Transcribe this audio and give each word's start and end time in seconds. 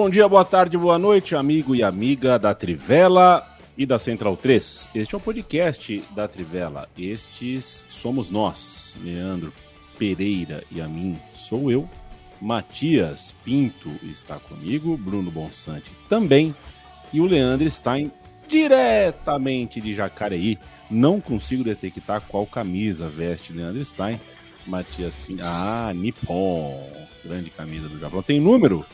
Bom 0.00 0.08
dia, 0.08 0.28
boa 0.28 0.44
tarde, 0.44 0.78
boa 0.78 0.96
noite, 0.96 1.34
amigo 1.34 1.74
e 1.74 1.82
amiga 1.82 2.38
da 2.38 2.54
Trivela 2.54 3.44
e 3.76 3.84
da 3.84 3.98
Central 3.98 4.36
3. 4.36 4.90
Este 4.94 5.12
é 5.12 5.18
o 5.18 5.20
podcast 5.20 6.04
da 6.14 6.28
Trivela. 6.28 6.88
Estes 6.96 7.84
somos 7.90 8.30
nós, 8.30 8.94
Leandro 9.02 9.52
Pereira 9.98 10.62
e 10.70 10.80
a 10.80 10.86
mim 10.86 11.18
sou 11.34 11.68
eu. 11.68 11.88
Matias 12.40 13.34
Pinto 13.44 13.90
está 14.04 14.36
comigo, 14.38 14.96
Bruno 14.96 15.32
Bonsante 15.32 15.90
também. 16.08 16.54
E 17.12 17.20
o 17.20 17.26
Leandro 17.26 17.68
Stein 17.68 18.12
diretamente 18.46 19.80
de 19.80 19.94
Jacareí. 19.94 20.60
Não 20.88 21.20
consigo 21.20 21.64
detectar 21.64 22.20
qual 22.28 22.46
camisa 22.46 23.08
veste 23.08 23.52
Leandro 23.52 23.84
Stein. 23.84 24.20
Matias 24.64 25.16
Pinto. 25.16 25.42
Ah, 25.44 25.90
Nippon. 25.92 26.88
Grande 27.24 27.50
camisa 27.50 27.88
do 27.88 27.98
Japão. 27.98 28.22
Tem 28.22 28.40
número? 28.40 28.86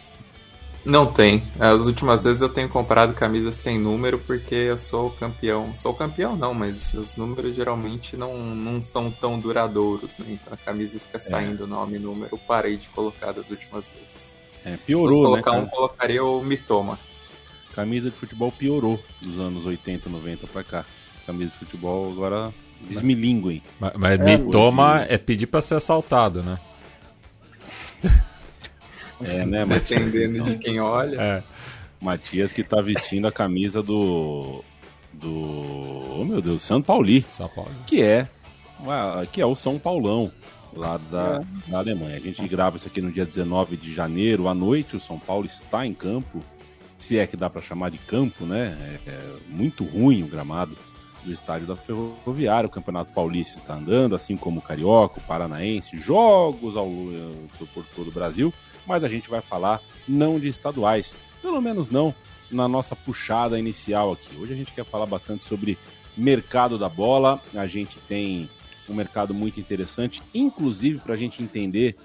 Não 0.85 1.07
tem. 1.07 1.43
As 1.59 1.87
últimas 1.87 2.25
vezes 2.25 2.43
eu 2.43 2.49
tenho 2.49 2.69
comprado 2.69 3.15
camisa 3.15 3.53
sem 3.53 3.79
número 3.79 4.19
porque 4.19 4.55
eu 4.55 4.77
sou 4.77 5.11
campeão. 5.11 5.75
Sou 5.75 5.95
campeão 5.95 6.37
não, 6.37 6.53
mas 6.53 6.93
os 6.95 7.17
números 7.17 7.57
geralmente 7.57 8.17
não, 8.17 8.37
não 8.39 8.83
são 8.83 9.11
tão 9.11 9.41
duradouros, 9.41 10.19
né? 10.19 10.27
Então 10.29 10.53
a 10.53 10.57
camisa 10.57 11.01
fica 11.01 11.17
é. 11.17 11.21
saindo 11.21 11.67
nome 11.67 11.97
e 11.97 11.99
número. 11.99 12.29
Eu 12.31 12.39
parei 12.39 12.77
de 12.77 12.89
colocar 12.91 13.33
das 13.33 13.51
últimas 13.51 13.91
vezes. 13.91 14.35
É, 14.65 14.77
piorou, 14.77 15.09
Se 15.09 15.15
eu 15.15 15.23
colocar 15.25 15.53
né, 15.53 15.59
um, 15.59 15.67
colocaria 15.67 16.25
o 16.25 16.43
Mitoma. 16.43 16.99
Camisa 17.75 18.11
de 18.11 18.17
futebol 18.17 18.53
piorou 18.53 19.03
dos 19.21 19.39
anos 19.41 19.65
80, 19.65 20.09
90 20.09 20.47
pra 20.47 20.63
cá. 20.63 20.85
Camisa 21.27 21.51
de 21.51 21.59
futebol 21.59 22.13
agora 22.13 22.53
desmilinguem. 22.83 23.63
Mas, 23.81 23.93
mas 23.99 24.21
é, 24.21 24.25
Mitoma 24.25 25.05
é 25.09 25.17
pedir 25.17 25.47
pra 25.47 25.63
ser 25.63 25.77
assaltado, 25.77 26.43
né? 26.45 26.59
É, 29.23 29.45
né? 29.45 29.65
Dependendo 29.67 30.45
de 30.45 30.57
quem 30.59 30.81
olha. 30.81 31.21
É. 31.21 31.43
Matias 32.01 32.53
que 32.53 32.63
tá 32.63 32.81
vestindo 32.81 33.27
a 33.27 33.33
camisa 33.33 33.83
do. 33.83 34.63
Do. 35.13 36.21
Oh 36.21 36.25
meu 36.25 36.41
Deus, 36.41 36.63
São 36.63 36.83
Pauli. 36.83 37.25
São 37.29 37.49
Paulo. 37.49 37.71
Que 37.87 38.03
é. 38.03 38.29
Que 39.33 39.41
é 39.41 39.47
o 39.47 39.55
São 39.55 39.79
Paulão, 39.79 40.31
lá 40.75 40.99
da, 40.99 41.41
é. 41.67 41.71
da 41.71 41.79
Alemanha. 41.79 42.17
A 42.17 42.21
gente 42.21 42.47
grava 42.47 42.77
isso 42.77 42.87
aqui 42.87 43.01
no 43.01 43.11
dia 43.11 43.25
19 43.25 43.77
de 43.77 43.95
janeiro, 43.95 44.49
à 44.49 44.55
noite. 44.55 44.97
O 44.97 45.01
São 45.01 45.19
Paulo 45.19 45.47
está 45.47 45.87
em 45.87 45.95
campo. 45.95 46.43
Se 46.99 47.19
é 47.19 47.27
que 47.27 47.37
dá 47.37 47.49
para 47.49 47.63
chamar 47.63 47.91
de 47.91 47.99
campo, 47.99 48.45
né? 48.45 48.77
É, 49.07 49.11
é 49.11 49.37
muito 49.49 49.85
ruim 49.85 50.23
o 50.23 50.27
gramado 50.27 50.77
do 51.25 51.33
estádio 51.33 51.67
da 51.67 51.77
Ferroviária. 51.77 52.67
O 52.67 52.71
Campeonato 52.71 53.13
Paulista 53.13 53.59
está 53.59 53.75
andando, 53.75 54.15
assim 54.15 54.37
como 54.37 54.61
o 54.61 54.63
Carioca, 54.63 55.19
o 55.19 55.23
Paranaense, 55.23 55.99
jogos 55.99 56.77
ao, 56.77 56.89
por 57.75 57.85
todo 57.95 58.09
o 58.09 58.13
Brasil 58.13 58.53
mas 58.87 59.05
a 59.05 59.09
gente 59.09 59.29
vai 59.29 59.41
falar 59.41 59.81
não 60.07 60.39
de 60.39 60.49
estaduais, 60.49 61.19
pelo 61.41 61.61
menos 61.61 61.89
não 61.89 62.15
na 62.51 62.69
nossa 62.69 62.95
puxada 62.95 63.59
inicial 63.59 64.13
aqui. 64.13 64.37
Hoje 64.39 64.53
a 64.53 64.57
gente 64.57 64.73
quer 64.73 64.85
falar 64.85 65.07
bastante 65.07 65.45
sobre 65.45 65.79
mercado 66.17 66.79
da 66.79 66.89
bola, 66.89 67.41
a 67.55 67.67
gente 67.67 67.99
tem 68.07 68.49
um 68.89 68.95
mercado 68.95 69.33
muito 69.33 69.59
interessante, 69.59 70.23
inclusive 70.35 70.99
para 70.99 71.15
a 71.15 71.17
gente 71.17 71.43
entender 71.43 71.97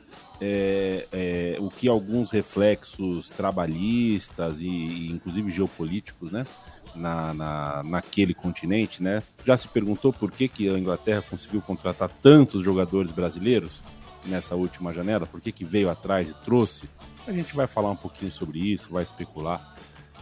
é, 0.41 1.05
é, 1.11 1.57
o 1.59 1.69
que 1.69 1.89
alguns 1.89 2.31
reflexos 2.31 3.29
trabalhistas 3.29 4.61
e, 4.61 4.65
e 4.65 5.11
inclusive 5.11 5.51
geopolíticos, 5.51 6.31
né, 6.31 6.47
na, 6.95 7.33
na, 7.33 7.83
naquele 7.83 8.33
continente, 8.33 9.01
né? 9.01 9.23
Já 9.45 9.55
se 9.55 9.67
perguntou 9.67 10.11
por 10.11 10.31
que, 10.31 10.47
que 10.47 10.69
a 10.69 10.77
Inglaterra 10.77 11.21
conseguiu 11.21 11.61
contratar 11.61 12.09
tantos 12.21 12.63
jogadores 12.63 13.11
brasileiros? 13.11 13.81
nessa 14.25 14.55
última 14.55 14.93
janela? 14.93 15.25
Por 15.25 15.41
que, 15.41 15.51
que 15.51 15.65
veio 15.65 15.89
atrás 15.89 16.29
e 16.29 16.33
trouxe? 16.45 16.89
A 17.27 17.31
gente 17.31 17.55
vai 17.55 17.67
falar 17.67 17.91
um 17.91 17.95
pouquinho 17.95 18.31
sobre 18.31 18.59
isso, 18.59 18.89
vai 18.91 19.03
especular 19.03 19.75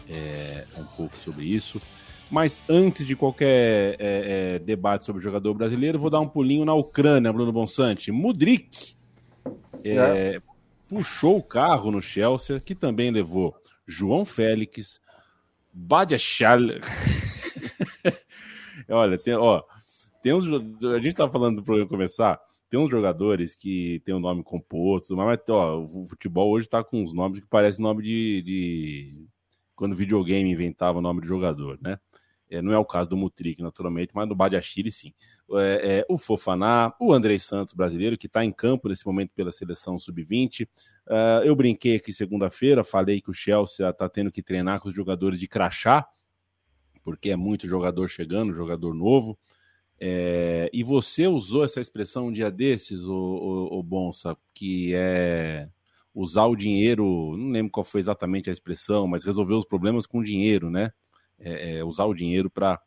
é, 0.10 0.66
um 0.78 0.84
pouco 0.84 1.16
sobre 1.18 1.46
isso. 1.46 1.82
Mas 2.30 2.64
antes 2.68 3.06
de 3.06 3.16
qualquer 3.16 3.96
é, 4.00 4.56
é, 4.56 4.60
debate 4.60 5.06
sobre 5.06 5.20
o 5.20 5.24
jogador 5.24 5.54
brasileiro, 5.54 5.98
vou 5.98 6.10
dar 6.10 6.20
um 6.20 6.28
pulinho 6.28 6.66
na 6.66 6.74
Ucrânia, 6.74 7.32
Bruno 7.32 7.54
Bonsante. 7.54 8.12
Mudrik 8.12 8.96
é, 9.84 9.96
é. 9.96 10.42
puxou 10.90 11.38
o 11.38 11.44
carro 11.44 11.90
no 11.90 12.02
Chelsea, 12.02 12.60
que 12.60 12.76
também 12.76 13.12
levou 13.12 13.56
João 13.86 14.26
Félix, 14.26 15.00
Badiachal. 15.80 16.60
Olha, 18.90 19.18
tem, 19.18 19.36
ó, 19.36 19.64
tem 20.22 20.34
uns, 20.34 20.46
a 20.46 21.00
gente 21.00 21.16
tá 21.16 21.30
falando 21.30 21.58
do 21.58 21.64
programa 21.64 21.90
começar 21.90 22.40
tem 22.70 22.80
uns 22.80 22.90
jogadores 22.90 23.56
que 23.56 24.02
tem 24.04 24.14
um 24.14 24.20
nome 24.20 24.44
composto, 24.44 25.16
mas 25.16 25.40
ó, 25.50 25.80
o 25.80 26.06
futebol 26.06 26.52
hoje 26.52 26.68
tá 26.68 26.84
com 26.84 27.02
uns 27.02 27.14
nomes 27.14 27.40
que 27.40 27.48
parecem 27.48 27.82
nome 27.82 28.04
de, 28.04 28.42
de... 28.42 29.28
quando 29.76 29.94
o 29.94 29.96
videogame 29.96 30.52
inventava 30.52 31.00
o 31.00 31.02
nome 31.02 31.22
de 31.22 31.28
jogador, 31.28 31.80
né? 31.82 31.98
É, 32.50 32.62
não 32.62 32.72
é 32.72 32.78
o 32.78 32.86
caso 32.86 33.10
do 33.10 33.18
Mutrik, 33.18 33.62
naturalmente, 33.62 34.12
mas 34.14 34.28
do 34.28 34.36
Badiachile, 34.36 34.92
sim. 34.92 35.14
É, 35.54 36.00
é, 36.00 36.06
o 36.10 36.18
Fofaná, 36.18 36.94
o 37.00 37.14
Andrei 37.14 37.40
Santos, 37.40 37.74
brasileiro, 37.74 38.18
que 38.18 38.28
está 38.28 38.44
em 38.44 38.52
campo 38.52 38.90
nesse 38.90 39.06
momento 39.06 39.32
pela 39.34 39.52
seleção 39.52 39.98
sub-20. 39.98 40.66
Uh, 40.66 40.68
é, 41.10 41.42
eu 41.46 41.56
brinquei 41.56 41.96
aqui 41.96 42.12
segunda-feira, 42.12 42.84
falei 42.84 43.22
que 43.22 43.30
o 43.30 43.34
Chelsea 43.34 43.90
está 43.90 44.10
tendo 44.10 44.32
que 44.32 44.44
treinar 44.44 44.82
com 44.82 44.90
os 44.90 44.94
jogadores 44.94 45.40
de 45.40 45.48
crachá, 45.48 46.06
porque 47.02 47.30
é 47.30 47.38
muito 47.38 47.68
jogador 47.68 48.10
chegando, 48.10 48.54
jogador 48.54 48.94
novo. 48.94 49.40
É, 50.00 50.70
e 50.74 50.84
você 50.84 51.26
usou 51.28 51.64
essa 51.64 51.80
expressão 51.80 52.28
um 52.28 52.32
dia 52.32 52.52
desses, 52.52 53.04
o, 53.04 53.14
o, 53.14 53.80
o, 53.80 53.84
Bonsa, 53.84 54.38
que 54.54 54.94
é 54.94 55.70
usar 56.14 56.46
o 56.46 56.56
dinheiro, 56.56 57.36
não 57.38 57.52
lembro 57.52 57.72
qual 57.72 57.84
foi 57.84 58.02
exatamente 58.02 58.50
a 58.50 58.54
expressão, 58.54 59.08
mas 59.08 59.24
resolver 59.24 59.54
os 59.54 59.66
problemas 59.66 60.06
com 60.06 60.22
dinheiro, 60.22 60.70
né? 60.70 60.92
É, 61.40 61.78
é, 61.78 61.84
usar 61.84 62.06
o 62.06 62.14
dinheiro 62.14 62.50
para 62.50 62.82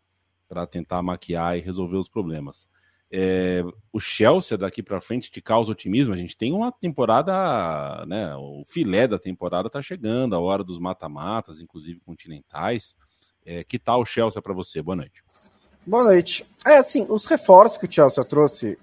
tentar 0.67 1.03
maquiar 1.03 1.57
e 1.57 1.61
resolver 1.61 1.97
os 1.97 2.09
problemas. 2.09 2.69
É, 3.13 3.65
o 3.93 3.99
Chelsea 3.99 4.57
daqui 4.57 4.83
para 4.83 5.01
frente 5.01 5.31
te 5.31 5.41
causa 5.41 5.73
otimismo. 5.73 6.15
A 6.15 6.17
gente 6.17 6.37
tem 6.37 6.53
uma 6.53 6.71
temporada, 6.71 8.05
né? 8.07 8.35
O 8.37 8.63
filé 8.65 9.09
da 9.09 9.19
temporada 9.19 9.67
está 9.67 9.83
chegando, 9.83 10.35
a 10.35 10.39
hora 10.39 10.63
dos 10.63 10.79
mata-matas, 10.79 11.61
inclusive 11.61 11.99
continentais. 12.01 12.95
É, 13.45 13.65
que 13.65 13.79
tal 13.79 14.03
o 14.03 14.05
Chelsea 14.05 14.41
para 14.41 14.55
você? 14.55 14.81
Boa 14.81 14.97
noite. 14.97 15.25
Boa 15.85 16.05
noite. 16.05 16.47
É 16.65 16.77
assim, 16.77 17.07
os 17.09 17.27
reforços 17.27 17.79
que 17.79 17.87
o 17.87 17.93
Chelsea 17.93 18.25
trouxe 18.25 18.79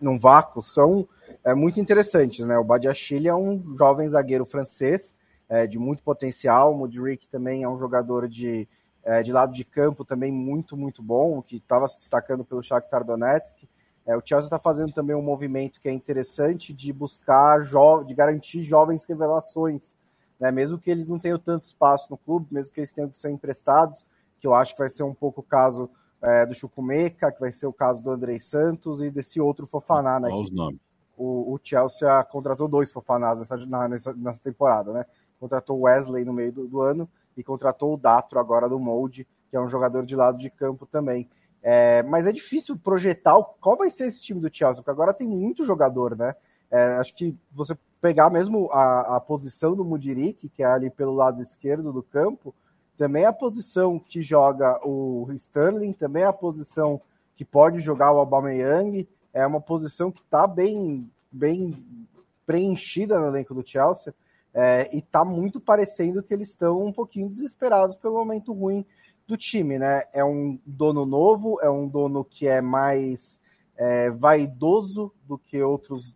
num 0.00 0.18
vácuo 0.18 0.62
são 0.62 1.08
é, 1.44 1.54
muito 1.54 1.80
interessantes, 1.80 2.46
né? 2.46 2.56
O 2.58 2.64
Badiachile 2.64 3.26
é 3.28 3.34
um 3.34 3.60
jovem 3.76 4.08
zagueiro 4.08 4.44
francês 4.44 5.14
é, 5.48 5.66
de 5.66 5.78
muito 5.78 6.02
potencial. 6.02 6.72
O 6.72 6.78
Mudrik 6.78 7.28
também 7.28 7.64
é 7.64 7.68
um 7.68 7.78
jogador 7.78 8.28
de, 8.28 8.68
é, 9.04 9.22
de 9.22 9.32
lado 9.32 9.52
de 9.52 9.64
campo 9.64 10.04
também 10.04 10.30
muito, 10.30 10.76
muito 10.76 11.02
bom, 11.02 11.40
que 11.42 11.56
estava 11.56 11.88
se 11.88 11.98
destacando 11.98 12.44
pelo 12.44 12.62
Shakhtar 12.62 13.04
Donetsk. 13.04 13.68
É, 14.06 14.16
o 14.16 14.22
Chelsea 14.24 14.46
está 14.46 14.58
fazendo 14.58 14.92
também 14.92 15.14
um 15.14 15.22
movimento 15.22 15.80
que 15.80 15.88
é 15.88 15.92
interessante 15.92 16.72
de 16.72 16.92
buscar, 16.92 17.60
de 18.06 18.14
garantir 18.14 18.62
jovens 18.62 19.04
revelações, 19.04 19.94
né? 20.40 20.50
mesmo 20.50 20.78
que 20.78 20.90
eles 20.90 21.08
não 21.08 21.18
tenham 21.18 21.38
tanto 21.38 21.64
espaço 21.64 22.08
no 22.10 22.16
clube, 22.16 22.46
mesmo 22.50 22.72
que 22.72 22.80
eles 22.80 22.92
tenham 22.92 23.10
que 23.10 23.18
ser 23.18 23.30
emprestados, 23.30 24.06
que 24.40 24.46
eu 24.46 24.54
acho 24.54 24.72
que 24.72 24.80
vai 24.80 24.88
ser 24.88 25.02
um 25.02 25.14
pouco 25.14 25.40
o 25.40 25.44
caso 25.44 25.90
é, 26.22 26.46
do 26.46 26.54
Chucumeca, 26.54 27.30
que 27.32 27.40
vai 27.40 27.52
ser 27.52 27.66
o 27.66 27.72
caso 27.72 28.02
do 28.02 28.10
Andrei 28.10 28.40
Santos, 28.40 29.02
e 29.02 29.10
desse 29.10 29.40
outro 29.40 29.66
Fofaná, 29.66 30.18
né? 30.18 30.28
os 30.32 30.50
nomes. 30.50 30.80
O, 31.16 31.54
o, 31.54 31.60
Chelsea 31.62 32.24
contratou 32.24 32.68
dois 32.68 32.92
Fofanás 32.92 33.40
nessa, 33.40 33.56
nessa, 33.88 34.14
nessa 34.14 34.40
temporada, 34.40 34.92
né? 34.92 35.04
Contratou 35.40 35.80
Wesley 35.80 36.24
no 36.24 36.32
meio 36.32 36.52
do, 36.52 36.68
do, 36.68 36.80
ano 36.80 37.08
e 37.38 37.44
contratou 37.44 37.94
o 37.94 37.96
Datro 37.96 38.38
agora 38.38 38.68
do 38.68 38.78
Molde, 38.78 39.26
que 39.48 39.56
é 39.56 39.60
um 39.60 39.68
jogador 39.68 40.04
de 40.04 40.16
lado 40.16 40.38
de 40.38 40.50
campo 40.50 40.84
também. 40.84 41.28
É, 41.62 42.02
mas 42.02 42.26
é 42.26 42.32
difícil 42.32 42.76
projetar 42.76 43.40
qual 43.60 43.76
vai 43.76 43.90
ser 43.90 44.06
esse 44.06 44.20
time 44.20 44.40
do 44.40 44.52
Chelsea, 44.52 44.82
porque 44.82 44.90
agora 44.90 45.14
tem 45.14 45.26
muito 45.26 45.64
jogador, 45.64 46.16
né? 46.16 46.34
É, 46.70 46.96
acho 46.96 47.14
que 47.14 47.36
você 47.52 47.76
pegar 48.00 48.28
mesmo 48.28 48.70
a, 48.72 49.16
a 49.16 49.20
posição 49.20 49.74
do 49.74 49.84
Mudirik, 49.84 50.48
que 50.48 50.62
é 50.62 50.66
ali 50.66 50.90
pelo 50.90 51.14
lado 51.14 51.40
esquerdo 51.40 51.92
do 51.92 52.02
campo, 52.02 52.54
também 52.96 53.22
é 53.22 53.26
a 53.26 53.32
posição 53.32 53.98
que 53.98 54.20
joga 54.20 54.80
o 54.84 55.28
Sterling, 55.32 55.92
também 55.92 56.24
é 56.24 56.26
a 56.26 56.32
posição 56.32 57.00
que 57.36 57.44
pode 57.44 57.78
jogar 57.78 58.12
o 58.12 58.18
Aubameyang, 58.18 59.08
é 59.32 59.46
uma 59.46 59.60
posição 59.60 60.10
que 60.10 60.20
está 60.20 60.46
bem, 60.46 61.08
bem 61.30 62.06
preenchida 62.44 63.18
no 63.18 63.28
elenco 63.28 63.54
do 63.54 63.66
Chelsea, 63.66 64.12
é, 64.54 64.88
e 64.92 64.98
está 64.98 65.24
muito 65.24 65.60
parecendo 65.60 66.22
que 66.22 66.32
eles 66.32 66.48
estão 66.48 66.84
um 66.84 66.92
pouquinho 66.92 67.28
desesperados 67.28 67.96
pelo 67.96 68.14
momento 68.14 68.52
ruim 68.52 68.84
do 69.26 69.36
time, 69.36 69.78
né? 69.78 70.04
É 70.12 70.24
um 70.24 70.58
dono 70.64 71.04
novo, 71.04 71.58
é 71.60 71.68
um 71.68 71.86
dono 71.86 72.24
que 72.24 72.48
é 72.48 72.60
mais 72.60 73.38
é, 73.76 74.10
vaidoso 74.10 75.12
do 75.24 75.38
que 75.38 75.62
outros 75.62 76.14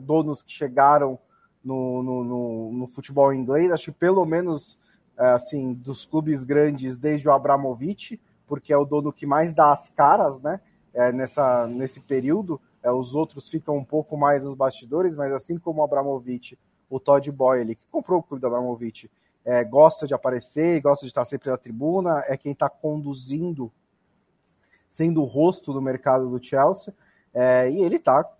donos 0.00 0.42
que 0.42 0.50
chegaram 0.50 1.18
no, 1.62 2.02
no, 2.02 2.24
no, 2.24 2.72
no 2.72 2.86
futebol 2.86 3.32
inglês. 3.32 3.70
Acho 3.70 3.92
que 3.92 3.98
pelo 3.98 4.24
menos 4.24 4.78
é, 5.18 5.26
assim 5.30 5.74
dos 5.74 6.06
clubes 6.06 6.42
grandes 6.44 6.98
desde 6.98 7.28
o 7.28 7.32
Abramovich, 7.32 8.20
porque 8.46 8.72
é 8.72 8.76
o 8.76 8.84
dono 8.84 9.12
que 9.12 9.26
mais 9.26 9.52
dá 9.52 9.72
as 9.72 9.90
caras, 9.90 10.40
né? 10.40 10.60
É, 10.94 11.10
nessa, 11.10 11.66
nesse 11.66 12.00
período, 12.00 12.60
é, 12.82 12.90
os 12.90 13.14
outros 13.14 13.48
ficam 13.48 13.76
um 13.76 13.84
pouco 13.84 14.16
mais 14.16 14.44
nos 14.44 14.54
bastidores, 14.54 15.16
mas 15.16 15.32
assim 15.32 15.58
como 15.58 15.80
o 15.80 15.84
Abramovich, 15.84 16.58
o 16.92 17.00
Todd 17.00 17.32
Boyle, 17.32 17.74
que 17.74 17.86
comprou 17.90 18.20
o 18.20 18.22
clube 18.22 18.42
do 18.42 18.46
Abramovich, 18.46 19.10
é, 19.42 19.64
gosta 19.64 20.06
de 20.06 20.12
aparecer, 20.12 20.78
gosta 20.82 21.06
de 21.06 21.10
estar 21.10 21.24
sempre 21.24 21.50
na 21.50 21.56
tribuna, 21.56 22.22
é 22.26 22.36
quem 22.36 22.52
está 22.52 22.68
conduzindo, 22.68 23.72
sendo 24.86 25.22
o 25.22 25.24
rosto 25.24 25.72
do 25.72 25.80
mercado 25.80 26.28
do 26.28 26.44
Chelsea, 26.44 26.94
é, 27.32 27.70
e 27.70 27.82
ele 27.82 27.96
está 27.96 28.30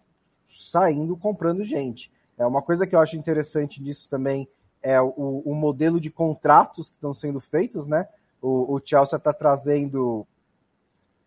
saindo 0.51 1.17
comprando 1.17 1.65
gente. 1.65 2.13
É 2.37 2.47
uma 2.47 2.61
coisa 2.61 2.87
que 2.87 2.95
eu 2.95 3.01
acho 3.01 3.17
interessante 3.17 3.83
disso 3.83 4.09
também 4.11 4.47
é 4.83 5.01
o, 5.01 5.43
o 5.47 5.55
modelo 5.55 5.99
de 5.99 6.11
contratos 6.11 6.91
que 6.91 6.97
estão 6.97 7.15
sendo 7.15 7.41
feitos, 7.41 7.87
né? 7.87 8.07
O, 8.41 8.75
o 8.75 8.81
Chelsea 8.85 9.17
está 9.17 9.33
trazendo 9.33 10.27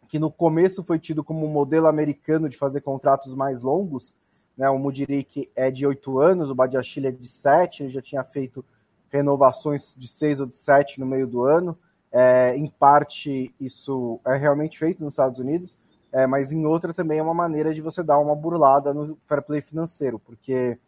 que 0.08 0.20
no 0.20 0.30
começo 0.30 0.84
foi 0.84 1.00
tido 1.00 1.24
como 1.24 1.44
um 1.46 1.50
modelo 1.50 1.88
americano 1.88 2.48
de 2.48 2.56
fazer 2.56 2.82
contratos 2.82 3.34
mais 3.34 3.64
longos, 3.64 4.14
né? 4.58 4.70
O 4.70 4.78
Mudrik 4.78 5.50
é 5.56 5.70
de 5.70 5.86
oito 5.86 6.20
anos, 6.20 6.50
o 6.50 6.56
Badiachile 6.56 7.08
é 7.08 7.12
de 7.12 7.28
sete, 7.28 7.84
ele 7.84 7.90
já 7.90 8.02
tinha 8.02 8.24
feito 8.24 8.64
renovações 9.10 9.94
de 9.98 10.08
seis 10.08 10.40
ou 10.40 10.46
de 10.46 10.56
sete 10.56 11.00
no 11.00 11.06
meio 11.06 11.28
do 11.28 11.44
ano. 11.44 11.78
É, 12.12 12.56
em 12.56 12.68
parte, 12.68 13.54
isso 13.60 14.20
é 14.26 14.36
realmente 14.36 14.80
feito 14.80 15.04
nos 15.04 15.14
Estados 15.14 15.40
Unidos, 15.40 15.78
é, 16.12 16.26
mas 16.26 16.52
em 16.52 16.66
outra 16.66 16.94
também 16.94 17.20
é 17.20 17.24
uma 17.24 17.34
maneira 17.34 17.74
de 17.74 17.82
você 17.82 18.02
dar 18.02 18.20
uma 18.20 18.36
burlada 18.36 18.94
no 18.94 19.18
fair 19.26 19.42
play 19.42 19.60
financeiro, 19.60 20.18
porque 20.18 20.80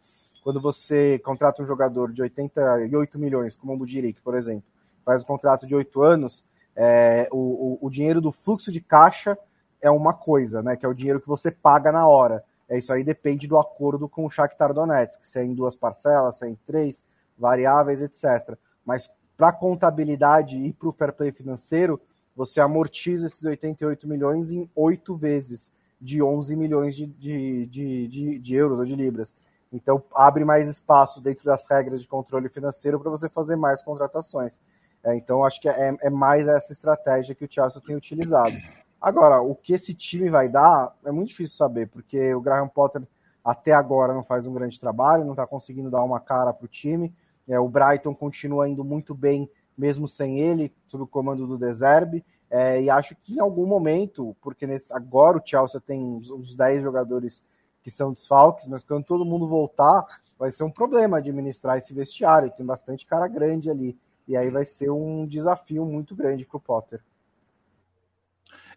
quando 0.42 0.60
você 0.60 1.18
contrata 1.18 1.62
um 1.62 1.66
jogador 1.66 2.10
de 2.10 2.22
88 2.22 3.18
milhões, 3.18 3.54
como 3.54 3.74
o 3.74 3.76
Budiric, 3.76 4.22
por 4.22 4.34
exemplo, 4.34 4.64
faz 5.04 5.22
um 5.22 5.26
contrato 5.26 5.66
de 5.66 5.74
oito 5.74 6.02
anos, 6.02 6.42
é, 6.74 7.28
o, 7.30 7.36
o, 7.36 7.86
o, 7.86 7.90
dinheiro 7.90 8.20
do 8.20 8.32
fluxo 8.32 8.70
de 8.70 8.80
caixa 8.80 9.36
é 9.82 9.90
uma 9.90 10.14
coisa, 10.14 10.62
né? 10.62 10.76
Que 10.76 10.86
é 10.86 10.88
o 10.88 10.94
dinheiro 10.94 11.20
que 11.20 11.26
você 11.26 11.50
paga 11.50 11.90
na 11.90 12.06
hora. 12.06 12.44
É 12.68 12.78
isso 12.78 12.92
aí 12.92 13.02
depende 13.02 13.48
do 13.48 13.58
acordo 13.58 14.08
com 14.08 14.26
o 14.26 14.30
Shakhtar 14.30 14.74
Donetsk, 14.74 15.24
se 15.24 15.38
é 15.38 15.44
em 15.44 15.54
duas 15.54 15.74
parcelas, 15.74 16.38
se 16.38 16.46
é 16.46 16.50
em 16.50 16.58
três, 16.66 17.02
variáveis, 17.38 18.02
etc. 18.02 18.56
Mas 18.84 19.08
para 19.36 19.52
contabilidade 19.52 20.58
e 20.58 20.72
para 20.72 20.88
o 20.88 20.92
fair 20.92 21.12
play 21.12 21.32
financeiro, 21.32 22.00
você 22.36 22.60
amortiza 22.60 23.26
esses 23.26 23.44
88 23.44 24.06
milhões 24.06 24.52
em 24.52 24.70
oito 24.74 25.16
vezes 25.16 25.72
de 26.00 26.22
11 26.22 26.56
milhões 26.56 26.94
de, 26.94 27.06
de, 27.06 27.66
de, 27.66 28.08
de, 28.08 28.38
de 28.38 28.54
euros 28.54 28.78
ou 28.78 28.84
de 28.84 28.94
libras. 28.94 29.34
Então, 29.72 30.02
abre 30.14 30.44
mais 30.44 30.68
espaço 30.68 31.20
dentro 31.20 31.44
das 31.44 31.66
regras 31.68 32.00
de 32.00 32.08
controle 32.08 32.48
financeiro 32.48 32.98
para 32.98 33.10
você 33.10 33.28
fazer 33.28 33.56
mais 33.56 33.82
contratações. 33.82 34.58
É, 35.04 35.14
então, 35.14 35.44
acho 35.44 35.60
que 35.60 35.68
é, 35.68 35.96
é, 36.00 36.10
mais 36.10 36.48
essa 36.48 36.72
estratégia 36.72 37.34
que 37.34 37.44
o 37.44 37.48
Chelsea 37.50 37.82
tem 37.84 37.96
utilizado. 37.96 38.56
Agora, 39.00 39.40
o 39.40 39.54
que 39.54 39.72
esse 39.72 39.94
time 39.94 40.28
vai 40.28 40.48
dar 40.48 40.94
é 41.04 41.12
muito 41.12 41.28
difícil 41.28 41.56
saber, 41.56 41.88
porque 41.88 42.34
o 42.34 42.40
Graham 42.40 42.68
Potter 42.68 43.06
até 43.44 43.72
agora 43.72 44.12
não 44.12 44.24
faz 44.24 44.44
um 44.44 44.52
grande 44.52 44.78
trabalho, 44.78 45.24
não 45.24 45.32
está 45.32 45.46
conseguindo 45.46 45.90
dar 45.90 46.02
uma 46.02 46.20
cara 46.20 46.52
para 46.52 46.64
o 46.64 46.68
time. 46.68 47.14
É, 47.46 47.58
o 47.58 47.68
Brighton 47.68 48.14
continua 48.14 48.68
indo 48.68 48.84
muito 48.84 49.14
bem, 49.14 49.48
mesmo 49.76 50.08
sem 50.08 50.40
ele, 50.40 50.74
sob 50.86 51.04
o 51.04 51.06
comando 51.06 51.46
do 51.46 51.56
Deserbe. 51.56 52.24
É, 52.50 52.82
e 52.82 52.90
acho 52.90 53.14
que 53.14 53.34
em 53.36 53.40
algum 53.40 53.66
momento, 53.66 54.36
porque 54.40 54.66
nesse, 54.66 54.92
agora 54.92 55.38
o 55.38 55.42
Chelsea 55.44 55.80
tem 55.80 56.02
uns, 56.02 56.30
uns 56.30 56.54
10 56.54 56.82
jogadores 56.82 57.42
que 57.82 57.90
são 57.90 58.12
desfalques, 58.12 58.66
mas 58.66 58.82
quando 58.82 59.04
todo 59.04 59.24
mundo 59.24 59.48
voltar, 59.48 60.04
vai 60.38 60.50
ser 60.50 60.64
um 60.64 60.70
problema 60.70 61.18
administrar 61.18 61.78
esse 61.78 61.94
vestiário. 61.94 62.52
Tem 62.56 62.66
bastante 62.66 63.06
cara 63.06 63.28
grande 63.28 63.70
ali. 63.70 63.96
E 64.26 64.36
aí 64.36 64.50
vai 64.50 64.64
ser 64.64 64.90
um 64.90 65.26
desafio 65.26 65.86
muito 65.86 66.14
grande 66.14 66.44
para 66.44 66.56
o 66.56 66.60
Potter. 66.60 67.00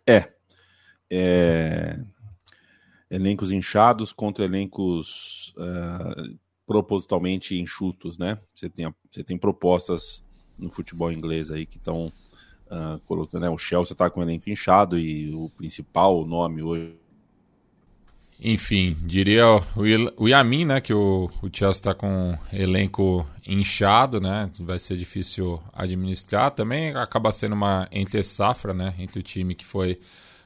É. 0.08 0.32
é. 1.10 2.00
Elencos 3.10 3.52
inchados 3.52 4.14
contra 4.14 4.46
elencos 4.46 5.54
uh, 5.58 6.40
propositalmente 6.66 7.60
enxutos, 7.60 8.18
né? 8.18 8.40
Você 8.54 8.70
tem, 8.70 8.94
você 9.10 9.24
tem 9.24 9.38
propostas 9.38 10.24
no 10.58 10.72
futebol 10.72 11.12
inglês 11.12 11.52
aí 11.52 11.66
que 11.66 11.78
estão 11.78 12.08
uh, 12.08 12.12
ah, 12.70 13.00
colocando. 13.06 13.42
Né? 13.42 13.50
O 13.50 13.58
Chelsea 13.58 13.94
está 13.94 14.10
com 14.10 14.22
o 14.22 14.24
elenco 14.24 14.50
inchado 14.50 14.98
e 14.98 15.34
o 15.34 15.50
principal 15.50 16.26
nome 16.26 16.62
hoje 16.62 16.96
enfim, 18.44 18.98
diria 19.04 19.46
o 20.18 20.28
Yamin, 20.28 20.66
né, 20.66 20.82
que 20.82 20.92
o, 20.92 21.30
o 21.44 21.50
Chelsea 21.54 21.80
está 21.80 21.94
com 21.94 22.32
um 22.32 22.38
elenco 22.52 23.24
inchado, 23.46 24.20
né, 24.20 24.50
vai 24.60 24.80
ser 24.80 24.98
difícil 24.98 25.62
administrar. 25.74 26.52
Também 26.52 26.96
acaba 26.96 27.32
sendo 27.32 27.54
uma 27.54 27.88
entre-safra, 27.92 28.74
né, 28.74 28.94
entre 29.00 29.20
o 29.20 29.24
time 29.24 29.56
que 29.56 29.66
foi 29.66 30.00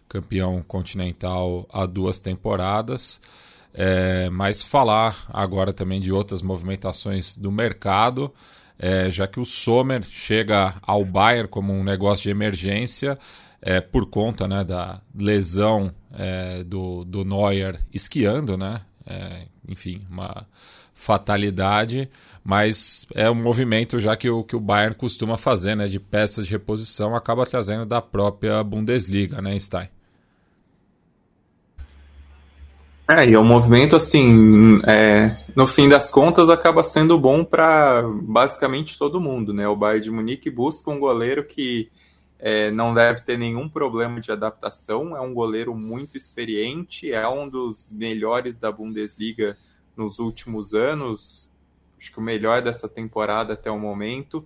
campeão 0.08 0.64
continental 0.64 1.68
há 1.72 1.86
duas 1.86 2.20
temporadas. 2.20 3.20
É, 3.74 4.30
mas 4.30 4.62
falar 4.62 5.26
agora 5.28 5.74
também 5.74 6.00
de 6.00 6.12
outras 6.12 6.42
movimentações 6.42 7.36
do 7.36 7.52
mercado, 7.52 8.34
é, 8.80 9.12
já 9.12 9.28
que 9.28 9.40
o 9.40 9.46
Sommer 9.46 10.02
chega 10.04 10.76
ao 10.82 11.04
Bayern 11.04 11.50
como 11.50 11.74
um 11.74 11.84
negócio 11.84 12.24
de 12.24 12.30
emergência, 12.30 13.18
é, 13.62 13.82
por 13.82 14.06
conta 14.06 14.48
né, 14.48 14.64
da 14.64 15.02
lesão 15.14 15.94
é, 16.14 16.64
do, 16.64 17.04
do 17.04 17.26
Neuer 17.26 17.80
esquiando, 17.94 18.58
né? 18.58 18.82
É, 19.06 19.48
enfim, 19.68 20.02
uma 20.10 20.48
fatalidade, 20.96 22.10
mas 22.44 23.06
é 23.14 23.30
um 23.30 23.36
movimento 23.36 24.00
já 24.00 24.16
que 24.16 24.30
o, 24.30 24.44
que 24.44 24.56
o 24.56 24.60
Bayern 24.60 24.96
costuma 24.96 25.38
fazer, 25.38 25.76
né, 25.76 25.86
de 25.86 26.00
peças 26.00 26.46
de 26.46 26.52
reposição, 26.52 27.16
acaba 27.16 27.46
trazendo 27.46 27.86
da 27.86 28.02
própria 28.02 28.64
Bundesliga, 28.64 29.42
né, 29.42 29.60
Stein? 29.60 29.90
É, 33.08 33.30
e 33.30 33.34
é 33.36 33.40
um 33.40 33.46
movimento 33.46 33.96
assim, 33.96 34.82
é, 34.88 35.38
no 35.56 35.68
fim 35.68 35.88
das 35.88 36.10
contas 36.10 36.50
acaba 36.50 36.84
sendo 36.84 37.20
bom 37.20 37.46
para 37.46 38.02
basicamente 38.24 38.98
todo 38.98 39.22
mundo, 39.22 39.54
né? 39.54 39.68
O 39.68 39.76
Bayern 39.76 40.06
de 40.06 40.10
Munique 40.10 40.50
busca 40.50 40.90
um 40.90 41.00
goleiro 41.00 41.46
que 41.46 41.92
é, 42.40 42.72
não 42.72 42.96
deve 42.96 43.22
ter 43.22 43.38
nenhum 43.38 43.70
problema 43.70 44.20
de 44.20 44.32
adaptação. 44.32 45.16
É 45.16 45.22
um 45.22 45.36
goleiro 45.36 45.76
muito 45.76 46.18
experiente, 46.18 47.12
é 47.12 47.28
um 47.28 47.48
dos 47.48 47.92
melhores 47.92 48.58
da 48.58 48.72
Bundesliga 48.72 49.56
nos 49.96 50.20
últimos 50.20 50.74
anos. 50.74 51.52
Acho 51.98 52.12
que 52.12 52.20
o 52.20 52.22
melhor 52.22 52.62
dessa 52.62 52.88
temporada 52.88 53.54
até 53.54 53.70
o 53.72 53.80
momento. 53.80 54.46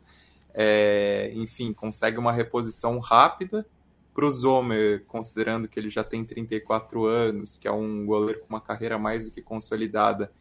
É, 0.54 1.32
enfim, 1.36 1.74
consegue 1.74 2.18
uma 2.18 2.32
reposição 2.32 3.00
rápida. 3.00 3.66
Para 4.14 4.26
o 4.26 4.32
Zomer, 4.32 5.06
considerando 5.06 5.68
que 5.68 5.80
ele 5.80 5.90
já 5.90 6.04
tem 6.04 6.26
34 6.26 7.06
anos, 7.06 7.58
que 7.58 7.68
é 7.68 7.72
um 7.72 8.06
goleiro 8.06 8.42
com 8.42 8.48
uma 8.50 8.60
carreira 8.60 8.98
mais 8.98 9.26
do 9.26 9.32
que 9.32 9.42
consolidada, 9.42 10.32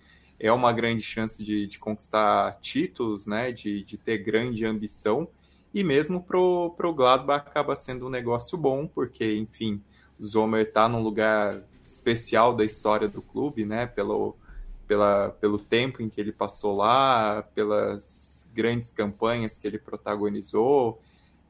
é 0.41 0.51
uma 0.53 0.73
grande 0.73 1.03
chance 1.03 1.45
de, 1.45 1.67
de 1.67 1.79
conquistar 1.79 2.59
títulos, 2.61 3.27
né, 3.27 3.53
de, 3.53 3.85
de 3.85 3.97
ter 3.97 4.19
grande 4.19 4.65
ambição. 4.65 5.29
E 5.73 5.85
mesmo 5.85 6.23
pro, 6.23 6.75
pro 6.77 6.95
Gladbach 6.95 7.47
acaba 7.47 7.77
sendo 7.77 8.07
um 8.07 8.11
negócio 8.11 8.57
bom, 8.57 8.87
porque, 8.87 9.37
enfim, 9.37 9.83
o 10.19 10.25
Zomer 10.25 10.67
está 10.67 10.89
num 10.89 11.03
lugar 11.03 11.63
especial 11.87 12.55
da 12.55 12.65
história 12.65 13.09
do 13.09 13.21
clube, 13.21 13.65
né? 13.65 13.87
Pelo, 13.87 14.37
pela, 14.89 15.29
pelo 15.41 15.59
tempo 15.59 16.03
em 16.03 16.09
que 16.09 16.19
ele 16.19 16.33
passou 16.33 16.75
lá, 16.75 17.43
pelas 17.55 18.49
grandes 18.55 18.91
campanhas 18.91 19.59
que 19.59 19.67
ele 19.67 19.79
protagonizou. 19.79 21.01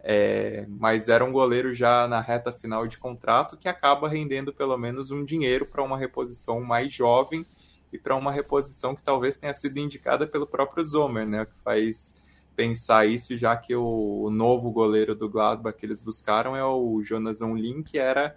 É, 0.00 0.66
mas 0.68 1.08
era 1.08 1.24
um 1.24 1.32
goleiro 1.32 1.74
já 1.74 2.06
na 2.08 2.20
reta 2.20 2.52
final 2.52 2.86
de 2.86 2.98
contrato 2.98 3.56
que 3.56 3.68
acaba 3.68 4.08
rendendo 4.08 4.52
pelo 4.52 4.76
menos 4.76 5.10
um 5.10 5.24
dinheiro 5.24 5.66
para 5.66 5.82
uma 5.82 5.98
reposição 5.98 6.60
mais 6.60 6.92
jovem 6.92 7.44
e 7.92 7.98
para 7.98 8.14
uma 8.14 8.30
reposição 8.30 8.94
que 8.94 9.02
talvez 9.02 9.36
tenha 9.36 9.54
sido 9.54 9.78
indicada 9.78 10.26
pelo 10.26 10.46
próprio 10.46 10.84
Zomer, 10.84 11.26
né? 11.26 11.46
Que 11.46 11.58
faz 11.62 12.22
pensar 12.54 13.06
isso, 13.06 13.36
já 13.36 13.56
que 13.56 13.74
o, 13.74 14.28
novo 14.30 14.70
goleiro 14.70 15.14
do 15.14 15.28
Gladbach 15.28 15.78
que 15.78 15.86
eles 15.86 16.02
buscaram 16.02 16.56
é 16.56 16.64
o 16.64 17.00
Jonas 17.04 17.40
Lin, 17.40 17.82
que 17.82 17.98
era 17.98 18.36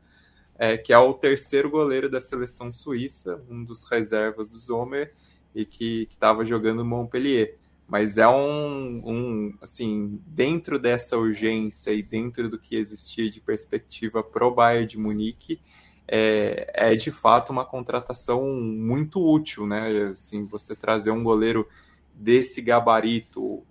é, 0.62 0.78
que 0.78 0.94
é 0.94 0.98
o 1.00 1.12
terceiro 1.12 1.72
goleiro 1.72 2.08
da 2.08 2.22
seleção 2.22 2.72
suíça, 2.72 3.44
um 3.50 3.64
dos 3.64 3.84
reservas 3.90 4.48
do 4.48 4.60
Zomer 4.60 5.12
e 5.56 5.66
que 5.66 6.08
estava 6.12 6.46
jogando 6.46 6.86
Montpellier. 6.86 7.58
Mas 7.88 8.20
é 8.20 8.28
um, 8.28 9.02
um, 9.04 9.58
assim, 9.60 10.22
dentro 10.28 10.78
dessa 10.78 11.18
urgência 11.18 11.90
e 11.92 12.04
dentro 12.04 12.48
do 12.48 12.60
que 12.60 12.76
existia 12.76 13.28
de 13.28 13.42
perspectiva 13.42 14.22
pro 14.22 14.54
Bayern 14.54 14.86
de 14.86 15.00
Munique, 15.00 15.60
é, 16.08 16.92
é 16.92 16.96
de 16.96 17.10
fato 17.10 17.50
uma 17.50 17.66
contratação 17.66 18.46
muito 18.54 19.20
útil, 19.20 19.66
né? 19.66 20.12
Assim, 20.12 20.46
você 20.46 20.76
trazer 20.76 21.10
um 21.10 21.24
goleiro 21.24 21.68
desse 22.14 22.62
gabarito, 22.62 23.64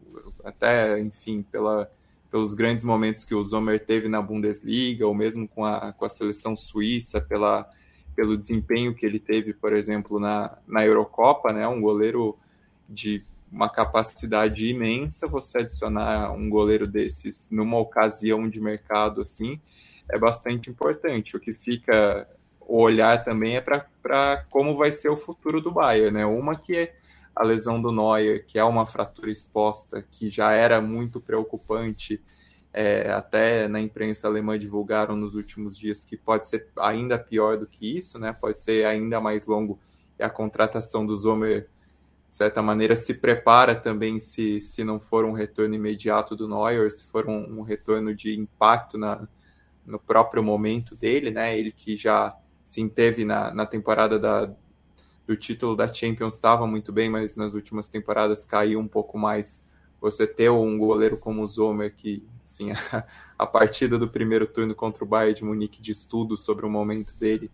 até, 0.43 0.99
enfim, 0.99 1.41
pela, 1.43 1.89
pelos 2.31 2.55
grandes 2.55 2.85
momentos 2.85 3.25
que 3.25 3.35
o 3.35 3.43
Zomer 3.43 3.85
teve 3.85 4.09
na 4.09 4.23
Bundesliga, 4.23 5.07
ou 5.07 5.15
mesmo 5.15 5.49
com 5.49 5.65
a, 5.65 5.93
com 5.93 6.05
a 6.05 6.09
seleção 6.09 6.57
suíça, 6.57 7.21
pela, 7.21 7.69
pelo 8.15 8.37
desempenho 8.37 8.95
que 8.95 9.05
ele 9.05 9.19
teve, 9.19 9.53
por 9.53 9.73
exemplo, 9.73 10.21
na, 10.21 10.57
na 10.67 10.85
Eurocopa, 10.85 11.53
né? 11.53 11.67
Um 11.67 11.81
goleiro 11.81 12.39
de 12.89 13.25
uma 13.51 13.69
capacidade 13.69 14.69
imensa, 14.69 15.27
você 15.27 15.59
adicionar 15.59 16.33
um 16.33 16.49
goleiro 16.49 16.87
desses 16.87 17.49
numa 17.51 17.79
ocasião 17.79 18.49
de 18.49 18.61
mercado 18.61 19.21
assim 19.21 19.61
é 20.09 20.19
bastante 20.19 20.71
importante. 20.71 21.37
O 21.37 21.41
que 21.41 21.53
fica 21.53 22.29
o 22.61 22.81
olhar 22.81 23.25
também 23.25 23.57
é 23.57 23.61
para 23.61 24.45
como 24.49 24.77
vai 24.77 24.93
ser 24.93 25.09
o 25.09 25.17
futuro 25.17 25.61
do 25.61 25.73
Bayern, 25.73 26.13
né? 26.13 26.27
Uma 26.27 26.55
que 26.55 26.77
é 26.77 26.95
a 27.35 27.45
lesão 27.45 27.81
do 27.81 27.93
Neuer, 27.93 28.45
que 28.47 28.59
é 28.59 28.65
uma 28.65 28.87
fratura 28.87 29.31
exposta, 29.31 30.03
que 30.03 30.29
já 30.31 30.53
era 30.53 30.81
muito 30.81 31.21
preocupante, 31.21 32.23
é, 32.73 33.11
até 33.13 33.67
na 33.67 33.81
imprensa 33.81 34.29
alemã 34.29 34.59
divulgaram 34.59 35.17
nos 35.17 35.35
últimos 35.35 35.77
dias 35.77 36.05
que 36.05 36.17
pode 36.17 36.49
ser 36.49 36.69
ainda 36.79 37.19
pior 37.19 37.59
do 37.59 37.67
que 37.67 37.99
isso, 37.99 38.19
né? 38.19 38.33
Pode 38.33 38.63
ser 38.63 38.87
ainda 38.87 39.21
mais 39.21 39.47
longo. 39.47 39.79
E 40.19 40.23
a 40.23 40.31
contratação 40.31 41.05
do 41.05 41.17
Zomer 41.17 41.69
de 42.31 42.37
certa 42.37 42.63
maneira, 42.63 42.95
se 42.95 43.15
prepara 43.15 43.75
também 43.75 44.21
se, 44.21 44.61
se 44.61 44.85
não 44.85 45.01
for 45.01 45.25
um 45.25 45.33
retorno 45.33 45.75
imediato 45.75 46.37
do 46.37 46.47
Neuer, 46.47 46.91
se 46.91 47.07
for 47.09 47.29
um, 47.29 47.59
um 47.59 47.63
retorno 47.63 48.15
de 48.15 48.39
impacto 48.39 48.97
na, 48.97 49.27
no 49.85 49.99
próprio 49.99 50.43
momento 50.43 50.95
dele, 50.95 51.33
né? 51.33 51.59
Ele 51.59 51.73
que 51.73 51.97
já 51.97 52.37
sim 52.65 52.89
teve 52.89 53.25
na, 53.25 53.53
na 53.53 53.67
temporada 53.67 54.17
da, 54.17 54.49
do 55.31 55.37
título 55.37 55.77
da 55.77 55.87
Champions 55.93 56.35
estava 56.35 56.67
muito 56.67 56.93
bem, 56.93 57.09
mas 57.09 57.37
nas 57.37 57.55
últimas 57.55 57.89
temporadas 57.89 58.45
caiu 58.45 58.81
um 58.81 58.89
pouco 58.89 59.17
mais. 59.17 59.65
Você 60.01 60.27
ter 60.27 60.51
um 60.51 60.77
goleiro 60.77 61.17
como 61.17 61.43
o 61.43 61.47
Zomer, 61.47 61.95
que 61.95 62.27
assim, 62.45 62.73
a, 62.73 63.05
a 63.39 63.47
partida 63.47 63.97
do 63.97 64.09
primeiro 64.09 64.45
turno 64.45 64.75
contra 64.75 65.05
o 65.05 65.07
Bayern 65.07 65.37
de 65.37 65.45
Munique 65.45 65.81
de 65.81 65.93
estudo 65.93 66.37
sobre 66.37 66.67
o 66.67 66.69
momento 66.69 67.17
dele 67.17 67.49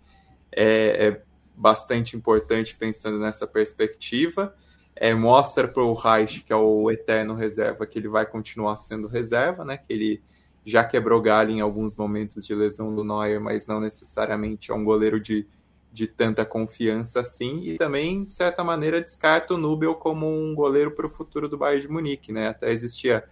é, 0.51 1.09
é 1.09 1.23
bastante 1.55 2.17
importante 2.17 2.75
pensando 2.75 3.19
nessa 3.19 3.47
perspectiva 3.47 4.57
é, 4.95 5.13
mostra 5.13 5.69
para 5.69 5.83
o 5.83 5.93
Reich, 5.93 6.45
que 6.45 6.55
é 6.55 6.57
o 6.57 6.91
eterno 6.91 7.35
reserva, 7.35 7.85
que 7.85 7.99
ele 7.99 8.09
vai 8.09 8.25
continuar 8.25 8.79
sendo 8.79 9.07
reserva, 9.07 9.67
né? 9.67 9.77
Que 9.77 9.93
ele 9.93 10.23
já 10.65 10.83
quebrou 10.83 11.21
galho 11.21 11.51
em 11.51 11.61
alguns 11.61 11.95
momentos 11.95 12.47
de 12.47 12.55
lesão 12.55 12.95
do 12.95 13.05
Neuer, 13.05 13.39
mas 13.39 13.67
não 13.67 13.81
necessariamente 13.81 14.71
é 14.71 14.75
um 14.75 14.83
goleiro 14.83 15.21
de, 15.21 15.47
de 15.97 16.07
tanta 16.07 16.45
confiança 16.45 17.21
assim. 17.21 17.63
E 17.65 17.79
também, 17.79 18.25
de 18.25 18.35
certa 18.35 18.63
maneira, 18.63 19.01
descarta 19.01 19.55
o 19.55 19.57
Nubel 19.57 19.95
como 19.95 20.29
um 20.29 20.55
goleiro 20.55 20.91
para 20.91 21.07
o 21.07 21.11
futuro 21.11 21.49
do 21.49 21.57
Bayern 21.57 21.87
de 21.87 21.89
Munique, 21.89 22.33
né? 22.33 22.49
Até 22.49 22.71
existia 22.71 23.25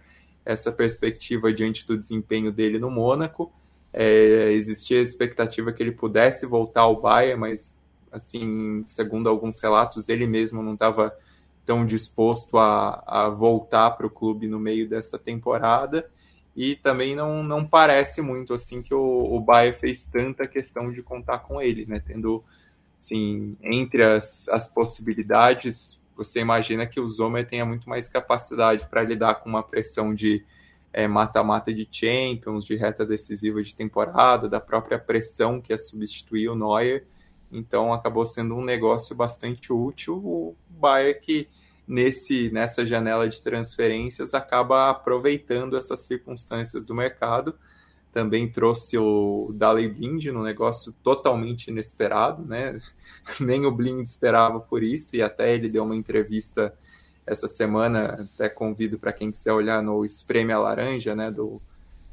essa 0.43 0.71
perspectiva 0.71 1.53
diante 1.53 1.85
do 1.85 1.95
desempenho 1.95 2.51
dele 2.51 2.79
no 2.79 2.89
Mônaco. 2.89 3.53
É, 3.93 4.51
existia 4.51 4.99
a 4.99 5.03
expectativa 5.03 5.71
que 5.71 5.83
ele 5.83 5.91
pudesse 5.91 6.47
voltar 6.47 6.81
ao 6.81 6.99
Bayern, 6.99 7.39
mas, 7.39 7.79
assim, 8.11 8.83
segundo 8.87 9.29
alguns 9.29 9.61
relatos, 9.61 10.09
ele 10.09 10.25
mesmo 10.25 10.63
não 10.63 10.73
estava 10.73 11.15
tão 11.63 11.85
disposto 11.85 12.57
a, 12.57 13.03
a 13.05 13.29
voltar 13.29 13.91
para 13.91 14.07
o 14.07 14.09
clube 14.09 14.47
no 14.47 14.59
meio 14.59 14.89
dessa 14.89 15.19
temporada 15.19 16.09
e 16.55 16.75
também 16.77 17.15
não, 17.15 17.43
não 17.43 17.65
parece 17.65 18.21
muito 18.21 18.53
assim 18.53 18.81
que 18.81 18.93
o, 18.93 19.35
o 19.35 19.41
Bayern 19.41 19.77
fez 19.77 20.05
tanta 20.05 20.47
questão 20.47 20.91
de 20.91 21.03
contar 21.03 21.39
com 21.39 21.61
ele, 21.61 21.85
né? 21.85 21.99
Tendo, 21.99 22.43
assim, 22.97 23.57
entre 23.61 24.03
as, 24.03 24.47
as 24.49 24.67
possibilidades, 24.67 26.01
você 26.15 26.39
imagina 26.39 26.85
que 26.85 26.99
o 26.99 27.07
Zomer 27.09 27.45
tenha 27.45 27.65
muito 27.65 27.89
mais 27.89 28.09
capacidade 28.09 28.87
para 28.87 29.03
lidar 29.03 29.35
com 29.35 29.49
uma 29.49 29.63
pressão 29.63 30.13
de 30.13 30.43
é, 30.93 31.07
mata-mata 31.07 31.71
é, 31.71 31.73
de 31.73 31.87
Champions, 31.91 32.63
de 32.63 32.75
reta 32.75 33.05
decisiva 33.05 33.61
de 33.61 33.75
temporada, 33.75 34.47
da 34.47 34.61
própria 34.61 34.97
pressão 34.97 35.59
que 35.59 35.73
é 35.73 35.77
substituir 35.77 36.47
o 36.47 36.55
Neuer, 36.55 37.05
então 37.51 37.93
acabou 37.93 38.25
sendo 38.25 38.55
um 38.55 38.63
negócio 38.63 39.15
bastante 39.15 39.73
útil. 39.73 40.15
O 40.15 40.55
Bayern 40.69 41.19
que 41.19 41.49
nesse 41.87 42.49
nessa 42.49 42.85
janela 42.85 43.29
de 43.29 43.41
transferências 43.41 44.33
acaba 44.33 44.89
aproveitando 44.89 45.77
essas 45.77 46.01
circunstâncias 46.01 46.85
do 46.85 46.95
mercado. 46.95 47.57
Também 48.15 48.49
trouxe 48.49 48.97
o 48.97 49.51
Daley 49.53 49.89
Blind 49.89 50.27
no 50.27 50.41
negócio 50.41 50.93
totalmente 51.03 51.67
inesperado, 51.67 52.45
né? 52.45 52.79
Nem 53.41 53.65
o 53.65 53.71
Blind 53.71 54.05
esperava 54.05 54.57
por 54.57 54.81
isso, 54.81 55.17
e 55.17 55.21
até 55.21 55.53
ele 55.53 55.67
deu 55.67 55.83
uma 55.83 55.97
entrevista 55.97 56.73
essa 57.27 57.45
semana, 57.45 58.29
até 58.33 58.47
convido 58.47 58.97
para 58.97 59.11
quem 59.11 59.33
quiser 59.33 59.51
olhar 59.51 59.83
no 59.83 60.05
Espreme 60.05 60.53
a 60.53 60.59
Laranja, 60.59 61.13
né, 61.13 61.29
do 61.29 61.61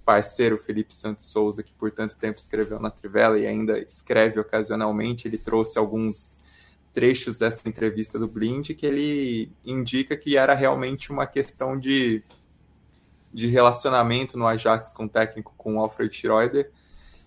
parceiro 0.04 0.58
Felipe 0.58 0.92
Santos 0.92 1.26
Souza, 1.26 1.62
que 1.62 1.72
por 1.74 1.92
tanto 1.92 2.18
tempo 2.18 2.36
escreveu 2.36 2.80
na 2.80 2.90
Trivela 2.90 3.38
e 3.38 3.46
ainda 3.46 3.78
escreve 3.78 4.40
ocasionalmente, 4.40 5.28
ele 5.28 5.38
trouxe 5.38 5.78
alguns 5.78 6.40
trechos 6.92 7.38
dessa 7.38 7.68
entrevista 7.68 8.18
do 8.18 8.26
Blind 8.26 8.70
que 8.70 8.84
ele 8.84 9.52
indica 9.64 10.16
que 10.16 10.36
era 10.36 10.52
realmente 10.52 11.12
uma 11.12 11.28
questão 11.28 11.78
de, 11.78 12.24
de 13.32 13.48
relacionamento 13.48 14.38
no 14.38 14.46
Ajax 14.46 14.92
com 14.92 15.04
o 15.04 15.08
técnico, 15.08 15.54
com 15.56 15.76
o 15.76 15.80
Alfred 15.80 16.14
Schroeder, 16.14 16.70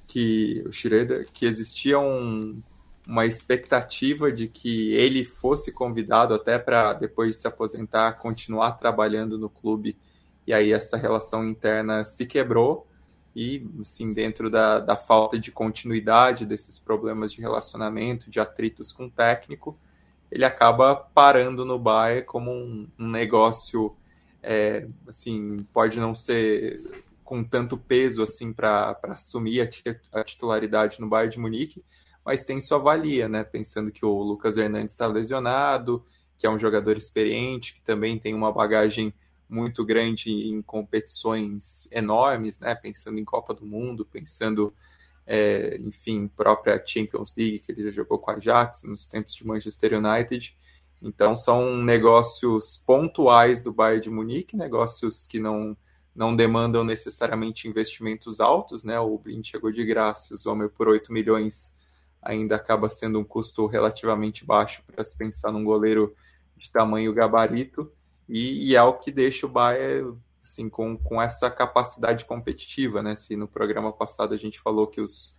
que, 0.08 0.64
o 0.68 0.72
Schroeder, 0.72 1.28
que 1.34 1.46
existia 1.46 2.00
um, 2.00 2.62
uma 3.08 3.26
expectativa 3.26 4.32
de 4.32 4.48
que 4.48 4.94
ele 4.94 5.24
fosse 5.24 5.72
convidado 5.72 6.34
até 6.34 6.60
para, 6.60 6.94
depois 6.94 7.36
de 7.36 7.42
se 7.42 7.48
aposentar, 7.48 8.14
continuar 8.14 8.74
trabalhando 8.74 9.38
no 9.38 9.50
clube. 9.50 9.98
E 10.46 10.54
aí 10.54 10.72
essa 10.72 10.98
relação 10.98 11.44
interna 11.44 12.04
se 12.04 12.26
quebrou 12.26 12.88
e, 13.36 13.68
assim, 13.82 14.14
dentro 14.14 14.50
da, 14.50 14.80
da 14.80 14.96
falta 14.96 15.38
de 15.38 15.52
continuidade 15.52 16.46
desses 16.46 16.80
problemas 16.80 17.34
de 17.34 17.42
relacionamento, 17.42 18.30
de 18.30 18.40
atritos 18.40 18.94
com 18.94 19.06
o 19.08 19.12
técnico, 19.12 19.78
ele 20.32 20.46
acaba 20.46 20.96
parando 20.96 21.66
no 21.66 21.78
Bayern 21.78 22.24
como 22.24 22.52
um, 22.52 22.88
um 22.98 23.10
negócio, 23.10 23.96
é, 24.46 24.88
assim, 25.08 25.66
pode 25.74 26.00
não 26.00 26.14
ser 26.14 26.80
com 27.24 27.44
tanto 27.44 27.76
peso 27.76 28.22
assim 28.22 28.54
para 28.54 28.96
assumir 29.04 29.68
a, 30.14 30.24
titularidade 30.24 31.02
no 31.02 31.10
Bayern 31.10 31.34
de 31.34 31.40
Munique, 31.40 31.84
mas 32.24 32.46
tem 32.46 32.62
sua 32.62 32.78
valia, 32.78 33.28
né? 33.28 33.44
Pensando 33.44 33.92
que 33.92 34.06
o 34.06 34.22
Lucas 34.22 34.58
Hernandes 34.58 34.94
está 34.94 35.08
lesionado, 35.08 36.06
que 36.38 36.46
é 36.46 36.50
um 36.50 36.60
jogador 36.60 36.96
experiente, 36.96 37.74
que 37.74 37.82
também 37.82 38.20
tem 38.20 38.36
uma 38.36 38.52
bagagem 38.52 39.12
muito 39.50 39.84
grande 39.84 40.30
em 40.30 40.62
competições 40.62 41.92
enormes, 41.92 42.60
né? 42.60 42.76
Pensando 42.76 43.20
em 43.20 43.26
Copa 43.26 43.52
do 43.52 43.66
Mundo, 43.66 44.06
pensando, 44.06 44.72
é, 45.26 45.78
enfim, 45.82 46.28
própria 46.28 46.82
Champions 46.86 47.34
League 47.36 47.60
que 47.60 47.72
ele 47.72 47.86
já 47.86 47.92
jogou 47.92 48.20
com 48.20 48.30
a 48.30 48.36
Ajax 48.36 48.84
nos 48.84 49.08
tempos 49.08 49.34
de 49.34 49.46
Manchester 49.46 49.94
United. 49.94 50.56
Então 51.06 51.36
são 51.36 51.78
negócios 51.78 52.78
pontuais 52.84 53.62
do 53.62 53.72
Bayern 53.72 54.02
de 54.02 54.10
Munique, 54.10 54.58
negócios 54.58 55.28
que 55.28 55.40
não 55.40 55.78
não 56.16 56.34
demandam 56.34 56.84
necessariamente 56.86 57.68
investimentos 57.68 58.40
altos, 58.40 58.86
né? 58.86 58.98
O 58.98 59.18
Blind 59.18 59.46
chegou 59.46 59.70
de 59.70 59.84
graça, 59.84 60.34
o 60.34 60.38
Zomer 60.38 60.70
por 60.70 60.88
8 60.88 61.12
milhões 61.12 61.78
ainda 62.22 62.56
acaba 62.56 62.90
sendo 62.90 63.20
um 63.20 63.24
custo 63.24 63.68
relativamente 63.68 64.46
baixo 64.46 64.82
para 64.88 65.04
se 65.04 65.16
pensar 65.18 65.52
num 65.52 65.66
goleiro 65.66 66.16
de 66.56 66.72
tamanho 66.72 67.14
gabarito. 67.14 67.92
E, 68.30 68.72
e, 68.72 68.76
é 68.78 68.82
o 68.82 68.94
que 68.94 69.12
deixa 69.12 69.46
o 69.46 69.50
Bayern 69.50 70.18
assim, 70.42 70.70
com, 70.70 70.98
com 70.98 71.22
essa 71.22 71.52
capacidade 71.52 72.24
competitiva, 72.24 73.04
né? 73.04 73.16
Se 73.16 73.36
no 73.36 73.48
programa 73.48 73.92
passado 73.92 74.34
a 74.34 74.38
gente 74.38 74.60
falou 74.60 74.88
que 74.88 75.02
os 75.02 75.38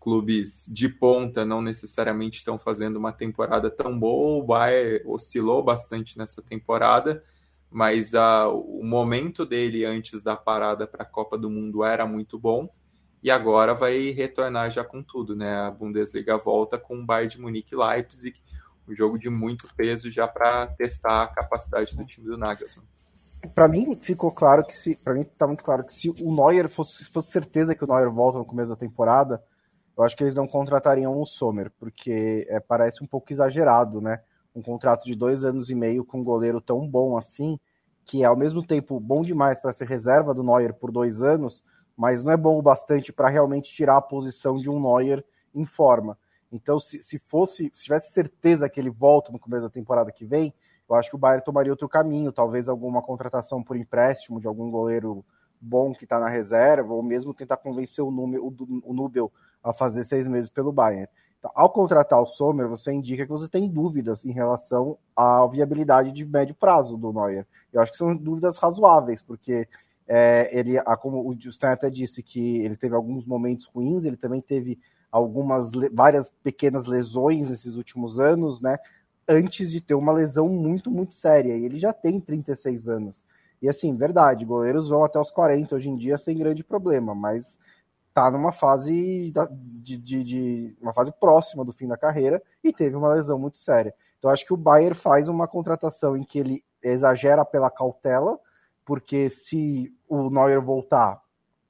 clubes 0.00 0.66
de 0.72 0.88
ponta 0.88 1.44
não 1.44 1.60
necessariamente 1.60 2.38
estão 2.38 2.58
fazendo 2.58 2.96
uma 2.96 3.12
temporada 3.12 3.70
tão 3.70 3.98
boa, 3.98 4.42
o 4.42 4.46
Bayern 4.46 5.02
oscilou 5.06 5.62
bastante 5.62 6.16
nessa 6.16 6.42
temporada, 6.42 7.22
mas 7.70 8.14
a, 8.14 8.48
o 8.48 8.82
momento 8.82 9.44
dele 9.44 9.84
antes 9.84 10.22
da 10.22 10.36
parada 10.36 10.86
para 10.86 11.02
a 11.02 11.06
Copa 11.06 11.36
do 11.36 11.50
Mundo 11.50 11.84
era 11.84 12.06
muito 12.06 12.38
bom 12.38 12.68
e 13.22 13.30
agora 13.30 13.74
vai 13.74 14.10
retornar 14.10 14.70
já 14.70 14.84
com 14.84 15.02
tudo, 15.02 15.34
né? 15.34 15.56
A 15.56 15.70
Bundesliga 15.70 16.38
volta 16.38 16.78
com 16.78 16.98
o 16.98 17.04
Bayern 17.04 17.34
de 17.34 17.40
Munique 17.40 17.74
e 17.74 17.76
Leipzig, 17.76 18.40
um 18.88 18.94
jogo 18.94 19.18
de 19.18 19.28
muito 19.28 19.68
peso 19.74 20.10
já 20.10 20.26
para 20.26 20.66
testar 20.68 21.24
a 21.24 21.28
capacidade 21.28 21.96
do 21.96 22.06
time 22.06 22.26
do 22.26 22.38
Nagelsmann. 22.38 22.86
Para 23.54 23.68
mim 23.68 23.96
ficou 24.00 24.32
claro 24.32 24.64
que 24.64 24.74
se, 24.74 24.96
para 24.96 25.14
mim 25.14 25.24
tá 25.24 25.46
muito 25.46 25.62
claro 25.62 25.84
que 25.84 25.92
se 25.92 26.10
o 26.10 26.34
Neuer 26.34 26.68
fosse, 26.68 27.04
fosse 27.04 27.30
certeza 27.30 27.74
que 27.74 27.84
o 27.84 27.86
Neuer 27.86 28.10
volta 28.10 28.38
no 28.38 28.44
começo 28.44 28.70
da 28.70 28.76
temporada, 28.76 29.42
eu 29.98 30.04
acho 30.04 30.16
que 30.16 30.22
eles 30.22 30.34
não 30.36 30.46
contratariam 30.46 31.20
o 31.20 31.26
Sommer, 31.26 31.72
porque 31.76 32.46
é, 32.48 32.60
parece 32.60 33.02
um 33.02 33.06
pouco 33.06 33.32
exagerado, 33.32 34.00
né? 34.00 34.22
Um 34.54 34.62
contrato 34.62 35.04
de 35.04 35.16
dois 35.16 35.44
anos 35.44 35.70
e 35.70 35.74
meio 35.74 36.04
com 36.04 36.20
um 36.20 36.24
goleiro 36.24 36.60
tão 36.60 36.86
bom 36.86 37.18
assim, 37.18 37.58
que 38.04 38.22
é 38.22 38.26
ao 38.26 38.36
mesmo 38.36 38.64
tempo 38.64 39.00
bom 39.00 39.22
demais 39.22 39.60
para 39.60 39.72
ser 39.72 39.88
reserva 39.88 40.32
do 40.32 40.44
Neuer 40.44 40.72
por 40.72 40.92
dois 40.92 41.20
anos, 41.20 41.64
mas 41.96 42.22
não 42.22 42.30
é 42.30 42.36
bom 42.36 42.56
o 42.56 42.62
bastante 42.62 43.12
para 43.12 43.28
realmente 43.28 43.72
tirar 43.74 43.96
a 43.96 44.00
posição 44.00 44.56
de 44.56 44.70
um 44.70 44.80
Neuer 44.80 45.24
em 45.52 45.66
forma. 45.66 46.16
Então, 46.52 46.78
se, 46.78 47.02
se 47.02 47.18
fosse, 47.18 47.72
se 47.74 47.82
tivesse 47.82 48.12
certeza 48.12 48.68
que 48.68 48.78
ele 48.78 48.90
volta 48.90 49.32
no 49.32 49.38
começo 49.38 49.64
da 49.64 49.70
temporada 49.70 50.12
que 50.12 50.24
vem, 50.24 50.54
eu 50.88 50.94
acho 50.94 51.10
que 51.10 51.16
o 51.16 51.18
Bayern 51.18 51.44
tomaria 51.44 51.72
outro 51.72 51.88
caminho, 51.88 52.32
talvez 52.32 52.68
alguma 52.68 53.02
contratação 53.02 53.64
por 53.64 53.76
empréstimo 53.76 54.38
de 54.38 54.46
algum 54.46 54.70
goleiro 54.70 55.24
bom 55.60 55.92
que 55.92 56.04
está 56.04 56.20
na 56.20 56.28
reserva, 56.28 56.94
ou 56.94 57.02
mesmo 57.02 57.34
tentar 57.34 57.56
convencer 57.56 58.04
o, 58.04 58.12
Número, 58.12 58.46
o, 58.46 58.54
o 58.84 58.94
a 59.62 59.72
fazer 59.72 60.04
seis 60.04 60.26
meses 60.26 60.50
pelo 60.50 60.72
Bayern. 60.72 61.08
Então, 61.38 61.50
ao 61.54 61.70
contratar 61.70 62.20
o 62.20 62.26
Sommer, 62.26 62.68
você 62.68 62.92
indica 62.92 63.24
que 63.24 63.30
você 63.30 63.48
tem 63.48 63.68
dúvidas 63.68 64.24
em 64.24 64.32
relação 64.32 64.98
à 65.14 65.46
viabilidade 65.46 66.10
de 66.10 66.24
médio 66.24 66.54
prazo 66.54 66.96
do 66.96 67.12
Neuer. 67.12 67.46
Eu 67.72 67.80
acho 67.80 67.92
que 67.92 67.98
são 67.98 68.16
dúvidas 68.16 68.58
razoáveis, 68.58 69.22
porque 69.22 69.68
é, 70.06 70.48
ele, 70.58 70.82
como 71.00 71.28
o 71.28 71.52
Stein 71.52 71.70
até 71.70 71.88
disse 71.88 72.22
que 72.22 72.58
ele 72.58 72.76
teve 72.76 72.94
alguns 72.94 73.24
momentos 73.24 73.66
ruins, 73.66 74.04
ele 74.04 74.16
também 74.16 74.40
teve 74.40 74.78
algumas 75.12 75.70
várias 75.92 76.28
pequenas 76.42 76.86
lesões 76.86 77.48
nesses 77.48 77.76
últimos 77.76 78.18
anos, 78.18 78.60
né? 78.60 78.76
Antes 79.28 79.70
de 79.70 79.80
ter 79.80 79.94
uma 79.94 80.12
lesão 80.12 80.48
muito, 80.48 80.90
muito 80.90 81.14
séria. 81.14 81.56
E 81.56 81.64
ele 81.64 81.78
já 81.78 81.92
tem 81.92 82.18
36 82.18 82.88
anos. 82.88 83.24
E 83.60 83.68
assim, 83.68 83.94
verdade, 83.94 84.44
goleiros 84.44 84.88
vão 84.88 85.04
até 85.04 85.18
os 85.18 85.30
40 85.30 85.74
hoje 85.76 85.90
em 85.90 85.96
dia 85.96 86.16
sem 86.16 86.36
grande 86.36 86.64
problema, 86.64 87.14
mas 87.14 87.58
tá 88.18 88.30
numa 88.30 88.50
fase 88.52 89.32
de, 89.80 89.96
de, 89.96 90.24
de, 90.24 90.76
uma 90.80 90.92
fase 90.92 91.12
próxima 91.12 91.64
do 91.64 91.72
fim 91.72 91.86
da 91.86 91.96
carreira 91.96 92.42
e 92.64 92.72
teve 92.72 92.96
uma 92.96 93.14
lesão 93.14 93.38
muito 93.38 93.58
séria. 93.58 93.94
Então 94.18 94.30
acho 94.30 94.44
que 94.44 94.52
o 94.52 94.56
Bayern 94.56 94.94
faz 94.94 95.28
uma 95.28 95.46
contratação 95.46 96.16
em 96.16 96.24
que 96.24 96.38
ele 96.38 96.64
exagera 96.82 97.44
pela 97.44 97.70
cautela, 97.70 98.38
porque 98.84 99.30
se 99.30 99.94
o 100.08 100.28
Neuer 100.30 100.60
voltar 100.60 101.22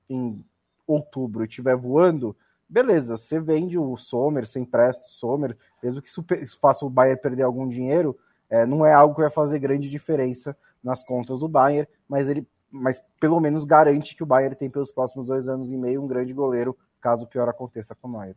em 0.08 0.42
outubro 0.86 1.44
e 1.44 1.46
estiver 1.46 1.76
voando, 1.76 2.34
beleza, 2.66 3.18
você 3.18 3.38
vende 3.38 3.78
o 3.78 3.94
Sommer, 3.98 4.46
você 4.46 4.58
empresta 4.58 5.04
o 5.04 5.10
Sommer, 5.10 5.56
mesmo 5.82 6.00
que 6.00 6.08
isso 6.08 6.24
faça 6.60 6.86
o 6.86 6.90
Bayern 6.90 7.20
perder 7.20 7.42
algum 7.42 7.68
dinheiro, 7.68 8.18
é, 8.48 8.64
não 8.64 8.86
é 8.86 8.94
algo 8.94 9.14
que 9.14 9.20
vai 9.20 9.30
fazer 9.30 9.58
grande 9.58 9.90
diferença 9.90 10.56
nas 10.82 11.04
contas 11.04 11.40
do 11.40 11.48
Bayern, 11.48 11.86
mas 12.08 12.28
ele 12.28 12.48
mas 12.70 13.00
pelo 13.20 13.40
menos 13.40 13.64
garante 13.64 14.14
que 14.14 14.22
o 14.22 14.26
Bayern 14.26 14.56
tem 14.56 14.70
pelos 14.70 14.90
próximos 14.90 15.26
dois 15.26 15.48
anos 15.48 15.70
e 15.72 15.76
meio 15.76 16.02
um 16.02 16.06
grande 16.06 16.32
goleiro, 16.32 16.76
caso 17.00 17.24
o 17.24 17.28
pior 17.28 17.48
aconteça 17.48 17.94
com 17.94 18.08
o 18.08 18.12
Neuer. 18.12 18.36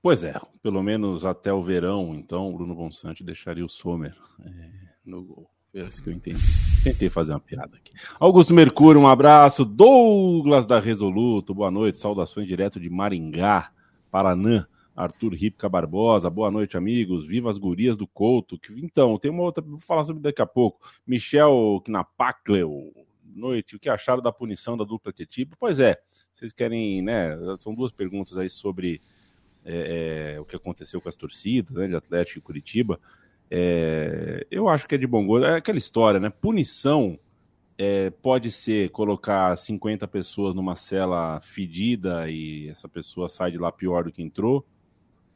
Pois 0.00 0.22
é, 0.22 0.40
pelo 0.62 0.82
menos 0.82 1.24
até 1.24 1.52
o 1.52 1.60
verão, 1.60 2.14
então, 2.14 2.52
Bruno 2.52 2.74
Bonsante 2.74 3.24
deixaria 3.24 3.64
o 3.64 3.68
Sommer 3.68 4.16
é, 4.40 4.70
no 5.04 5.24
gol. 5.24 5.50
É 5.74 5.82
isso 5.82 6.02
que 6.02 6.08
eu 6.08 6.14
entendi. 6.14 6.40
Tentei 6.82 7.10
fazer 7.10 7.32
uma 7.32 7.40
piada 7.40 7.76
aqui. 7.76 7.92
Augusto 8.18 8.54
Mercúrio, 8.54 9.00
um 9.00 9.08
abraço. 9.08 9.64
Douglas 9.64 10.66
da 10.66 10.78
Resoluto, 10.78 11.54
boa 11.54 11.70
noite. 11.70 11.98
Saudações 11.98 12.46
direto 12.46 12.80
de 12.80 12.88
Maringá, 12.88 13.70
Paraná. 14.10 14.66
Arthur 14.98 15.32
Ripca 15.32 15.68
Barbosa, 15.68 16.28
boa 16.28 16.50
noite, 16.50 16.76
amigos. 16.76 17.24
Viva 17.24 17.48
as 17.48 17.56
gurias 17.56 17.96
do 17.96 18.04
Couto. 18.04 18.58
Então, 18.76 19.16
tem 19.16 19.30
uma 19.30 19.44
outra, 19.44 19.62
vou 19.62 19.78
falar 19.78 20.02
sobre 20.02 20.20
daqui 20.20 20.42
a 20.42 20.46
pouco. 20.46 20.80
Michel 21.06 21.80
Knapacleu, 21.86 22.92
noite. 23.24 23.76
O 23.76 23.78
que 23.78 23.88
acharam 23.88 24.20
da 24.20 24.32
punição 24.32 24.76
da 24.76 24.84
dupla 24.84 25.12
Tetipo? 25.12 25.56
Pois 25.58 25.78
é, 25.78 25.96
vocês 26.32 26.52
querem, 26.52 27.00
né? 27.00 27.38
São 27.60 27.72
duas 27.72 27.92
perguntas 27.92 28.36
aí 28.36 28.50
sobre 28.50 29.00
é, 29.64 30.34
é, 30.34 30.40
o 30.40 30.44
que 30.44 30.56
aconteceu 30.56 31.00
com 31.00 31.08
as 31.08 31.14
torcidas, 31.14 31.76
né, 31.76 31.86
de 31.86 31.94
Atlético 31.94 32.40
e 32.40 32.42
Curitiba. 32.42 32.98
É, 33.48 34.44
eu 34.50 34.68
acho 34.68 34.88
que 34.88 34.96
é 34.96 34.98
de 34.98 35.06
bom 35.06 35.24
gosto. 35.24 35.46
É 35.46 35.58
aquela 35.58 35.78
história, 35.78 36.18
né? 36.18 36.28
Punição 36.28 37.16
é, 37.78 38.10
pode 38.10 38.50
ser 38.50 38.90
colocar 38.90 39.56
50 39.56 40.08
pessoas 40.08 40.56
numa 40.56 40.74
cela 40.74 41.40
fedida 41.40 42.28
e 42.28 42.68
essa 42.68 42.88
pessoa 42.88 43.28
sai 43.28 43.52
de 43.52 43.58
lá 43.58 43.70
pior 43.70 44.02
do 44.02 44.10
que 44.10 44.20
entrou, 44.20 44.66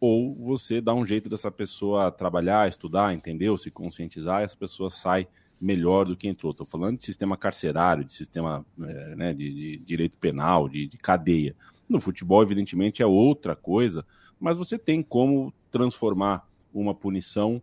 ou 0.05 0.35
você 0.35 0.81
dá 0.81 0.93
um 0.93 1.07
jeito 1.07 1.31
dessa 1.31 1.49
pessoa 1.49 2.11
trabalhar, 2.11 2.69
estudar, 2.69 3.15
entendeu? 3.15 3.57
Se 3.57 3.71
conscientizar, 3.71 4.41
e 4.41 4.45
essa 4.45 4.57
pessoa 4.57 4.91
sai 4.91 5.29
melhor 5.61 6.07
do 6.07 6.17
que 6.17 6.27
entrou. 6.27 6.51
Estou 6.51 6.67
falando 6.67 6.97
de 6.97 7.05
sistema 7.05 7.37
carcerário, 7.37 8.05
de 8.05 8.12
sistema 8.12 8.67
é, 8.81 9.15
né, 9.15 9.33
de, 9.33 9.55
de, 9.55 9.79
direito 9.79 10.17
penal, 10.19 10.69
de, 10.69 10.88
de 10.88 10.99
cadeia. 10.99 11.55
No 11.88 12.01
futebol, 12.01 12.43
evidentemente, 12.43 13.01
é 13.01 13.07
outra 13.07 13.55
coisa, 13.55 14.05
mas 14.41 14.59
você 14.59 14.77
tem 14.77 15.05
como 15.05 15.55
transformar 15.71 16.49
uma 16.75 16.93
punição 16.93 17.62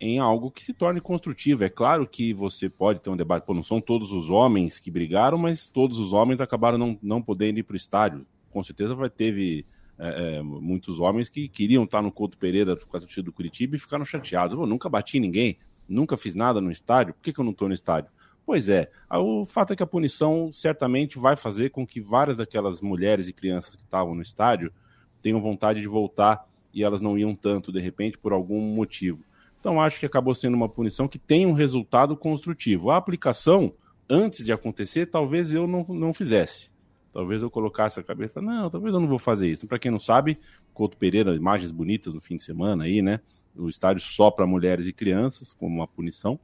em 0.00 0.20
algo 0.20 0.48
que 0.48 0.62
se 0.62 0.72
torne 0.72 1.00
construtivo. 1.00 1.64
É 1.64 1.68
claro 1.68 2.06
que 2.06 2.32
você 2.32 2.70
pode 2.70 3.00
ter 3.00 3.10
um 3.10 3.16
debate, 3.16 3.44
pô, 3.44 3.52
não 3.52 3.64
são 3.64 3.80
todos 3.80 4.12
os 4.12 4.30
homens 4.30 4.78
que 4.78 4.92
brigaram, 4.92 5.36
mas 5.36 5.68
todos 5.68 5.98
os 5.98 6.12
homens 6.12 6.40
acabaram 6.40 6.78
não, 6.78 6.96
não 7.02 7.20
podendo 7.20 7.58
ir 7.58 7.64
para 7.64 7.74
o 7.74 7.76
estádio. 7.76 8.24
Com 8.48 8.62
certeza 8.62 8.94
vai 8.94 9.10
teve 9.10 9.66
é, 10.00 10.36
é, 10.36 10.42
muitos 10.42 10.98
homens 10.98 11.28
que 11.28 11.46
queriam 11.46 11.84
estar 11.84 12.00
no 12.00 12.10
Couto 12.10 12.38
Pereira 12.38 12.74
com 12.74 12.96
a 12.96 13.00
torcida 13.00 13.22
do 13.22 13.32
Curitiba 13.32 13.76
e 13.76 13.78
ficaram 13.78 14.04
chateados. 14.04 14.58
Eu 14.58 14.66
nunca 14.66 14.88
bati 14.88 15.20
ninguém, 15.20 15.58
nunca 15.86 16.16
fiz 16.16 16.34
nada 16.34 16.58
no 16.58 16.70
estádio, 16.70 17.12
por 17.12 17.20
que, 17.22 17.32
que 17.32 17.38
eu 17.38 17.44
não 17.44 17.52
estou 17.52 17.68
no 17.68 17.74
estádio? 17.74 18.10
Pois 18.46 18.68
é, 18.68 18.90
o 19.12 19.44
fato 19.44 19.74
é 19.74 19.76
que 19.76 19.82
a 19.82 19.86
punição 19.86 20.50
certamente 20.52 21.18
vai 21.18 21.36
fazer 21.36 21.70
com 21.70 21.86
que 21.86 22.00
várias 22.00 22.38
daquelas 22.38 22.80
mulheres 22.80 23.28
e 23.28 23.32
crianças 23.32 23.76
que 23.76 23.82
estavam 23.82 24.14
no 24.14 24.22
estádio 24.22 24.72
tenham 25.20 25.40
vontade 25.40 25.80
de 25.80 25.86
voltar 25.86 26.48
e 26.72 26.82
elas 26.82 27.02
não 27.02 27.18
iam 27.18 27.34
tanto 27.34 27.70
de 27.70 27.78
repente 27.78 28.16
por 28.16 28.32
algum 28.32 28.60
motivo. 28.60 29.22
Então 29.60 29.80
acho 29.80 30.00
que 30.00 30.06
acabou 30.06 30.34
sendo 30.34 30.54
uma 30.54 30.68
punição 30.68 31.06
que 31.06 31.18
tem 31.18 31.44
um 31.44 31.52
resultado 31.52 32.16
construtivo. 32.16 32.90
A 32.90 32.96
aplicação, 32.96 33.74
antes 34.08 34.44
de 34.44 34.52
acontecer, 34.52 35.06
talvez 35.06 35.52
eu 35.52 35.66
não, 35.66 35.84
não 35.88 36.14
fizesse. 36.14 36.69
Talvez 37.12 37.42
eu 37.42 37.50
colocasse 37.50 37.98
a 37.98 38.02
cabeça, 38.02 38.40
não, 38.40 38.70
talvez 38.70 38.94
eu 38.94 39.00
não 39.00 39.08
vou 39.08 39.18
fazer 39.18 39.48
isso. 39.48 39.66
Para 39.66 39.78
quem 39.78 39.90
não 39.90 39.98
sabe, 39.98 40.38
Couto 40.72 40.96
Pereira, 40.96 41.34
imagens 41.34 41.72
bonitas 41.72 42.14
no 42.14 42.20
fim 42.20 42.36
de 42.36 42.42
semana 42.42 42.84
aí, 42.84 43.02
né? 43.02 43.20
O 43.56 43.68
estádio 43.68 44.02
só 44.02 44.30
para 44.30 44.46
mulheres 44.46 44.86
e 44.86 44.92
crianças, 44.92 45.52
como 45.52 45.74
uma 45.74 45.88
punição. 45.88 46.38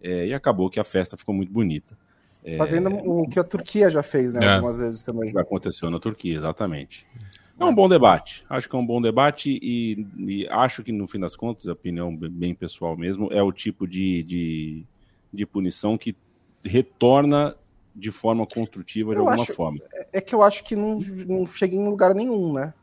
É, 0.00 0.26
e 0.26 0.34
acabou 0.34 0.70
que 0.70 0.78
a 0.78 0.84
festa 0.84 1.16
ficou 1.16 1.34
muito 1.34 1.52
bonita. 1.52 1.98
É... 2.44 2.56
Fazendo 2.56 2.90
o 2.90 3.28
que 3.28 3.40
a 3.40 3.44
Turquia 3.44 3.90
já 3.90 4.02
fez, 4.02 4.32
né? 4.32 4.44
É. 4.44 4.54
Algumas 4.54 4.78
vezes 4.78 5.02
também. 5.02 5.30
Já 5.30 5.40
aconteceu 5.40 5.90
na 5.90 5.98
Turquia, 5.98 6.36
exatamente. 6.36 7.06
É 7.58 7.64
um 7.64 7.74
bom 7.74 7.88
debate. 7.88 8.44
Acho 8.50 8.68
que 8.68 8.76
é 8.76 8.78
um 8.78 8.86
bom 8.86 9.00
debate 9.00 9.58
e, 9.62 10.06
e, 10.18 10.48
acho 10.48 10.82
que, 10.82 10.92
no 10.92 11.06
fim 11.06 11.20
das 11.20 11.36
contas, 11.36 11.68
a 11.68 11.72
opinião 11.72 12.14
bem 12.14 12.54
pessoal 12.54 12.96
mesmo, 12.96 13.28
é 13.32 13.42
o 13.42 13.52
tipo 13.52 13.86
de, 13.86 14.22
de, 14.24 14.84
de 15.32 15.46
punição 15.46 15.96
que 15.96 16.16
retorna 16.64 17.56
de 17.94 18.10
forma 18.10 18.46
construtiva 18.46 19.12
de 19.12 19.20
eu 19.20 19.28
alguma 19.28 19.44
acho, 19.44 19.54
forma. 19.54 19.80
É 20.12 20.20
que 20.20 20.34
eu 20.34 20.42
acho 20.42 20.64
que 20.64 20.74
não, 20.74 20.98
não 20.98 21.46
chega 21.46 21.76
em 21.76 21.88
lugar 21.88 22.14
nenhum, 22.14 22.52
né? 22.52 22.74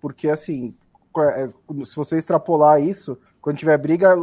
Porque, 0.00 0.28
assim, 0.28 0.74
é, 1.18 1.48
se 1.84 1.96
você 1.96 2.16
extrapolar 2.16 2.82
isso, 2.82 3.18
quando 3.40 3.58
tiver 3.58 3.76
briga, 3.78 4.14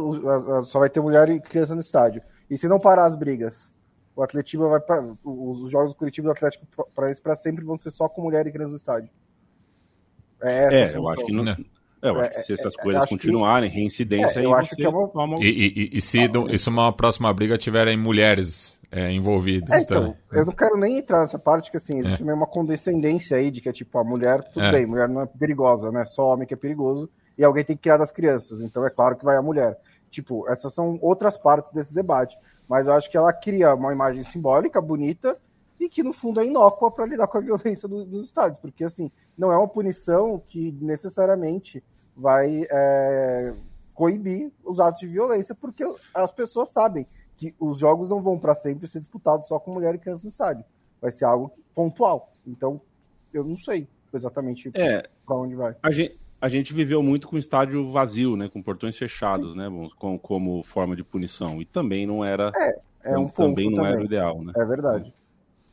só 0.62 0.80
vai 0.80 0.90
ter 0.90 1.00
mulher 1.00 1.28
e 1.28 1.40
criança 1.40 1.74
no 1.74 1.80
estádio. 1.80 2.22
E 2.50 2.56
se 2.56 2.66
não 2.66 2.80
parar 2.80 3.06
as 3.06 3.14
brigas, 3.16 3.74
o 4.14 4.22
Atlético 4.22 4.68
vai 4.68 4.80
para 4.80 5.04
os 5.24 5.70
jogos 5.70 5.92
do 5.92 5.96
Curitiba 5.96 6.28
do 6.28 6.32
Atlético 6.32 6.66
para 6.94 7.10
isso 7.10 7.22
para 7.22 7.34
sempre 7.34 7.64
vão 7.64 7.76
ser 7.78 7.90
só 7.90 8.08
com 8.08 8.22
mulher 8.22 8.46
e 8.46 8.52
criança 8.52 8.70
no 8.70 8.76
estádio. 8.76 9.10
É, 10.42 10.82
é 10.82 10.96
eu 10.96 11.08
acho 11.08 11.24
que 11.24 11.32
não. 11.32 11.52
É. 11.52 11.56
É, 12.02 12.10
eu 12.10 12.20
acho 12.20 12.30
que 12.30 12.42
se 12.42 12.52
essas 12.52 12.74
é, 12.78 12.82
coisas 12.82 13.04
continuarem, 13.06 13.70
que, 13.70 13.76
reincidência 13.76 14.36
é, 14.36 14.38
aí 14.38 14.44
eu 14.44 14.54
acho 14.54 14.76
que 14.76 14.84
é 14.84 14.88
uma... 14.88 15.34
E, 15.40 15.90
e, 15.92 15.96
e 15.96 16.00
se 16.00 16.20
ah, 16.20 16.28
do, 16.28 16.54
isso 16.54 16.68
uma 16.68 16.92
próxima 16.92 17.32
briga 17.32 17.56
tiverem 17.56 17.96
mulheres 17.96 18.80
é, 18.96 19.12
envolvidas 19.12 19.70
é, 19.70 19.82
então, 19.82 20.16
Eu 20.32 20.46
não 20.46 20.52
quero 20.54 20.76
nem 20.78 20.98
entrar 20.98 21.20
nessa 21.20 21.38
parte, 21.38 21.70
que 21.70 21.76
assim, 21.76 21.98
existe 21.98 22.24
meio 22.24 22.34
uma 22.34 22.46
condescendência 22.46 23.36
aí 23.36 23.50
de 23.50 23.60
que 23.60 23.68
é 23.68 23.72
tipo, 23.72 23.98
a 23.98 24.04
mulher, 24.04 24.42
tudo 24.44 24.70
bem, 24.70 24.86
mulher 24.86 25.06
não 25.06 25.20
é 25.20 25.26
perigosa, 25.26 25.92
né? 25.92 26.06
Só 26.06 26.32
homem 26.32 26.46
que 26.46 26.54
é 26.54 26.56
perigoso, 26.56 27.10
e 27.36 27.44
alguém 27.44 27.62
tem 27.62 27.76
que 27.76 27.82
criar 27.82 27.98
das 27.98 28.10
crianças, 28.10 28.62
então 28.62 28.86
é 28.86 28.90
claro 28.90 29.14
que 29.14 29.24
vai 29.24 29.36
a 29.36 29.42
mulher. 29.42 29.78
Tipo, 30.10 30.48
essas 30.48 30.72
são 30.72 30.98
outras 31.02 31.36
partes 31.36 31.72
desse 31.72 31.92
debate, 31.92 32.38
mas 32.66 32.86
eu 32.86 32.94
acho 32.94 33.10
que 33.10 33.18
ela 33.18 33.32
cria 33.34 33.74
uma 33.74 33.92
imagem 33.92 34.24
simbólica, 34.24 34.80
bonita, 34.80 35.36
e 35.78 35.90
que 35.90 36.02
no 36.02 36.14
fundo 36.14 36.40
é 36.40 36.46
inócua 36.46 36.90
para 36.90 37.04
lidar 37.04 37.26
com 37.26 37.36
a 37.36 37.42
violência 37.42 37.86
do, 37.86 38.02
dos 38.02 38.24
estádios, 38.24 38.58
porque 38.58 38.82
assim, 38.82 39.10
não 39.36 39.52
é 39.52 39.58
uma 39.58 39.68
punição 39.68 40.42
que 40.48 40.72
necessariamente 40.80 41.84
vai 42.16 42.64
é, 42.70 43.52
coibir 43.92 44.50
os 44.64 44.80
atos 44.80 45.00
de 45.00 45.06
violência, 45.06 45.54
porque 45.54 45.84
as 46.14 46.32
pessoas 46.32 46.70
sabem 46.70 47.06
que 47.36 47.54
os 47.60 47.78
jogos 47.78 48.08
não 48.08 48.22
vão 48.22 48.38
para 48.38 48.54
sempre 48.54 48.86
ser 48.86 49.00
disputados 49.00 49.48
só 49.48 49.58
com 49.58 49.74
mulher 49.74 49.94
e 49.94 49.98
criança 49.98 50.22
no 50.24 50.28
estádio. 50.28 50.64
Vai 51.00 51.10
ser 51.10 51.26
algo 51.26 51.52
pontual. 51.74 52.32
Então, 52.46 52.80
eu 53.32 53.44
não 53.44 53.56
sei 53.56 53.86
exatamente 54.12 54.70
é, 54.74 55.08
para 55.26 55.36
onde 55.36 55.54
vai. 55.54 55.76
A 55.82 55.90
gente, 55.90 56.18
a 56.40 56.48
gente 56.48 56.72
viveu 56.72 57.02
muito 57.02 57.28
com 57.28 57.36
estádio 57.36 57.90
vazio, 57.90 58.36
né, 58.36 58.48
com 58.48 58.62
portões 58.62 58.96
fechados, 58.96 59.52
Sim. 59.52 59.58
né, 59.58 59.68
com, 59.98 60.18
como 60.18 60.62
forma 60.62 60.96
de 60.96 61.04
punição. 61.04 61.60
E 61.60 61.64
também 61.64 62.06
não 62.06 62.24
era, 62.24 62.50
é, 62.56 63.12
é 63.12 63.18
um 63.18 63.28
também 63.28 63.66
não 63.66 63.76
também. 63.76 63.92
era 63.92 64.00
o 64.00 64.04
ideal, 64.04 64.42
né? 64.42 64.52
É 64.56 64.64
verdade. 64.64 65.12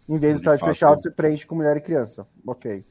Em 0.07 0.17
vez 0.17 0.33
de 0.33 0.39
estádio 0.39 0.65
fechado, 0.65 1.01
você 1.01 1.09
preenche 1.09 1.47
com 1.47 1.55
mulher 1.55 1.77
e 1.77 1.81
criança. 1.81 2.25
Ok. 2.45 2.83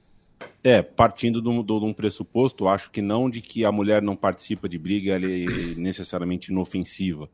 É, 0.65 0.83
partindo 0.83 1.43
de 1.43 1.49
um, 1.49 1.63
de 1.63 1.73
um, 1.73 1.93
pressuposto, 1.93 2.69
acho 2.69 2.91
que 2.91 3.03
não 3.03 3.29
de 3.29 3.41
que 3.41 3.65
a 3.65 3.71
mulher 3.71 4.01
não 4.01 4.17
participa 4.17 4.69
de 4.69 4.79
briga, 4.79 5.13
ela 5.13 5.27
é 5.31 5.75
necessariamente 5.77 6.51
inofensiva, 6.51 7.29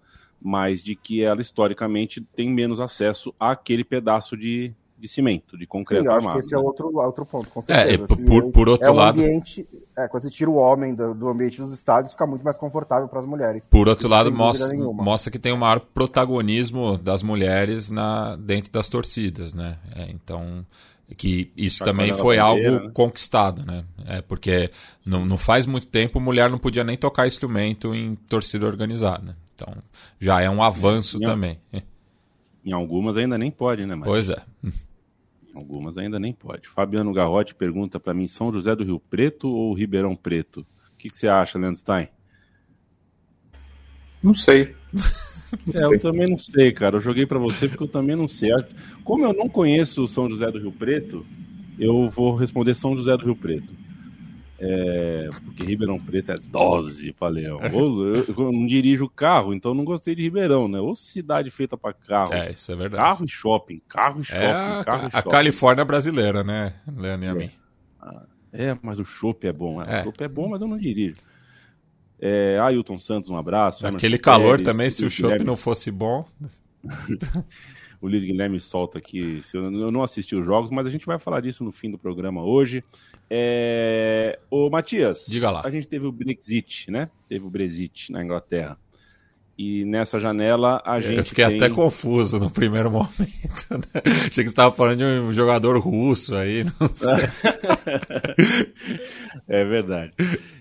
mas 0.44 0.82
de 0.82 0.94
que 0.94 1.22
ela 1.22 1.40
historicamente 1.40 2.20
tem 2.20 2.48
menos 2.50 2.80
acesso 2.80 3.34
àquele 3.38 3.82
pedaço 3.84 4.36
de, 4.36 4.72
de 4.98 5.08
cimento, 5.08 5.56
de 5.58 5.66
concreto 5.66 6.02
Sim, 6.02 6.06
eu 6.08 6.12
acho 6.12 6.26
armado. 6.28 6.38
que 6.40 6.44
esse 6.46 6.54
é 6.54 6.58
né? 6.58 6.62
outro, 6.64 6.90
outro 6.98 7.26
ponto, 7.26 7.48
com 7.50 7.60
É, 7.60 7.62
certeza. 7.62 8.04
e 8.04 8.06
por- 8.06 8.16
por- 8.24 8.52
por 8.52 8.68
outro 8.68 8.86
é 8.86 8.90
um 8.90 8.94
lado- 8.94 9.20
ambiente, 9.22 9.66
é, 9.96 10.08
quando 10.08 10.22
você 10.24 10.30
tira 10.30 10.50
o 10.50 10.54
homem 10.56 10.94
do, 10.94 11.14
do 11.14 11.28
ambiente 11.28 11.58
dos 11.60 11.72
estádios, 11.72 12.12
fica 12.12 12.26
muito 12.26 12.42
mais 12.44 12.56
confortável 12.56 13.08
para 13.08 13.20
as 13.20 13.26
mulheres. 13.26 13.66
Por 13.68 13.88
outro 13.88 14.06
Isso 14.06 14.14
lado, 14.14 14.32
mostra, 14.32 14.68
nenhuma. 14.68 15.02
mostra 15.02 15.30
que 15.30 15.38
tem 15.38 15.52
o 15.52 15.58
maior 15.58 15.80
protagonismo 15.80 16.98
das 16.98 17.22
mulheres 17.22 17.90
na, 17.90 18.36
dentro 18.36 18.70
das 18.72 18.88
torcidas, 18.88 19.54
né? 19.54 19.78
É, 19.94 20.10
então, 20.10 20.64
que 21.16 21.50
isso 21.56 21.82
também 21.84 22.12
foi 22.14 22.38
algo 22.38 22.62
né? 22.62 22.90
conquistado, 22.92 23.64
né? 23.64 23.84
É, 24.06 24.20
porque 24.20 24.70
não, 25.06 25.24
não 25.24 25.38
faz 25.38 25.64
muito 25.64 25.86
tempo 25.86 26.20
mulher 26.20 26.50
não 26.50 26.58
podia 26.58 26.84
nem 26.84 26.96
tocar 26.98 27.26
instrumento 27.26 27.94
em 27.94 28.14
torcida 28.14 28.66
organizada. 28.66 29.34
Então, 29.58 29.74
já 30.20 30.40
é 30.40 30.48
um 30.48 30.62
avanço 30.62 31.18
Não. 31.18 31.28
também. 31.28 31.58
Em 32.64 32.70
algumas 32.70 33.16
ainda 33.16 33.36
nem 33.36 33.50
pode, 33.50 33.84
né, 33.84 33.96
Mário? 33.96 34.12
Pois 34.12 34.30
é. 34.30 34.40
Em 34.62 35.56
algumas 35.56 35.98
ainda 35.98 36.20
nem 36.20 36.32
pode. 36.32 36.68
Fabiano 36.68 37.12
Garrote 37.12 37.56
pergunta 37.56 37.98
para 37.98 38.14
mim, 38.14 38.28
São 38.28 38.52
José 38.52 38.76
do 38.76 38.84
Rio 38.84 39.00
Preto 39.00 39.48
ou 39.48 39.74
Ribeirão 39.74 40.14
Preto? 40.14 40.60
O 40.94 40.96
que, 40.96 41.10
que 41.10 41.16
você 41.16 41.26
acha, 41.26 41.58
Leandro 41.58 41.80
Stein? 41.80 42.08
Não 44.22 44.34
sei. 44.34 44.76
É, 45.74 45.82
eu 45.82 45.98
também 45.98 46.28
não 46.28 46.38
sei, 46.38 46.70
cara. 46.72 46.96
Eu 46.96 47.00
joguei 47.00 47.24
para 47.24 47.38
você 47.38 47.68
porque 47.68 47.82
eu 47.82 47.88
também 47.88 48.14
não 48.14 48.28
sei. 48.28 48.50
Como 49.02 49.24
eu 49.24 49.32
não 49.32 49.48
conheço 49.48 50.06
São 50.06 50.28
José 50.28 50.50
do 50.50 50.58
Rio 50.58 50.70
Preto, 50.70 51.24
eu 51.78 52.06
vou 52.06 52.34
responder 52.34 52.74
São 52.74 52.94
José 52.94 53.16
do 53.16 53.24
Rio 53.24 53.34
Preto. 53.34 53.72
É, 54.60 55.28
porque 55.44 55.64
Ribeirão 55.64 56.00
Preto 56.00 56.32
é 56.32 56.34
dose, 56.34 57.14
falei. 57.16 57.48
Ou 57.48 58.06
eu, 58.06 58.24
eu 58.26 58.52
não 58.52 58.66
dirijo 58.66 59.08
carro, 59.08 59.54
então 59.54 59.70
eu 59.70 59.74
não 59.74 59.84
gostei 59.84 60.16
de 60.16 60.22
Ribeirão, 60.22 60.66
né? 60.66 60.80
Ou 60.80 60.96
cidade 60.96 61.48
feita 61.50 61.76
para 61.76 61.92
carro. 61.92 62.34
É, 62.34 62.50
isso 62.50 62.72
é 62.72 62.74
verdade. 62.74 63.02
Carro 63.02 63.24
e 63.24 63.28
shopping, 63.28 63.80
carro 63.88 64.20
e 64.20 64.24
shopping, 64.24 64.40
É 64.40 64.50
a, 64.50 64.84
carro 64.84 65.04
e 65.04 65.06
a 65.06 65.10
shopping. 65.10 65.30
Califórnia 65.30 65.84
brasileira, 65.84 66.42
né, 66.42 66.74
Leandro 66.96 67.26
e 67.26 67.28
a 67.28 67.34
mim? 67.34 67.50
É, 68.52 68.76
mas 68.82 68.98
o 68.98 69.04
chopp 69.04 69.46
é 69.46 69.52
bom. 69.52 69.80
É. 69.80 69.98
É. 69.98 70.00
O 70.00 70.04
chopp 70.04 70.24
é 70.24 70.28
bom, 70.28 70.48
mas 70.48 70.60
eu 70.60 70.66
não 70.66 70.76
dirijo. 70.76 71.16
É, 72.20 72.58
Ailton 72.58 72.98
Santos, 72.98 73.30
um 73.30 73.36
abraço. 73.36 73.86
Aquele 73.86 74.14
Emerson 74.14 74.24
calor 74.24 74.56
Pérez, 74.56 74.62
também, 74.62 74.90
se 74.90 75.04
o 75.04 75.10
chopp 75.10 75.44
não 75.44 75.56
fosse 75.56 75.90
bom. 75.90 76.26
O 78.00 78.08
Luiz 78.08 78.22
Guilherme 78.22 78.60
solta 78.60 78.98
aqui. 78.98 79.40
Se 79.42 79.56
eu, 79.56 79.64
eu 79.64 79.90
não 79.90 80.02
assisti 80.02 80.36
os 80.36 80.44
jogos, 80.44 80.70
mas 80.70 80.86
a 80.86 80.90
gente 80.90 81.06
vai 81.06 81.18
falar 81.18 81.40
disso 81.40 81.64
no 81.64 81.72
fim 81.72 81.90
do 81.90 81.98
programa 81.98 82.44
hoje. 82.44 82.84
É... 83.28 84.38
Ô, 84.50 84.70
Matias. 84.70 85.26
Diga 85.28 85.50
lá. 85.50 85.62
A 85.64 85.70
gente 85.70 85.86
teve 85.86 86.06
o 86.06 86.12
Brexit, 86.12 86.90
né? 86.90 87.10
Teve 87.28 87.44
o 87.44 87.50
Brexit 87.50 88.12
na 88.12 88.22
Inglaterra. 88.22 88.78
E 89.58 89.84
nessa 89.84 90.20
janela 90.20 90.80
a 90.86 91.00
gente. 91.00 91.18
Eu 91.18 91.24
fiquei 91.24 91.44
tem... 91.44 91.56
até 91.56 91.68
confuso 91.68 92.38
no 92.38 92.48
primeiro 92.48 92.88
momento. 92.92 93.08
Né? 93.72 94.02
Achei 94.04 94.28
que 94.28 94.32
você 94.32 94.42
estava 94.42 94.72
falando 94.72 94.98
de 94.98 95.04
um 95.04 95.32
jogador 95.32 95.76
russo 95.80 96.36
aí, 96.36 96.64
não 96.80 96.88
sei. 96.92 97.14
É 99.48 99.64
verdade. 99.64 100.12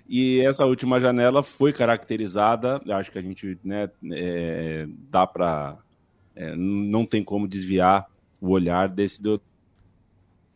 E 0.08 0.39
essa 0.41 0.65
última 0.65 1.00
janela 1.00 1.43
foi 1.43 1.73
caracterizada, 1.73 2.82
acho 2.89 3.12
que 3.12 3.19
a 3.19 3.21
gente 3.21 3.60
né, 3.63 3.89
é, 4.13 4.88
dá 5.10 5.28
para. 5.28 5.78
Não 6.56 7.06
tem 7.06 7.23
como 7.23 7.47
desviar 7.47 8.06
o 8.41 8.50
olhar 8.50 8.88
desses 8.89 9.21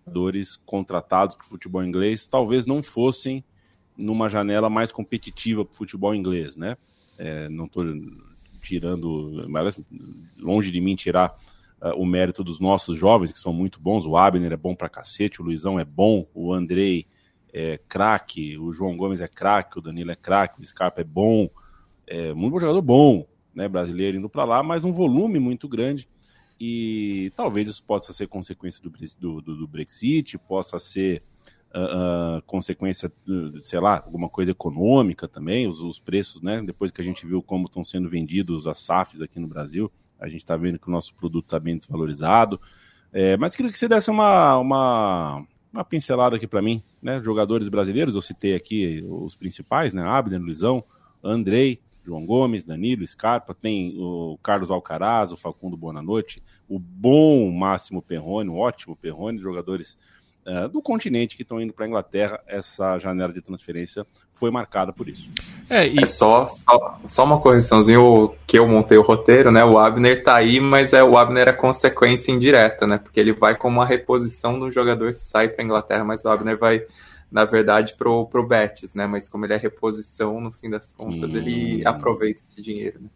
jogadores 0.06 0.58
contratados 0.58 1.36
para 1.36 1.46
o 1.46 1.48
futebol 1.48 1.84
inglês, 1.84 2.28
talvez 2.28 2.66
não 2.66 2.84
fossem 2.84 3.44
numa 3.98 4.30
janela 4.30 4.70
mais 4.70 4.92
competitiva 4.92 5.66
para 5.66 5.74
o 5.74 5.78
futebol 5.78 6.14
inglês, 6.14 6.56
né? 6.56 6.78
É, 7.18 7.50
não 7.50 7.66
estou 7.66 7.86
tirando, 8.62 9.42
mas 9.48 9.80
longe 10.40 10.72
de 10.72 10.80
mim 10.80 10.96
tirar 10.96 11.36
uh, 11.82 11.90
o 11.96 12.06
mérito 12.06 12.44
dos 12.44 12.60
nossos 12.60 12.98
jovens, 12.98 13.32
que 13.32 13.40
são 13.40 13.54
muito 13.54 13.80
bons. 13.80 14.06
O 14.06 14.16
Abner 14.16 14.52
é 14.52 14.58
bom 14.58 14.76
pra 14.76 14.90
cacete, 14.90 15.42
o 15.42 15.46
Luizão 15.46 15.80
é 15.80 15.86
bom, 15.86 16.28
o 16.34 16.54
Andrei 16.54 17.06
é 17.54 17.80
craque, 17.90 18.58
o 18.58 18.72
João 18.72 18.96
Gomes 18.96 19.20
é 19.20 19.28
craque, 19.28 19.78
o 19.78 19.82
Danilo 19.82 20.12
é 20.12 20.16
craque, 20.16 20.62
o 20.62 20.66
Scarpa 20.66 21.02
é 21.02 21.04
bom, 21.04 21.50
é 22.08 22.34
muito 22.34 22.54
bom 22.54 22.60
jogador 22.60 22.82
bom, 22.82 23.28
né, 23.56 23.68
brasileiro 23.68 24.18
indo 24.18 24.30
para 24.30 24.44
lá, 24.44 24.64
mas 24.64 24.84
um 24.84 24.92
volume 24.92 25.40
muito 25.40 25.68
grande 25.68 26.08
e 26.60 27.32
talvez 27.36 27.68
isso 27.68 27.84
possa 27.84 28.14
ser 28.14 28.28
consequência 28.28 28.82
do, 29.20 29.42
do, 29.42 29.58
do 29.58 29.68
Brexit, 29.68 30.38
possa 30.38 30.78
ser 30.78 31.24
uh, 31.74 32.38
uh, 32.38 32.42
consequência, 32.44 33.12
sei 33.60 33.80
lá, 33.80 34.04
alguma 34.06 34.30
coisa 34.30 34.52
econômica 34.52 35.28
também, 35.28 35.68
os, 35.68 35.82
os, 35.82 36.00
preços, 36.00 36.42
né, 36.42 36.62
depois 36.64 36.92
que 36.92 37.02
a 37.02 37.04
gente 37.04 37.26
viu 37.26 37.42
como 37.42 37.66
estão 37.66 37.84
sendo 37.84 38.08
vendidos 38.08 38.68
as 38.68 38.80
SAFs 38.80 39.22
aqui 39.24 39.40
no 39.40 39.48
Brasil, 39.48 39.92
a 40.20 40.28
gente 40.28 40.42
está 40.42 40.56
vendo 40.56 40.78
que 40.78 40.88
o 40.88 40.92
nosso 40.92 41.16
produto 41.16 41.46
está 41.46 41.60
bem 41.60 41.76
desvalorizado, 41.76 42.62
é, 43.12 43.36
mas 43.38 43.56
queria 43.56 43.72
que 43.72 43.78
você 43.80 43.88
desse 43.88 44.12
uma, 44.12 44.58
uma, 44.58 45.46
uma 45.74 45.84
pincelada 45.84 46.36
aqui 46.36 46.48
para 46.48 46.62
mim, 46.62 46.82
né? 47.02 47.22
Jogadores 47.22 47.68
brasileiros, 47.68 48.16
eu 48.16 48.22
citei 48.22 48.56
aqui 48.56 49.04
os 49.06 49.36
principais, 49.36 49.94
né? 49.94 50.02
Abner, 50.04 50.40
Luizão, 50.40 50.84
Andrei, 51.22 51.82
João 52.06 52.26
Gomes, 52.26 52.64
Danilo, 52.64 53.06
Scarpa, 53.06 53.54
tem 53.54 53.96
o 53.98 54.38
Carlos 54.42 54.72
Alcaraz, 54.72 55.32
o 55.32 55.38
Facundo 55.38 55.78
Bonanote, 55.78 56.42
o 56.68 56.80
bom 56.80 57.52
Máximo 57.52 58.02
Perrone, 58.02 58.50
o 58.50 58.58
ótimo 58.58 58.96
Perrone, 58.96 59.40
jogadores 59.40 59.98
uh, 60.46 60.68
do 60.70 60.82
continente 60.82 61.36
que 61.36 61.44
estão 61.44 61.62
indo 61.62 61.74
para 61.74 61.86
a 61.86 61.88
Inglaterra. 61.88 62.40
Essa 62.48 62.98
janela 62.98 63.34
de 63.34 63.42
transferência 63.42 64.06
foi 64.34 64.50
marcada 64.52 64.92
por 64.92 65.08
isso. 65.08 65.30
É, 65.70 65.88
e... 65.88 66.00
é 66.00 66.06
só, 66.06 66.48
só, 66.48 67.00
só, 67.06 67.24
uma 67.24 67.40
correçãozinha 67.40 68.00
que 68.48 68.58
eu 68.58 68.68
montei 68.68 68.98
o 68.98 69.04
roteiro, 69.04 69.52
né? 69.52 69.64
O 69.64 69.78
Abner 69.78 70.24
tá 70.24 70.36
aí, 70.36 70.60
mas 70.60 70.94
é, 70.94 71.04
o 71.04 71.18
Abner 71.18 71.50
é 71.50 71.54
consequência 71.54 72.32
indireta, 72.32 72.88
né? 72.88 72.98
Porque 72.98 73.20
ele 73.20 73.34
vai 73.34 73.56
como 73.56 73.80
uma 73.80 73.86
reposição 73.86 74.60
do 74.60 74.72
jogador 74.72 75.14
que 75.14 75.24
sai 75.24 75.50
para 75.50 75.64
a 75.64 75.66
Inglaterra, 75.66 76.04
mas 76.04 76.26
o 76.26 76.30
Abner 76.30 76.58
vai 76.58 76.84
na 77.32 77.46
verdade, 77.46 77.96
pro, 77.96 78.28
pro 78.28 78.46
Betis, 78.46 78.94
né? 78.94 79.08
Mas 79.08 79.30
como 79.30 79.46
ele 79.46 79.54
é 79.54 79.58
reposição, 79.58 80.42
no 80.42 80.52
fim 80.52 80.70
das 80.70 80.92
contas, 80.92 81.34
hum. 81.34 81.38
ele 81.38 81.86
aproveita 81.86 82.42
esse 82.42 82.62
dinheiro, 82.62 83.00
né? 83.02 83.10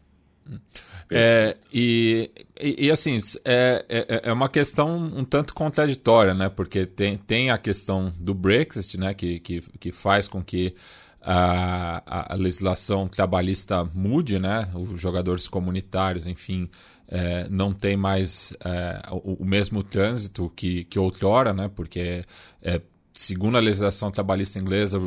É, 1.09 1.57
e, 1.73 2.31
e, 2.59 2.85
e, 2.85 2.91
assim, 2.91 3.19
é, 3.43 3.85
é, 3.89 4.21
é, 4.29 4.33
uma 4.33 4.49
questão 4.49 4.95
um 4.95 5.23
tanto 5.23 5.53
contraditória, 5.53 6.33
né? 6.33 6.49
Porque 6.49 6.85
tem, 6.85 7.15
tem 7.17 7.51
a 7.51 7.57
questão 7.57 8.11
do 8.19 8.33
Brexit, 8.33 8.97
né? 8.97 9.13
Que, 9.13 9.39
que, 9.39 9.61
que 9.79 9.91
faz 9.91 10.27
com 10.27 10.43
que 10.43 10.75
a, 11.21 12.33
a 12.33 12.35
legislação 12.35 13.07
trabalhista 13.07 13.83
mude, 13.93 14.39
né? 14.39 14.69
Os 14.73 15.01
jogadores 15.01 15.47
comunitários, 15.47 16.27
enfim, 16.27 16.69
é, 17.07 17.47
não 17.49 17.73
tem 17.73 17.97
mais 17.97 18.55
é, 18.63 19.01
o, 19.11 19.43
o, 19.43 19.45
mesmo 19.45 19.83
trânsito 19.83 20.51
que, 20.55 20.83
que 20.85 20.97
outrora, 20.97 21.53
né? 21.53 21.69
Porque 21.73 22.23
é, 22.61 22.81
segundo 23.15 23.57
a 23.57 23.61
legislação 23.61 24.11
trabalhista 24.11 24.59
inglesa, 24.59 24.99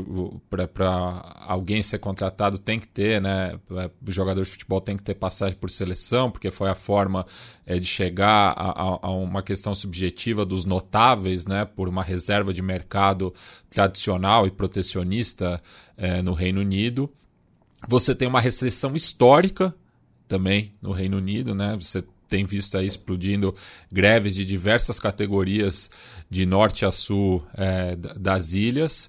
para 0.51 1.37
alguém 1.47 1.83
ser 1.83 1.99
contratado 1.99 2.59
tem 2.59 2.81
que 2.81 2.89
ter, 2.89 3.21
né? 3.21 3.61
O 4.05 4.11
jogador 4.11 4.43
de 4.43 4.51
futebol 4.51 4.81
tem 4.81 4.97
que 4.97 5.03
ter 5.03 5.15
passagem 5.15 5.57
por 5.57 5.71
seleção, 5.71 6.31
porque 6.31 6.51
foi 6.51 6.71
a 6.71 6.75
forma 6.75 7.27
é, 7.67 7.79
de 7.79 7.85
chegar 7.85 8.55
a, 8.57 9.07
a, 9.07 9.11
uma 9.11 9.43
questão 9.43 9.75
subjetiva 9.75 10.47
dos 10.47 10.65
notáveis, 10.65 11.47
né? 11.47 11.67
Por 11.67 11.87
uma 11.87 12.03
reserva 12.03 12.53
de 12.53 12.63
mercado 12.63 13.33
tradicional 13.69 14.47
e 14.47 14.51
protecionista 14.51 15.61
é, 15.95 16.23
no 16.23 16.33
Reino 16.33 16.63
Unido. 16.63 17.13
Você 17.87 18.15
tem 18.15 18.27
uma 18.27 18.41
restrição 18.41 18.97
histórica 18.97 19.75
também 20.27 20.73
no 20.81 20.93
Reino 20.93 21.19
Unido, 21.19 21.55
né? 21.55 21.77
Você 21.79 22.03
tem 22.29 22.45
visto 22.45 22.77
aí 22.77 22.87
explodindo 22.87 23.55
greves 23.91 24.35
de 24.35 24.45
diversas 24.45 25.01
categorias 25.01 25.91
de 26.29 26.45
norte 26.45 26.85
a 26.85 26.93
sul 26.93 27.45
é, 27.57 27.97
das 27.97 28.53
ilhas. 28.53 29.09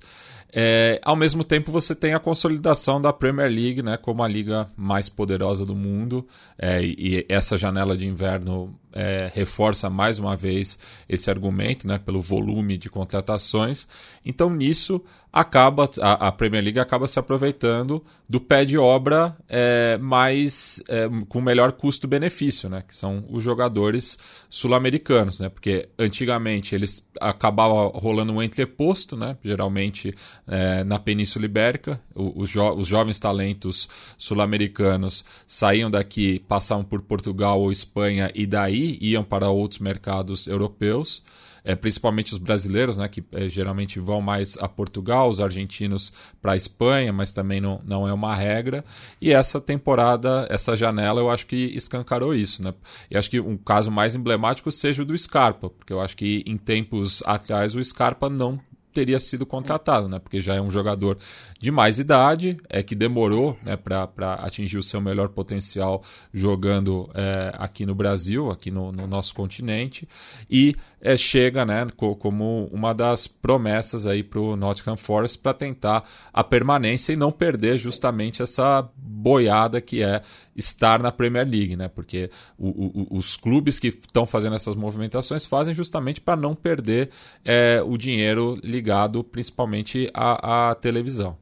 É, 0.51 0.99
ao 1.03 1.15
mesmo 1.15 1.43
tempo, 1.43 1.71
você 1.71 1.93
tem 1.93 2.13
a 2.13 2.19
consolidação 2.19 2.99
da 2.99 3.13
Premier 3.13 3.49
League 3.51 3.83
né, 3.83 3.97
como 3.97 4.23
a 4.23 4.27
liga 4.27 4.67
mais 4.75 5.07
poderosa 5.07 5.63
do 5.63 5.75
mundo, 5.75 6.27
é, 6.57 6.81
e 6.81 7.25
essa 7.29 7.55
janela 7.55 7.95
de 7.95 8.07
inverno 8.07 8.78
é, 8.99 9.31
reforça 9.33 9.89
mais 9.89 10.19
uma 10.19 10.35
vez 10.35 10.77
esse 11.07 11.29
argumento 11.29 11.87
né, 11.87 11.97
pelo 11.97 12.19
volume 12.19 12.77
de 12.77 12.89
contratações. 12.89 13.87
Então, 14.25 14.49
nisso, 14.49 15.01
acaba 15.31 15.89
a, 16.01 16.27
a 16.27 16.31
Premier 16.31 16.63
League 16.63 16.79
acaba 16.79 17.07
se 17.07 17.17
aproveitando 17.19 18.03
do 18.27 18.41
pé 18.41 18.65
de 18.65 18.77
obra 18.77 19.37
é, 19.47 19.97
mais 19.99 20.81
com 21.27 21.39
melhor 21.39 21.71
custo-benefício, 21.71 22.67
né, 22.69 22.83
que 22.85 22.95
são 22.95 23.23
os 23.29 23.43
jogadores 23.43 24.17
sul-americanos, 24.49 25.39
né, 25.39 25.49
porque 25.49 25.87
antigamente 25.97 26.75
eles 26.75 27.05
acabavam 27.21 27.89
rolando 27.89 28.33
um 28.33 28.41
entreposto, 28.41 29.15
né, 29.15 29.37
geralmente 29.43 30.13
é, 30.47 30.83
na 30.83 30.99
Península 30.99 31.45
Ibérica. 31.45 32.01
Os, 32.15 32.49
jo 32.49 32.73
os, 32.73 32.87
jovens 32.87 33.19
talentos 33.19 33.87
sul-americanos 34.17 35.23
saíam 35.47 35.89
daqui, 35.89 36.39
passavam 36.47 36.83
por 36.83 37.01
Portugal 37.01 37.61
ou 37.61 37.71
Espanha 37.71 38.31
e 38.33 38.45
daí 38.45 38.88
iam 39.01 39.23
para 39.23 39.49
outros 39.49 39.79
mercados 39.79 40.47
europeus. 40.47 41.21
é, 41.63 41.75
principalmente 41.75 42.33
os 42.33 42.39
brasileiros, 42.39 42.97
né, 42.97 43.07
que 43.07 43.23
é, 43.31 43.49
geralmente 43.49 43.99
vão 43.99 44.21
mais 44.21 44.57
a 44.59 44.67
Portugal, 44.67 45.29
os 45.29 45.39
argentinos 45.39 46.11
para 46.41 46.53
a 46.53 46.57
Espanha, 46.57 47.11
mas 47.11 47.33
também 47.33 47.59
não, 47.61 47.79
não 47.85 48.07
é 48.07 48.13
uma 48.13 48.35
regra. 48.35 48.83
E 49.21 49.31
essa 49.31 49.59
temporada, 49.59 50.47
essa 50.49 50.75
janela, 50.75 51.19
eu 51.19 51.29
acho 51.29 51.45
que 51.45 51.55
escancarou 51.75 52.33
isso. 52.33 52.63
Né? 52.63 52.73
E 53.09 53.17
acho 53.17 53.29
que 53.29 53.39
um 53.39 53.57
caso 53.57 53.91
mais 53.91 54.15
emblemático 54.15 54.71
seja 54.71 55.01
o 55.01 55.05
do 55.05 55.17
Scarpa, 55.17 55.69
porque 55.69 55.93
eu 55.93 56.01
acho 56.01 56.15
que 56.15 56.43
em 56.45 56.57
tempos 56.57 57.21
atrás 57.25 57.75
o 57.75 57.83
Scarpa 57.83 58.29
não 58.29 58.59
teria 58.93 59.19
sido 59.19 59.45
contratado, 59.45 60.07
né? 60.07 60.19
Porque 60.19 60.41
já 60.41 60.55
é 60.55 60.61
um 60.61 60.69
jogador 60.69 61.17
de 61.59 61.71
mais 61.71 61.99
idade, 61.99 62.57
é 62.69 62.81
que 62.81 62.95
demorou 62.95 63.57
né, 63.63 63.75
para 63.75 64.33
atingir 64.35 64.77
o 64.77 64.83
seu 64.83 64.99
melhor 64.99 65.29
potencial 65.29 66.01
jogando 66.33 67.09
é, 67.13 67.53
aqui 67.57 67.85
no 67.85 67.93
Brasil, 67.93 68.49
aqui 68.49 68.71
no, 68.71 68.91
no 68.91 69.07
nosso 69.07 69.33
continente, 69.33 70.07
e 70.49 70.75
é, 71.01 71.15
chega 71.15 71.65
né, 71.65 71.87
como 71.95 72.69
uma 72.71 72.93
das 72.93 73.27
promessas 73.27 74.05
aí 74.05 74.23
para 74.23 74.39
o 74.39 74.55
Nottingham 74.55 74.97
Forest 74.97 75.37
para 75.39 75.53
tentar 75.53 76.03
a 76.33 76.43
permanência 76.43 77.13
e 77.13 77.15
não 77.15 77.31
perder 77.31 77.77
justamente 77.77 78.41
essa 78.41 78.87
boiada 78.95 79.81
que 79.81 80.01
é 80.01 80.21
estar 80.59 81.01
na 81.01 81.11
Premier 81.11 81.47
League, 81.47 81.75
né? 81.75 81.87
Porque 81.87 82.29
o, 82.57 82.67
o, 82.67 83.17
os 83.17 83.37
clubes 83.37 83.79
que 83.79 83.87
estão 83.87 84.25
fazendo 84.25 84.55
essas 84.55 84.75
movimentações 84.75 85.45
fazem 85.45 85.73
justamente 85.73 86.21
para 86.21 86.35
não 86.35 86.53
perder 86.53 87.09
é, 87.43 87.81
o 87.83 87.97
dinheiro 87.97 88.59
ligado 88.63 89.23
principalmente 89.23 90.09
à, 90.13 90.69
à 90.69 90.75
televisão. 90.75 91.37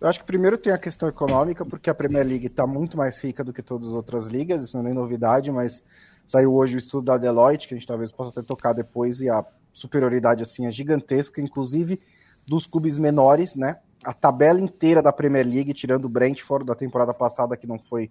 Eu 0.00 0.08
acho 0.08 0.20
que 0.20 0.26
primeiro 0.26 0.58
tem 0.58 0.72
a 0.72 0.78
questão 0.78 1.08
econômica, 1.08 1.64
porque 1.64 1.88
a 1.88 1.94
Premier 1.94 2.26
League 2.26 2.46
está 2.46 2.66
muito 2.66 2.96
mais 2.96 3.18
rica 3.22 3.42
do 3.42 3.52
que 3.52 3.62
todas 3.62 3.88
as 3.88 3.94
outras 3.94 4.26
ligas, 4.26 4.64
isso 4.64 4.76
não 4.76 4.84
é 4.84 4.88
nem 4.88 4.94
novidade, 4.94 5.50
mas 5.50 5.82
saiu 6.26 6.54
hoje 6.54 6.76
o 6.76 6.78
estudo 6.78 7.06
da 7.06 7.16
Deloitte, 7.16 7.66
que 7.66 7.74
a 7.74 7.76
gente 7.78 7.86
talvez 7.86 8.12
possa 8.12 8.30
até 8.30 8.42
tocar 8.42 8.74
depois, 8.74 9.20
e 9.20 9.30
a 9.30 9.42
superioridade 9.72 10.42
assim 10.42 10.66
é 10.66 10.70
gigantesca, 10.70 11.40
inclusive 11.40 12.00
dos 12.46 12.66
clubes 12.66 12.98
menores, 12.98 13.56
né? 13.56 13.78
A 14.04 14.12
tabela 14.12 14.60
inteira 14.60 15.02
da 15.02 15.12
Premier 15.12 15.46
League, 15.46 15.72
tirando 15.72 16.04
o 16.04 16.08
Brentford 16.08 16.66
da 16.66 16.74
temporada 16.74 17.14
passada, 17.14 17.56
que 17.56 17.66
não 17.66 17.78
foi 17.78 18.10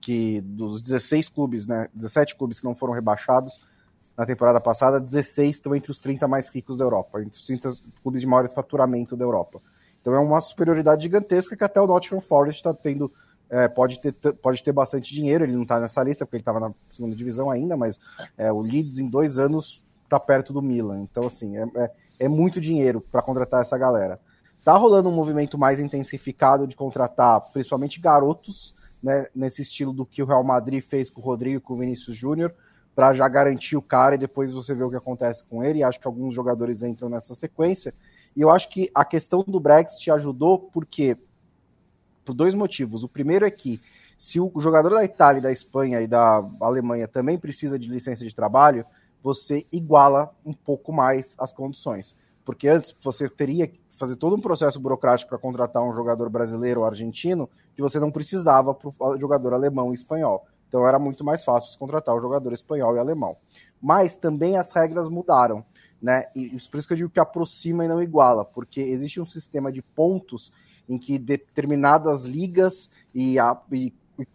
que 0.00 0.40
dos 0.40 0.80
16 0.80 1.28
clubes, 1.28 1.66
né, 1.66 1.88
17 1.94 2.36
clubes 2.36 2.60
que 2.60 2.64
não 2.64 2.74
foram 2.74 2.92
rebaixados 2.92 3.60
na 4.16 4.24
temporada 4.26 4.60
passada, 4.60 5.00
16 5.00 5.56
estão 5.56 5.74
entre 5.74 5.90
os 5.90 5.98
30 5.98 6.26
mais 6.26 6.48
ricos 6.48 6.76
da 6.76 6.84
Europa, 6.84 7.20
entre 7.20 7.38
os 7.38 7.46
30 7.46 7.72
clubes 8.02 8.20
de 8.20 8.26
maiores 8.26 8.54
faturamento 8.54 9.16
da 9.16 9.24
Europa. 9.24 9.60
Então 10.00 10.14
é 10.14 10.18
uma 10.18 10.40
superioridade 10.40 11.02
gigantesca 11.02 11.56
que 11.56 11.64
até 11.64 11.80
o 11.80 11.86
Nottingham 11.86 12.20
Forest 12.20 12.60
está 12.60 12.72
tendo, 12.72 13.12
é, 13.50 13.68
pode, 13.68 14.00
ter, 14.00 14.12
pode 14.12 14.62
ter 14.62 14.72
bastante 14.72 15.14
dinheiro, 15.14 15.44
ele 15.44 15.54
não 15.54 15.62
está 15.62 15.78
nessa 15.78 16.02
lista 16.02 16.24
porque 16.24 16.36
ele 16.36 16.42
estava 16.42 16.60
na 16.60 16.72
segunda 16.90 17.14
divisão 17.14 17.50
ainda, 17.50 17.76
mas 17.76 17.98
é, 18.36 18.50
o 18.52 18.60
Leeds 18.60 18.98
em 18.98 19.08
dois 19.08 19.38
anos 19.38 19.82
está 20.04 20.18
perto 20.18 20.52
do 20.52 20.62
Milan. 20.62 21.00
Então, 21.02 21.26
assim, 21.26 21.56
é, 21.56 21.64
é, 21.76 21.90
é 22.20 22.28
muito 22.28 22.60
dinheiro 22.60 23.00
para 23.00 23.22
contratar 23.22 23.60
essa 23.60 23.76
galera. 23.76 24.18
Tá 24.64 24.76
rolando 24.76 25.08
um 25.08 25.14
movimento 25.14 25.56
mais 25.56 25.80
intensificado 25.80 26.66
de 26.66 26.76
contratar 26.76 27.40
principalmente 27.52 28.00
garotos, 28.00 28.74
né, 29.02 29.26
nesse 29.34 29.62
estilo 29.62 29.92
do 29.92 30.04
que 30.04 30.22
o 30.22 30.26
Real 30.26 30.42
Madrid 30.42 30.82
fez 30.82 31.08
com 31.08 31.20
o 31.20 31.24
Rodrigo 31.24 31.60
com 31.60 31.74
o 31.74 31.78
Vinícius 31.78 32.16
Júnior, 32.16 32.52
para 32.94 33.14
já 33.14 33.28
garantir 33.28 33.76
o 33.76 33.82
cara 33.82 34.16
e 34.16 34.18
depois 34.18 34.52
você 34.52 34.74
vê 34.74 34.82
o 34.82 34.90
que 34.90 34.96
acontece 34.96 35.44
com 35.44 35.62
ele. 35.62 35.78
E 35.78 35.84
acho 35.84 36.00
que 36.00 36.06
alguns 36.06 36.34
jogadores 36.34 36.82
entram 36.82 37.08
nessa 37.08 37.34
sequência. 37.34 37.94
E 38.36 38.40
eu 38.40 38.50
acho 38.50 38.68
que 38.68 38.90
a 38.92 39.04
questão 39.04 39.44
do 39.46 39.60
Brexit 39.60 40.10
ajudou 40.10 40.58
porque 40.58 41.16
por 42.24 42.34
dois 42.34 42.54
motivos. 42.54 43.04
O 43.04 43.08
primeiro 43.08 43.46
é 43.46 43.50
que 43.50 43.80
se 44.18 44.40
o 44.40 44.52
jogador 44.58 44.90
da 44.90 45.04
Itália, 45.04 45.40
da 45.40 45.52
Espanha 45.52 46.00
e 46.00 46.08
da 46.08 46.44
Alemanha 46.60 47.06
também 47.06 47.38
precisa 47.38 47.78
de 47.78 47.88
licença 47.88 48.24
de 48.24 48.34
trabalho, 48.34 48.84
você 49.22 49.64
iguala 49.72 50.34
um 50.44 50.52
pouco 50.52 50.92
mais 50.92 51.36
as 51.38 51.52
condições. 51.52 52.14
Porque 52.44 52.66
antes 52.66 52.96
você 53.00 53.28
teria 53.28 53.70
fazer 53.98 54.16
todo 54.16 54.36
um 54.36 54.40
processo 54.40 54.80
burocrático 54.80 55.28
para 55.28 55.38
contratar 55.38 55.82
um 55.82 55.92
jogador 55.92 56.30
brasileiro 56.30 56.80
ou 56.80 56.86
argentino 56.86 57.48
que 57.74 57.82
você 57.82 57.98
não 57.98 58.10
precisava 58.10 58.74
para 58.74 58.88
o 58.88 59.18
jogador 59.18 59.52
alemão 59.52 59.92
e 59.92 59.94
espanhol. 59.94 60.46
Então 60.68 60.86
era 60.86 60.98
muito 60.98 61.24
mais 61.24 61.44
fácil 61.44 61.78
contratar 61.78 62.14
o 62.14 62.20
jogador 62.20 62.52
espanhol 62.52 62.94
e 62.96 62.98
alemão. 62.98 63.36
Mas 63.80 64.18
também 64.18 64.56
as 64.56 64.72
regras 64.72 65.08
mudaram 65.08 65.64
né? 66.00 66.26
E 66.34 66.56
por 66.70 66.78
isso 66.78 66.86
que 66.86 66.92
eu 66.92 66.96
digo 66.96 67.10
que 67.10 67.20
aproxima 67.20 67.84
e 67.84 67.88
não 67.88 68.02
iguala, 68.02 68.44
porque 68.44 68.80
existe 68.80 69.20
um 69.20 69.26
sistema 69.26 69.70
de 69.70 69.82
pontos 69.82 70.52
em 70.88 70.96
que 70.96 71.18
determinadas 71.18 72.24
ligas 72.24 72.90
e, 73.14 73.38
a, 73.38 73.60
e, 73.72 73.92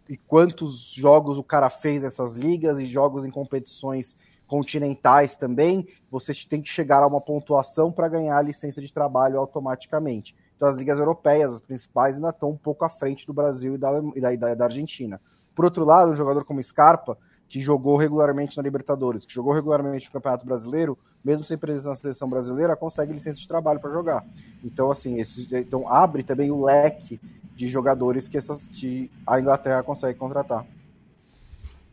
e 0.08 0.16
quantos 0.16 0.92
jogos 0.92 1.38
o 1.38 1.42
cara 1.42 1.70
fez 1.70 2.02
nessas 2.02 2.36
ligas 2.36 2.78
e 2.78 2.86
jogos 2.86 3.24
em 3.24 3.30
competições 3.30 4.16
continentais 4.54 5.36
também, 5.36 5.84
você 6.08 6.32
tem 6.48 6.62
que 6.62 6.68
chegar 6.68 7.02
a 7.02 7.08
uma 7.08 7.20
pontuação 7.20 7.90
para 7.90 8.06
ganhar 8.06 8.38
a 8.38 8.42
licença 8.42 8.80
de 8.80 8.92
trabalho 8.92 9.36
automaticamente. 9.36 10.32
Então 10.54 10.68
as 10.68 10.76
ligas 10.76 11.00
europeias, 11.00 11.54
as 11.54 11.60
principais, 11.60 12.14
ainda 12.14 12.28
estão 12.28 12.50
um 12.50 12.56
pouco 12.56 12.84
à 12.84 12.88
frente 12.88 13.26
do 13.26 13.32
Brasil 13.32 13.74
e 13.74 13.78
da, 13.78 13.90
e 14.14 14.36
da, 14.36 14.54
da 14.54 14.64
Argentina. 14.66 15.20
Por 15.56 15.64
outro 15.64 15.84
lado, 15.84 16.12
um 16.12 16.14
jogador 16.14 16.44
como 16.44 16.62
Scarpa, 16.62 17.18
que 17.48 17.60
jogou 17.60 17.96
regularmente 17.96 18.56
na 18.56 18.62
Libertadores, 18.62 19.26
que 19.26 19.34
jogou 19.34 19.52
regularmente 19.52 20.06
no 20.06 20.12
Campeonato 20.12 20.46
Brasileiro, 20.46 20.96
mesmo 21.24 21.44
sem 21.44 21.58
presença 21.58 21.88
na 21.88 21.96
seleção 21.96 22.30
brasileira, 22.30 22.76
consegue 22.76 23.12
licença 23.12 23.40
de 23.40 23.48
trabalho 23.48 23.80
para 23.80 23.90
jogar. 23.90 24.24
Então, 24.62 24.88
assim, 24.88 25.18
esse, 25.18 25.48
então 25.52 25.88
abre 25.88 26.22
também 26.22 26.52
o 26.52 26.64
leque 26.64 27.20
de 27.56 27.66
jogadores 27.66 28.28
que, 28.28 28.38
essas, 28.38 28.68
que 28.68 29.10
a 29.26 29.40
Inglaterra 29.40 29.82
consegue 29.82 30.16
contratar. 30.16 30.64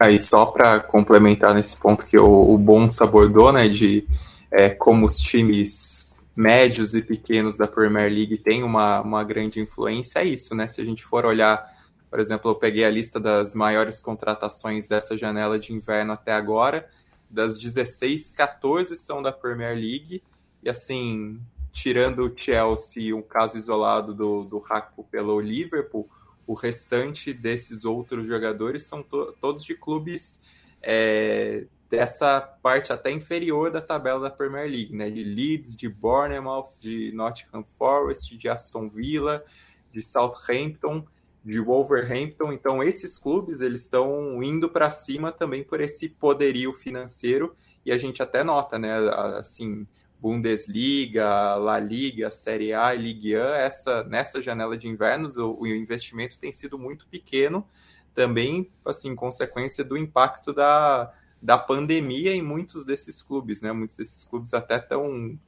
Aí, 0.02 0.20
só 0.20 0.46
para 0.46 0.80
complementar 0.80 1.54
nesse 1.54 1.80
ponto 1.80 2.06
que 2.06 2.18
o, 2.18 2.54
o 2.54 2.58
Bom 2.58 2.88
abordou, 3.02 3.52
né, 3.52 3.68
de 3.68 4.08
é, 4.50 4.70
como 4.70 5.06
os 5.06 5.20
times 5.20 6.10
médios 6.36 6.96
e 6.96 7.02
pequenos 7.02 7.58
da 7.58 7.68
Premier 7.68 8.12
League 8.12 8.38
têm 8.38 8.64
uma, 8.64 9.02
uma 9.02 9.24
grande 9.24 9.60
influência, 9.60 10.20
é 10.20 10.26
isso, 10.26 10.56
né? 10.56 10.66
Se 10.66 10.82
a 10.82 10.86
gente 10.86 11.04
for 11.04 11.26
olhar 11.26 11.70
por 12.12 12.20
exemplo, 12.20 12.52
eu 12.52 12.56
peguei 12.56 12.84
a 12.84 12.90
lista 12.90 13.22
das 13.22 13.56
maiores 13.56 14.02
contratações 14.02 14.86
dessa 14.86 15.18
janela 15.18 15.58
de 15.58 15.72
inverno 15.72 16.12
até 16.12 16.34
agora. 16.34 16.90
Das 17.30 17.58
16, 17.58 18.34
14 18.34 18.98
são 18.98 19.22
da 19.22 19.32
Premier 19.32 19.74
League. 19.74 20.22
E 20.62 20.70
assim, 20.70 21.40
tirando 21.72 22.26
o 22.26 22.38
Chelsea, 22.38 23.16
um 23.16 23.22
caso 23.22 23.58
isolado 23.58 24.14
do, 24.14 24.44
do 24.44 24.62
Haku 24.70 25.06
pelo 25.06 25.40
Liverpool, 25.40 26.10
o 26.46 26.54
restante 26.54 27.34
desses 27.34 27.86
outros 27.86 28.28
jogadores 28.28 28.84
são 28.84 29.04
to 29.04 29.34
todos 29.40 29.64
de 29.64 29.76
clubes 29.76 30.42
é, 30.82 31.66
dessa 31.90 32.42
parte 32.42 32.92
até 32.92 33.12
inferior 33.12 33.72
da 33.72 33.82
tabela 33.82 34.20
da 34.20 34.30
Premier 34.30 34.70
League, 34.70 34.96
né? 34.96 35.10
De 35.10 35.24
Leeds, 35.24 35.76
de 35.76 35.88
Bournemouth, 35.88 36.70
de 36.80 37.12
Nottingham 37.14 37.64
Forest, 37.64 38.38
de 38.38 38.50
Aston 38.50 38.90
Villa, 38.90 39.44
de 39.92 40.02
Southampton 40.02 41.06
de 41.44 41.60
Wolverhampton. 41.60 42.52
Então, 42.54 42.84
esses 42.84 43.18
clubes 43.18 43.62
eles 43.62 43.82
estão 43.82 44.42
indo 44.44 44.70
para 44.70 44.92
cima 44.92 45.32
também 45.32 45.64
por 45.64 45.82
esse 45.82 46.10
poderio 46.10 46.72
financeiro 46.74 47.56
e 47.86 47.92
a 47.92 47.98
gente 47.98 48.22
até 48.22 48.44
nota, 48.44 48.78
né? 48.78 48.94
Assim, 49.38 49.88
Bundesliga, 50.22 51.56
La 51.56 51.80
Liga, 51.80 52.30
Série 52.30 52.74
A 52.74 52.94
e 52.94 53.00
Ligue 53.00 53.36
1, 53.36 53.40
essa, 53.40 54.04
nessa 54.04 54.40
janela 54.40 54.78
de 54.78 54.88
invernos 54.88 55.36
o, 55.38 55.58
o, 55.60 55.68
investimento 55.68 56.38
tem 56.38 56.52
sido 56.52 56.78
muito 56.78 57.08
pequeno, 57.08 57.68
também, 58.14 58.70
assim, 58.86 59.16
consequência 59.16 59.84
do 59.84 59.98
impacto 59.98 60.54
da, 60.54 61.12
da 61.42 61.58
pandemia 61.58 62.36
em 62.36 62.42
muitos 62.42 62.86
desses 62.86 63.20
clubes, 63.22 63.62
né? 63.64 63.72
Muitos 63.72 63.96
desses 63.96 64.24
clubes 64.24 64.54
até 64.54 64.78
estão 64.78 65.40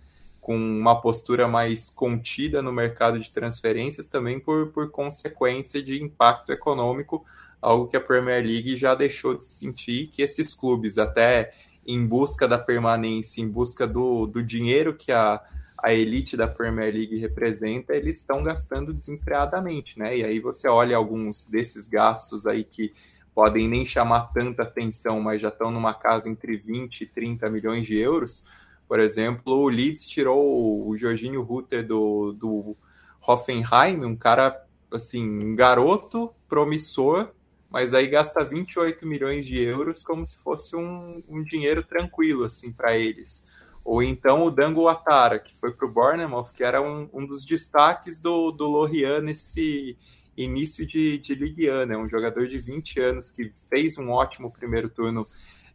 com 0.41 0.57
uma 0.57 0.99
postura 0.99 1.47
mais 1.47 1.89
contida 1.89 2.61
no 2.61 2.73
mercado 2.73 3.19
de 3.19 3.31
transferências, 3.31 4.07
também 4.07 4.39
por, 4.39 4.71
por 4.71 4.89
consequência 4.89 5.83
de 5.83 6.01
impacto 6.01 6.51
econômico, 6.51 7.23
algo 7.61 7.87
que 7.87 7.95
a 7.95 8.01
Premier 8.01 8.43
League 8.43 8.75
já 8.75 8.95
deixou 8.95 9.37
de 9.37 9.45
sentir, 9.45 10.07
que 10.07 10.21
esses 10.21 10.53
clubes, 10.53 10.97
até 10.97 11.53
em 11.85 12.05
busca 12.05 12.47
da 12.47 12.57
permanência, 12.57 13.41
em 13.41 13.49
busca 13.49 13.87
do, 13.87 14.25
do 14.25 14.43
dinheiro 14.43 14.95
que 14.95 15.11
a, 15.11 15.41
a 15.77 15.93
elite 15.93 16.37
da 16.37 16.47
Premier 16.47 16.93
League 16.93 17.17
representa, 17.17 17.95
eles 17.95 18.19
estão 18.19 18.43
gastando 18.43 18.93
desenfreadamente, 18.93 19.99
né? 19.99 20.17
E 20.17 20.23
aí 20.23 20.39
você 20.39 20.67
olha 20.67 20.95
alguns 20.95 21.45
desses 21.45 21.87
gastos 21.89 22.47
aí 22.47 22.63
que 22.63 22.93
podem 23.35 23.67
nem 23.67 23.87
chamar 23.87 24.31
tanta 24.33 24.63
atenção, 24.63 25.19
mas 25.19 25.41
já 25.41 25.49
estão 25.49 25.71
numa 25.71 25.93
casa 25.93 26.29
entre 26.29 26.55
20 26.55 27.01
e 27.01 27.05
30 27.05 27.49
milhões 27.49 27.85
de 27.85 27.97
euros, 27.97 28.43
por 28.87 28.99
exemplo, 28.99 29.53
o 29.53 29.69
Leeds 29.69 30.05
tirou 30.05 30.87
o 30.87 30.95
Jorginho 30.95 31.41
Rutter 31.41 31.85
do, 31.85 32.33
do 32.33 32.77
Hoffenheim, 33.25 34.05
um 34.05 34.15
cara, 34.15 34.63
assim, 34.91 35.27
um 35.27 35.55
garoto 35.55 36.31
promissor, 36.47 37.31
mas 37.73 37.91
aí 37.95 38.05
gasta 38.05 38.45
28 38.45 39.03
milhões 39.03 39.47
de 39.47 39.59
euros 39.59 40.03
como 40.03 40.27
se 40.27 40.37
fosse 40.37 40.75
um, 40.75 41.23
um 41.27 41.43
dinheiro 41.43 41.81
tranquilo, 41.81 42.43
assim, 42.43 42.71
para 42.71 42.95
eles. 42.95 43.47
Ou 43.83 44.03
então 44.03 44.45
o 44.45 44.51
Dango 44.51 44.87
Atara, 44.87 45.39
que 45.39 45.55
foi 45.55 45.73
para 45.73 45.87
o 45.87 45.91
Bournemouth, 45.91 46.53
que 46.53 46.63
era 46.63 46.79
um, 46.79 47.09
um 47.11 47.25
dos 47.25 47.43
destaques 47.43 48.19
do, 48.19 48.51
do 48.51 48.67
Lorient 48.67 49.23
nesse 49.23 49.97
início 50.37 50.85
de, 50.85 51.17
de 51.17 51.33
Ligue 51.33 51.67
1, 51.67 51.85
né? 51.87 51.97
um 51.97 52.07
jogador 52.07 52.47
de 52.47 52.59
20 52.59 52.99
anos 52.99 53.31
que 53.31 53.51
fez 53.67 53.97
um 53.97 54.11
ótimo 54.11 54.51
primeiro 54.51 54.87
turno 54.87 55.27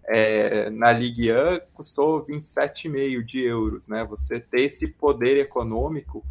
é, 0.04 0.70
na 0.70 0.92
Ligue 0.92 1.32
1 1.32 1.34
custou 1.74 2.24
27,5 2.24 3.24
de 3.24 3.40
euros, 3.42 3.88
né? 3.88 4.04
Você 4.04 4.38
ter 4.38 4.62
esse 4.62 4.86
poder 4.86 5.36
econômico 5.36 6.24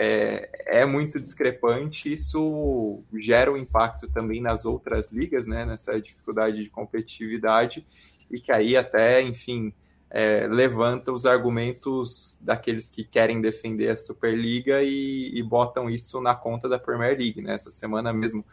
é, 0.00 0.48
é, 0.80 0.86
muito 0.86 1.18
discrepante, 1.18 2.12
isso 2.12 3.02
gera 3.14 3.50
um 3.50 3.56
impacto 3.56 4.06
também 4.08 4.40
nas 4.40 4.64
outras 4.64 5.10
ligas, 5.10 5.44
né? 5.44 5.66
Nessa 5.66 6.00
dificuldade 6.00 6.62
de 6.62 6.70
competitividade 6.70 7.84
e 8.30 8.38
que 8.38 8.52
aí 8.52 8.76
até, 8.76 9.20
enfim, 9.20 9.72
é, 10.08 10.46
levanta 10.46 11.10
os 11.10 11.26
argumentos 11.26 12.38
daqueles 12.40 12.90
que 12.90 13.02
querem 13.02 13.40
defender 13.40 13.88
a 13.88 13.96
Superliga 13.96 14.84
e, 14.84 15.32
e 15.34 15.42
botam 15.42 15.90
isso 15.90 16.20
na 16.20 16.32
conta 16.32 16.68
da 16.68 16.78
Premier 16.78 17.18
League, 17.18 17.42
né? 17.42 17.54
Essa 17.54 17.72
semana 17.72 18.12
mesmo 18.12 18.44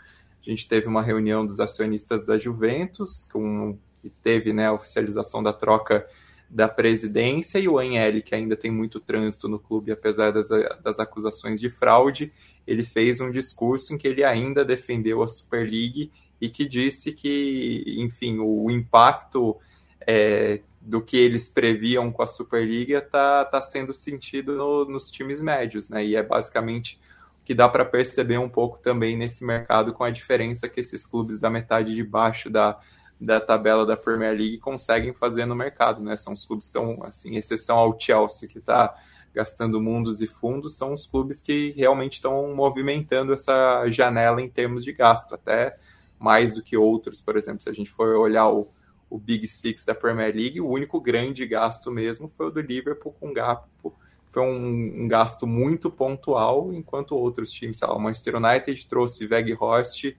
a 0.41 0.49
gente 0.49 0.67
teve 0.67 0.87
uma 0.87 1.03
reunião 1.03 1.45
dos 1.45 1.59
acionistas 1.59 2.25
da 2.25 2.39
Juventus, 2.39 3.23
com 3.31 3.77
que 3.99 4.09
teve 4.09 4.51
né, 4.51 4.67
a 4.67 4.73
oficialização 4.73 5.43
da 5.43 5.53
troca 5.53 6.07
da 6.49 6.67
presidência, 6.67 7.59
e 7.59 7.67
o 7.67 7.77
Anhele, 7.77 8.21
que 8.21 8.35
ainda 8.35 8.55
tem 8.55 8.71
muito 8.71 8.99
trânsito 8.99 9.47
no 9.47 9.59
clube, 9.59 9.91
apesar 9.91 10.31
das, 10.31 10.49
das 10.83 10.99
acusações 10.99 11.59
de 11.59 11.69
fraude, 11.69 12.31
ele 12.65 12.83
fez 12.83 13.19
um 13.19 13.31
discurso 13.31 13.93
em 13.93 13.97
que 13.97 14.07
ele 14.07 14.23
ainda 14.23 14.63
defendeu 14.63 15.21
a 15.21 15.27
Super 15.27 15.63
League 15.63 16.11
e 16.39 16.49
que 16.49 16.65
disse 16.65 17.11
que, 17.11 17.83
enfim, 17.97 18.39
o 18.39 18.69
impacto 18.69 19.57
é, 20.05 20.61
do 20.81 21.01
que 21.01 21.17
eles 21.17 21.49
previam 21.49 22.11
com 22.11 22.21
a 22.21 22.27
Superliga 22.27 22.99
está 22.99 23.43
tá 23.45 23.61
sendo 23.61 23.93
sentido 23.93 24.55
no, 24.55 24.85
nos 24.85 25.09
times 25.09 25.41
médios, 25.41 25.89
né? 25.89 26.05
E 26.05 26.15
é 26.15 26.21
basicamente 26.21 26.99
o 27.41 27.45
que 27.45 27.53
dá 27.53 27.67
para 27.67 27.83
perceber 27.85 28.37
um 28.37 28.49
pouco 28.49 28.79
também 28.79 29.17
nesse 29.17 29.43
mercado 29.43 29.93
com 29.93 30.03
a 30.03 30.11
diferença 30.11 30.69
que 30.69 30.79
esses 30.79 31.05
clubes 31.05 31.39
da 31.39 31.49
metade 31.49 31.95
de 31.95 32.03
baixo 32.03 32.49
da, 32.49 32.79
da 33.19 33.39
tabela 33.39 33.85
da 33.85 33.95
Premier 33.95 34.31
League 34.31 34.57
conseguem 34.57 35.13
fazer 35.13 35.45
no 35.45 35.55
mercado, 35.55 36.01
né? 36.01 36.17
São 36.17 36.33
os 36.33 36.45
clubes 36.45 36.67
que 36.67 36.77
estão, 36.77 37.03
assim, 37.03 37.35
exceção 37.35 37.77
ao 37.77 37.99
Chelsea, 37.99 38.49
que 38.49 38.59
está 38.59 38.95
gastando 39.33 39.81
mundos 39.81 40.21
e 40.21 40.27
fundos, 40.27 40.77
são 40.77 40.93
os 40.93 41.05
clubes 41.05 41.41
que 41.41 41.73
realmente 41.75 42.13
estão 42.13 42.55
movimentando 42.55 43.33
essa 43.33 43.85
janela 43.89 44.41
em 44.41 44.49
termos 44.49 44.83
de 44.83 44.93
gasto, 44.93 45.35
até 45.35 45.75
mais 46.17 46.53
do 46.53 46.63
que 46.63 46.77
outros, 46.77 47.21
por 47.21 47.35
exemplo, 47.35 47.61
se 47.61 47.69
a 47.69 47.73
gente 47.73 47.91
for 47.91 48.15
olhar 48.15 48.49
o, 48.49 48.69
o 49.09 49.19
Big 49.19 49.45
Six 49.45 49.83
da 49.83 49.93
Premier 49.93 50.33
League, 50.33 50.61
o 50.61 50.69
único 50.69 51.01
grande 51.01 51.45
gasto 51.45 51.91
mesmo 51.91 52.29
foi 52.29 52.47
o 52.47 52.49
do 52.49 52.61
Liverpool 52.61 53.13
com 53.19 53.33
Gakpo, 53.33 53.93
foi 54.31 54.43
um, 54.43 55.03
um, 55.03 55.07
gasto 55.07 55.45
muito 55.45 55.91
pontual, 55.91 56.73
enquanto 56.73 57.15
outros 57.15 57.51
times, 57.51 57.77
sei 57.77 57.87
lá, 57.87 57.95
o 57.95 57.99
Manchester 57.99 58.37
United 58.37 58.87
trouxe 58.87 59.25
Weghorst 59.25 60.15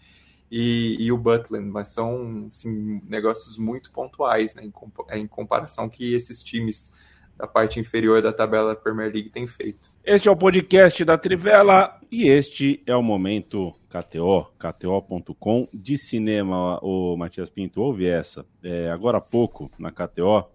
e, 0.50 0.96
e 1.00 1.12
o 1.12 1.18
Butland, 1.18 1.68
mas 1.68 1.88
são 1.88 2.46
assim, 2.46 3.00
negócios 3.06 3.58
muito 3.58 3.90
pontuais, 3.90 4.54
né, 4.54 4.64
em, 4.64 4.72
é, 5.08 5.18
em 5.18 5.26
comparação 5.26 5.88
que 5.88 6.14
esses 6.14 6.42
times 6.42 6.92
da 7.36 7.46
parte 7.46 7.78
inferior 7.78 8.22
da 8.22 8.32
tabela 8.32 8.74
da 8.74 8.80
Premier 8.80 9.12
League 9.12 9.28
têm 9.28 9.46
feito. 9.46 9.92
Este 10.02 10.28
é 10.28 10.30
o 10.30 10.36
podcast 10.36 11.04
da 11.04 11.18
Trivela 11.18 12.00
e 12.10 12.28
este 12.28 12.82
é 12.86 12.96
o 12.96 13.02
momento 13.02 13.72
KTO, 13.90 14.46
KTO.com 14.58 15.68
de 15.72 15.98
cinema. 15.98 16.78
O 16.82 17.14
Matias 17.16 17.50
Pinto, 17.50 17.82
ouve 17.82 18.06
essa. 18.06 18.46
É, 18.62 18.90
agora 18.90 19.18
há 19.18 19.20
pouco, 19.20 19.70
na 19.78 19.92
KTO, 19.92 20.46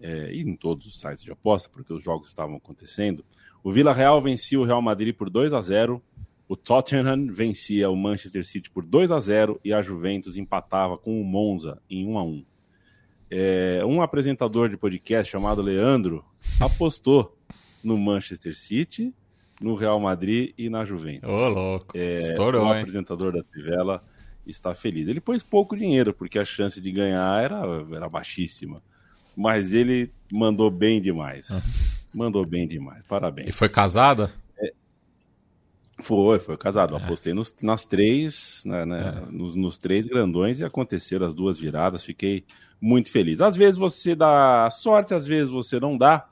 é, 0.00 0.32
e 0.32 0.40
em 0.40 0.56
todos 0.56 0.86
os 0.86 0.98
sites 0.98 1.22
de 1.22 1.30
aposta, 1.30 1.68
porque 1.72 1.92
os 1.92 2.02
jogos 2.02 2.28
estavam 2.28 2.56
acontecendo, 2.56 3.24
o 3.62 3.70
Vila 3.70 3.92
Real 3.92 4.20
vencia 4.20 4.60
o 4.60 4.64
Real 4.64 4.82
Madrid 4.82 5.14
por 5.14 5.30
2 5.30 5.54
a 5.54 5.60
0 5.60 6.02
o 6.48 6.56
Tottenham 6.56 7.26
vencia 7.28 7.88
o 7.88 7.96
Manchester 7.96 8.44
City 8.44 8.70
por 8.70 8.84
2 8.84 9.10
a 9.12 9.20
0 9.20 9.60
e 9.64 9.72
a 9.72 9.80
Juventus 9.80 10.36
empatava 10.36 10.98
com 10.98 11.20
o 11.20 11.24
Monza 11.24 11.80
em 11.88 12.06
1 12.06 12.18
a 12.18 12.24
1. 12.24 12.44
É, 13.30 13.82
um 13.84 14.02
apresentador 14.02 14.68
de 14.68 14.76
podcast 14.76 15.30
chamado 15.30 15.62
Leandro 15.62 16.24
apostou 16.60 17.36
no 17.82 17.98
Manchester 17.98 18.56
City, 18.56 19.12
no 19.60 19.74
Real 19.74 19.98
Madrid 19.98 20.52
e 20.58 20.68
na 20.68 20.84
Juventus. 20.84 21.28
Ô, 21.28 21.48
louco. 21.48 21.96
É, 21.96 22.16
Estourou, 22.16 22.66
o 22.66 22.72
apresentador 22.72 23.32
da 23.32 23.42
Trivela 23.42 24.04
está 24.46 24.74
feliz. 24.74 25.08
Ele 25.08 25.20
pôs 25.20 25.42
pouco 25.42 25.76
dinheiro, 25.76 26.12
porque 26.12 26.38
a 26.38 26.44
chance 26.44 26.80
de 26.80 26.92
ganhar 26.92 27.42
era, 27.42 27.62
era 27.92 28.08
baixíssima. 28.08 28.82
Mas 29.36 29.72
ele 29.72 30.12
mandou 30.32 30.70
bem 30.70 31.00
demais. 31.00 31.48
Ah. 31.50 31.60
Mandou 32.14 32.46
bem 32.46 32.68
demais. 32.68 33.04
Parabéns. 33.08 33.48
E 33.48 33.52
foi 33.52 33.68
casada? 33.68 34.30
Foi, 36.04 36.38
foi 36.38 36.54
casado. 36.58 36.94
É. 36.94 36.98
Apostei 36.98 37.32
nos, 37.32 37.56
nas 37.62 37.86
três, 37.86 38.62
né, 38.66 38.84
né 38.84 39.24
é. 39.26 39.32
nos, 39.32 39.54
nos, 39.54 39.78
três 39.78 40.06
grandões 40.06 40.60
e 40.60 40.64
aconteceram 40.64 41.26
as 41.26 41.34
duas 41.34 41.58
viradas. 41.58 42.04
Fiquei 42.04 42.44
muito 42.78 43.10
feliz. 43.10 43.40
Às 43.40 43.56
vezes 43.56 43.78
você 43.78 44.14
dá 44.14 44.68
sorte, 44.68 45.14
às 45.14 45.26
vezes 45.26 45.48
você 45.48 45.80
não 45.80 45.96
dá. 45.96 46.28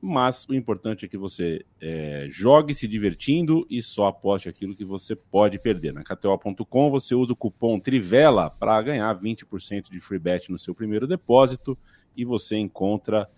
Mas 0.00 0.46
o 0.48 0.54
importante 0.54 1.04
é 1.04 1.08
que 1.08 1.18
você 1.18 1.62
é, 1.78 2.26
jogue 2.30 2.72
se 2.74 2.88
divertindo 2.88 3.66
e 3.68 3.82
só 3.82 4.06
aposte 4.06 4.48
aquilo 4.48 4.74
que 4.74 4.84
você 4.84 5.14
pode 5.14 5.58
perder. 5.58 5.92
Na 5.92 6.02
KTO.com 6.02 6.90
você 6.90 7.14
usa 7.14 7.34
o 7.34 7.36
cupom 7.36 7.78
TRIVELA 7.78 8.48
para 8.48 8.80
ganhar 8.80 9.14
20% 9.14 9.90
de 9.90 10.00
free 10.00 10.18
bet 10.18 10.50
no 10.50 10.58
seu 10.58 10.74
primeiro 10.74 11.06
depósito 11.06 11.76
e 12.16 12.24
você 12.24 12.56
encontra 12.56 13.28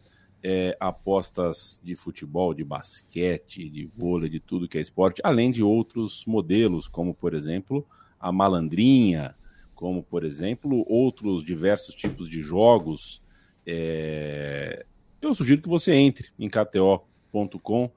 é, 0.43 0.77
apostas 0.79 1.81
de 1.83 1.97
futebol, 1.97 2.55
de 2.55 2.65
basquete, 2.65 3.69
de 3.69 3.87
vôlei, 3.97 4.29
de 4.29 4.41
tudo 4.41 4.69
que 4.69 4.79
é 4.79 4.81
esporte, 4.81 5.21
além 5.25 5.51
de 5.51 5.63
outros 5.63 6.25
modelos, 6.27 6.87
como 6.87 7.15
por 7.15 7.35
exemplo 7.35 7.87
a 8.21 8.31
malandrinha, 8.31 9.35
como 9.75 10.03
por 10.03 10.25
exemplo 10.25 10.85
outros 10.89 11.45
diversos 11.45 11.95
tipos 11.95 12.29
de 12.29 12.41
jogos. 12.41 13.23
É... 13.67 14.87
Eu 15.21 15.35
sugiro 15.35 15.63
que 15.63 15.69
você 15.69 15.93
entre 15.95 16.29
em 16.39 16.49
KTO.com 16.49 17.91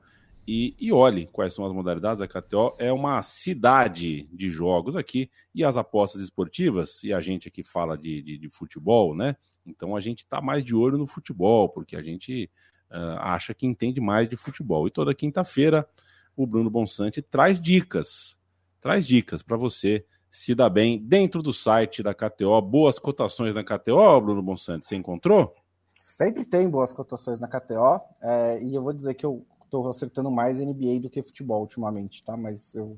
e, 0.52 0.76
e 0.80 0.92
olhe 0.92 1.28
quais 1.28 1.54
são 1.54 1.64
as 1.64 1.72
modalidades. 1.72 2.24
A 2.24 2.28
KTO 2.28 2.74
é 2.80 2.92
uma 2.92 3.22
cidade 3.22 4.28
de 4.34 4.50
jogos 4.50 4.96
aqui 4.96 5.30
e 5.54 5.64
as 5.64 5.78
apostas 5.78 6.22
esportivas, 6.22 7.04
e 7.04 7.14
a 7.14 7.20
gente 7.20 7.48
aqui 7.48 7.64
fala 7.64 7.96
de, 7.96 8.24
de, 8.24 8.36
de 8.40 8.50
futebol, 8.50 9.16
né? 9.16 9.38
Então 9.64 9.96
a 9.96 10.00
gente 10.00 10.24
está 10.24 10.42
mais 10.42 10.64
de 10.64 10.76
olho 10.76 10.98
no 10.98 11.06
futebol, 11.06 11.70
porque 11.70 11.96
a 11.96 12.02
gente 12.02 12.50
uh, 12.90 13.20
acha 13.20 13.54
que 13.54 13.68
entende 13.68 14.02
mais 14.02 14.28
de 14.28 14.36
futebol. 14.36 14.88
E 14.88 14.90
toda 14.90 15.14
quinta-feira 15.14 15.88
o 16.36 16.48
Bruno 16.48 16.72
Bonsante 16.72 17.22
traz 17.22 17.62
dicas, 17.62 18.40
traz 18.82 19.06
dicas 19.06 19.44
para 19.44 19.56
você 19.56 20.04
se 20.32 20.56
dar 20.56 20.72
bem 20.72 20.98
dentro 20.98 21.44
do 21.44 21.54
site 21.54 22.02
da 22.02 22.16
KTO. 22.16 22.60
Boas 22.60 22.98
cotações 22.98 23.54
na 23.54 23.64
KTO, 23.64 24.20
Bruno 24.20 24.42
Bonsante, 24.42 24.88
você 24.88 24.96
encontrou? 24.96 25.54
Sempre 26.00 26.44
tem 26.44 26.68
boas 26.68 26.92
cotações 26.92 27.40
na 27.40 27.48
KTO, 27.48 28.00
é, 28.20 28.64
e 28.64 28.74
eu 28.74 28.82
vou 28.82 28.94
dizer 28.94 29.14
que 29.14 29.26
eu 29.26 29.46
estou 29.70 29.88
acertando 29.88 30.32
mais 30.32 30.58
NBA 30.60 31.00
do 31.00 31.10
que 31.10 31.22
futebol 31.22 31.62
ultimamente, 31.62 32.24
tá? 32.24 32.36
Mas 32.36 32.74
eu 32.74 32.98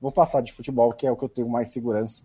vou 0.00 0.12
passar 0.12 0.42
de 0.42 0.52
futebol, 0.52 0.92
que 0.92 1.06
é 1.06 1.10
o 1.10 1.16
que 1.16 1.24
eu 1.24 1.28
tenho 1.28 1.48
mais 1.48 1.70
segurança. 1.70 2.22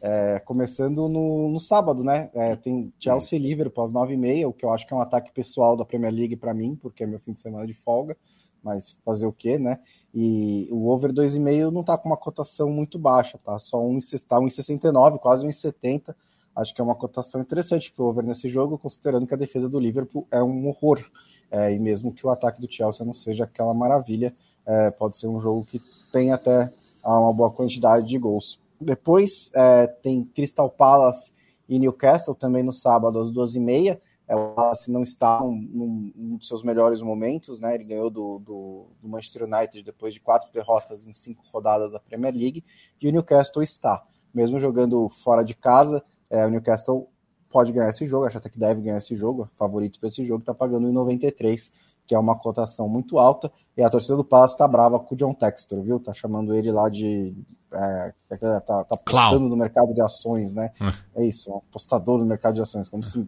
É, 0.00 0.40
começando 0.40 1.08
no, 1.08 1.48
no, 1.48 1.60
sábado, 1.60 2.02
né? 2.02 2.30
É, 2.34 2.56
tem 2.56 2.92
Chelsea 2.98 3.38
e 3.38 3.42
Liverpool 3.42 3.84
às 3.84 3.92
9h30, 3.92 4.48
o 4.48 4.52
que 4.52 4.64
eu 4.64 4.72
acho 4.72 4.86
que 4.86 4.92
é 4.92 4.96
um 4.96 5.00
ataque 5.00 5.30
pessoal 5.32 5.76
da 5.76 5.84
Premier 5.84 6.12
League 6.12 6.36
para 6.36 6.52
mim, 6.52 6.74
porque 6.74 7.04
é 7.04 7.06
meu 7.06 7.20
fim 7.20 7.32
de 7.32 7.38
semana 7.38 7.66
de 7.66 7.74
folga, 7.74 8.16
mas 8.62 8.96
fazer 9.04 9.26
o 9.26 9.32
quê, 9.32 9.58
né? 9.58 9.78
E 10.12 10.66
o 10.72 10.88
over 10.88 11.12
2,5 11.12 11.70
não 11.70 11.84
tá 11.84 11.96
com 11.96 12.08
uma 12.08 12.16
cotação 12.16 12.68
muito 12.68 12.98
baixa, 12.98 13.38
tá? 13.38 13.58
Só 13.58 13.80
1,69, 13.80 15.12
tá 15.12 15.18
quase 15.18 15.46
1,70. 15.46 16.14
Acho 16.56 16.74
que 16.74 16.80
é 16.80 16.84
uma 16.84 16.94
cotação 16.94 17.40
interessante 17.40 17.92
para 17.92 18.02
o 18.02 18.08
over 18.08 18.24
nesse 18.24 18.48
jogo, 18.48 18.78
considerando 18.78 19.26
que 19.26 19.34
a 19.34 19.36
defesa 19.36 19.68
do 19.68 19.78
Liverpool 19.78 20.26
é 20.30 20.42
um 20.42 20.66
horror. 20.68 21.04
É, 21.50 21.72
e 21.72 21.78
mesmo 21.78 22.12
que 22.12 22.26
o 22.26 22.30
ataque 22.30 22.60
do 22.60 22.70
Chelsea 22.70 23.04
não 23.06 23.12
seja 23.12 23.44
aquela 23.44 23.72
maravilha, 23.72 24.34
é, 24.66 24.90
pode 24.90 25.18
ser 25.18 25.28
um 25.28 25.40
jogo 25.40 25.64
que 25.64 25.80
tem 26.12 26.32
até 26.32 26.70
uma 27.04 27.32
boa 27.32 27.50
quantidade 27.50 28.06
de 28.06 28.18
gols. 28.18 28.60
Depois 28.80 29.50
é, 29.54 29.86
tem 29.86 30.24
Crystal 30.24 30.68
Palace 30.68 31.32
e 31.68 31.78
Newcastle 31.78 32.34
também 32.34 32.62
no 32.62 32.72
sábado 32.72 33.18
às 33.18 33.30
duas 33.30 33.54
e 33.54 33.60
meia. 33.60 34.00
É, 34.28 34.34
o 34.34 34.54
Palace 34.54 34.90
não 34.90 35.02
está 35.02 35.38
num, 35.40 36.12
num, 36.14 36.36
dos 36.36 36.48
seus 36.48 36.62
melhores 36.64 37.00
momentos, 37.00 37.60
né? 37.60 37.76
Ele 37.76 37.84
ganhou 37.84 38.10
do, 38.10 38.40
do, 38.40 38.86
do, 39.00 39.08
Manchester 39.08 39.44
United 39.44 39.84
depois 39.84 40.12
de 40.12 40.20
quatro 40.20 40.50
derrotas 40.52 41.06
em 41.06 41.14
cinco 41.14 41.44
rodadas 41.52 41.92
da 41.92 42.00
Premier 42.00 42.34
League. 42.34 42.64
E 43.00 43.08
o 43.08 43.12
Newcastle 43.12 43.62
está, 43.62 44.04
mesmo 44.34 44.58
jogando 44.58 45.08
fora 45.08 45.44
de 45.44 45.54
casa, 45.54 46.02
é, 46.28 46.44
o 46.44 46.50
Newcastle 46.50 47.08
pode 47.56 47.72
ganhar 47.72 47.88
esse 47.88 48.04
jogo, 48.04 48.26
acho 48.26 48.36
até 48.36 48.50
que 48.50 48.58
deve 48.58 48.82
ganhar 48.82 48.98
esse 48.98 49.16
jogo, 49.16 49.48
favorito 49.56 49.98
para 49.98 50.10
esse 50.10 50.22
jogo, 50.22 50.40
está 50.40 50.52
pagando 50.52 50.90
em 50.90 50.92
93, 50.92 51.72
que 52.06 52.14
é 52.14 52.18
uma 52.18 52.36
cotação 52.36 52.86
muito 52.86 53.18
alta. 53.18 53.50
E 53.74 53.82
a 53.82 53.88
torcida 53.88 54.14
do 54.14 54.22
Palace 54.22 54.52
está 54.52 54.68
brava 54.68 55.00
com 55.00 55.14
o 55.14 55.16
John 55.16 55.32
Textor, 55.32 55.80
viu? 55.80 55.98
Tá 55.98 56.12
chamando 56.12 56.54
ele 56.54 56.70
lá 56.70 56.90
de 56.90 57.34
é, 57.72 58.12
é 58.28 58.36
tá, 58.36 58.60
tá 58.60 58.86
apostando 58.90 59.48
no 59.48 59.56
mercado 59.56 59.94
de 59.94 60.02
ações, 60.02 60.52
né? 60.52 60.70
É. 61.16 61.22
é 61.24 61.26
isso, 61.26 61.50
um 61.50 61.56
apostador 61.56 62.18
no 62.18 62.26
mercado 62.26 62.56
de 62.56 62.60
ações, 62.60 62.90
como 62.90 63.02
se 63.02 63.26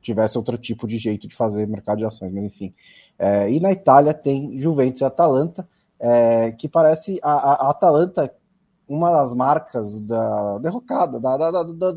tivesse 0.00 0.38
outro 0.38 0.56
tipo 0.56 0.88
de 0.88 0.96
jeito 0.96 1.28
de 1.28 1.36
fazer 1.36 1.68
mercado 1.68 1.98
de 1.98 2.06
ações, 2.06 2.32
mas 2.32 2.42
enfim. 2.42 2.72
É, 3.18 3.50
e 3.50 3.60
na 3.60 3.70
Itália 3.70 4.14
tem 4.14 4.58
Juventus 4.58 5.02
e 5.02 5.04
Atalanta, 5.04 5.68
é, 6.00 6.52
que 6.52 6.70
parece 6.70 7.20
a, 7.22 7.32
a, 7.32 7.52
a, 7.66 7.70
Atalanta 7.70 8.32
uma 8.88 9.10
das 9.10 9.34
marcas 9.34 10.00
da 10.00 10.56
derrocada, 10.56 11.20
da, 11.20 11.36
da, 11.36 11.50
da, 11.50 11.92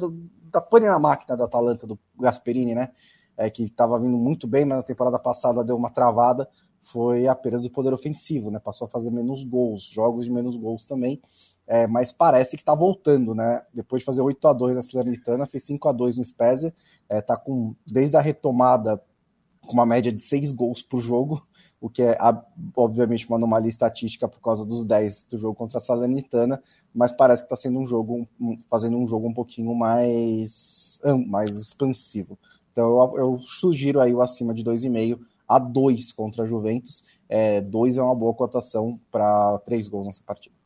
da 0.52 0.62
pane 0.62 0.88
na 0.88 1.00
máquina 1.00 1.38
da 1.38 1.46
Atalanta, 1.46 1.88
do 1.88 1.98
Gasperini, 2.20 2.76
né? 2.76 2.90
É, 3.38 3.50
que 3.50 3.64
estava 3.64 3.98
vindo 4.00 4.18
muito 4.18 4.48
bem, 4.48 4.66
mas 4.66 4.80
na 4.80 4.84
temporada 4.84 5.18
passada 5.18 5.64
deu 5.64 5.76
uma 5.76 5.90
travada, 5.90 6.48
foi 6.82 7.28
a 7.28 7.36
perda 7.36 7.60
do 7.60 7.70
poder 7.70 7.94
ofensivo, 7.94 8.52
né? 8.52 8.60
Passou 8.60 8.86
a 8.86 8.90
fazer 8.90 9.12
menos 9.12 9.44
gols, 9.44 9.84
jogos 9.84 10.26
de 10.26 10.32
menos 10.32 10.58
gols 10.58 10.86
também. 10.86 11.22
É, 11.66 11.86
mas 11.86 12.12
parece 12.12 12.58
que 12.58 12.64
está 12.64 12.74
voltando, 12.74 13.36
né? 13.36 13.62
Depois 13.74 14.02
de 14.02 14.06
fazer 14.06 14.22
8 14.22 14.48
a 14.48 14.54
2 14.54 14.76
na 14.76 14.82
Salernitana, 14.82 15.46
fez 15.46 15.64
5 15.66 15.88
a 15.88 15.92
2 15.92 16.18
no 16.18 16.24
Spezia, 16.24 16.74
é, 17.08 17.22
tá 17.22 17.38
com 17.38 17.76
desde 17.86 18.18
a 18.18 18.22
retomada 18.22 19.02
com 19.66 19.74
uma 19.74 19.86
média 19.86 20.12
de 20.12 20.24
6 20.24 20.52
gols 20.52 20.82
por 20.82 21.00
jogo, 21.00 21.42
o 21.82 21.90
que 21.90 22.02
é 22.02 22.18
obviamente 22.76 23.28
uma 23.28 23.38
anomalia 23.38 23.70
estatística 23.70 24.28
por 24.28 24.42
causa 24.42 24.66
dos 24.66 24.84
10 24.84 25.28
do 25.30 25.38
jogo 25.38 25.56
contra 25.56 25.78
a 25.78 25.82
Salernitana, 25.82 26.62
mas 26.94 27.12
parece 27.12 27.44
que 27.44 27.46
está 27.46 27.56
sendo 27.56 27.80
um 27.80 27.86
jogo, 27.86 28.28
fazendo 28.70 28.98
um 28.98 29.08
jogo 29.08 29.28
um 29.28 29.34
pouquinho 29.34 29.74
mais, 29.74 31.00
mais 31.28 31.56
expansivo. 31.56 32.38
Então 32.72 33.16
eu, 33.16 33.18
eu 33.18 33.40
sugiro 33.40 34.02
aí 34.02 34.14
o 34.14 34.22
acima 34.22 34.54
de 34.54 34.64
2,5 34.64 35.20
a 35.48 35.58
2 35.58 36.12
contra 36.12 36.44
a 36.44 36.48
Juventus. 36.48 37.04
2 37.70 37.98
é, 37.98 38.00
é 38.00 38.04
uma 38.04 38.16
boa 38.16 38.34
cotação 38.34 39.00
para 39.12 39.58
3 39.60 39.88
gols 39.88 40.08
nessa 40.08 40.24
partida. 40.24 40.59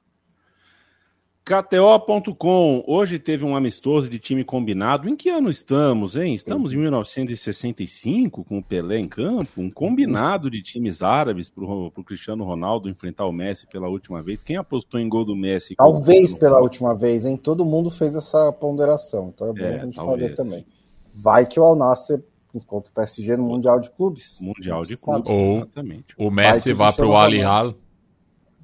KTO.com, 1.45 2.85
hoje 2.87 3.19
teve 3.19 3.43
um 3.43 3.53
amistoso 3.53 4.07
de 4.07 4.17
time 4.17 4.45
combinado. 4.45 5.09
Em 5.09 5.15
que 5.15 5.27
ano 5.27 5.49
estamos, 5.49 6.15
hein? 6.15 6.33
Estamos 6.33 6.71
em 6.71 6.77
1965, 6.77 8.45
com 8.45 8.59
o 8.59 8.63
Pelé 8.63 8.99
em 8.99 9.03
campo. 9.03 9.49
Um 9.57 9.69
combinado 9.69 10.49
de 10.49 10.61
times 10.61 11.03
árabes 11.03 11.49
para 11.49 11.65
o 11.65 11.91
Cristiano 12.05 12.45
Ronaldo 12.45 12.87
enfrentar 12.87 13.25
o 13.25 13.33
Messi 13.33 13.67
pela 13.67 13.89
última 13.89 14.23
vez. 14.23 14.41
Quem 14.41 14.55
apostou 14.55 15.01
em 15.01 15.09
gol 15.09 15.25
do 15.25 15.35
Messi? 15.35 15.75
Talvez 15.75 16.33
pela 16.33 16.61
última 16.61 16.95
vez, 16.95 17.25
hein? 17.25 17.35
Todo 17.35 17.65
mundo 17.65 17.91
fez 17.91 18.15
essa 18.15 18.49
ponderação. 18.53 19.33
Então 19.35 19.49
é 19.49 19.53
bom 19.53 19.65
é, 19.65 19.79
a 19.81 19.85
gente 19.85 19.95
talvez. 19.95 20.21
fazer 20.21 20.35
também. 20.35 20.65
Vai 21.13 21.45
que 21.45 21.59
o 21.59 21.63
Al 21.63 21.75
Nasser 21.75 22.23
encontra 22.55 22.89
o 22.89 22.93
PSG 22.93 23.35
no 23.35 23.43
Mundial 23.43 23.81
de 23.81 23.89
Clubes. 23.89 24.39
Mundial 24.39 24.85
de 24.85 24.95
Clubes, 24.95 25.29
Ou 25.29 25.57
exatamente. 25.57 26.15
o 26.17 26.31
Messi 26.31 26.71
vá 26.71 26.93
para 26.93 27.05
o 27.05 27.13
Al 27.17 27.33
Hilal 27.33 27.75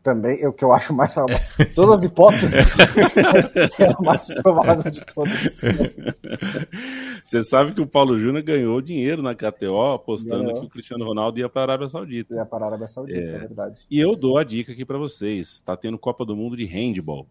também, 0.03 0.41
é 0.41 0.47
o 0.47 0.53
que 0.53 0.63
eu 0.63 0.71
acho 0.71 0.93
mais. 0.93 1.13
Todas 1.75 1.99
as 1.99 2.05
hipóteses 2.05 2.79
é 3.79 3.85
a 3.85 4.01
mais 4.01 4.27
provável 4.41 4.91
de 4.91 5.05
todas. 5.05 5.59
Você 7.23 7.43
sabe 7.43 7.73
que 7.73 7.81
o 7.81 7.87
Paulo 7.87 8.17
Júnior 8.17 8.43
ganhou 8.43 8.81
dinheiro 8.81 9.21
na 9.21 9.35
KTO 9.35 9.93
apostando 9.93 10.45
ganhou. 10.45 10.61
que 10.61 10.67
o 10.67 10.69
Cristiano 10.69 11.05
Ronaldo 11.05 11.39
ia 11.39 11.49
para 11.49 11.61
a 11.61 11.65
Arábia 11.65 11.87
Saudita. 11.87 12.35
Ia 12.35 12.45
para 12.45 12.65
a 12.65 12.67
Arábia 12.69 12.87
Saudita, 12.87 13.19
é, 13.19 13.35
é 13.35 13.39
verdade. 13.39 13.81
E 13.89 13.99
eu 13.99 14.15
dou 14.15 14.37
a 14.37 14.43
dica 14.43 14.71
aqui 14.71 14.85
para 14.85 14.97
vocês: 14.97 15.49
está 15.49 15.75
tendo 15.75 15.97
Copa 15.97 16.25
do 16.25 16.35
Mundo 16.35 16.55
de 16.55 16.65
Handball. 16.65 17.27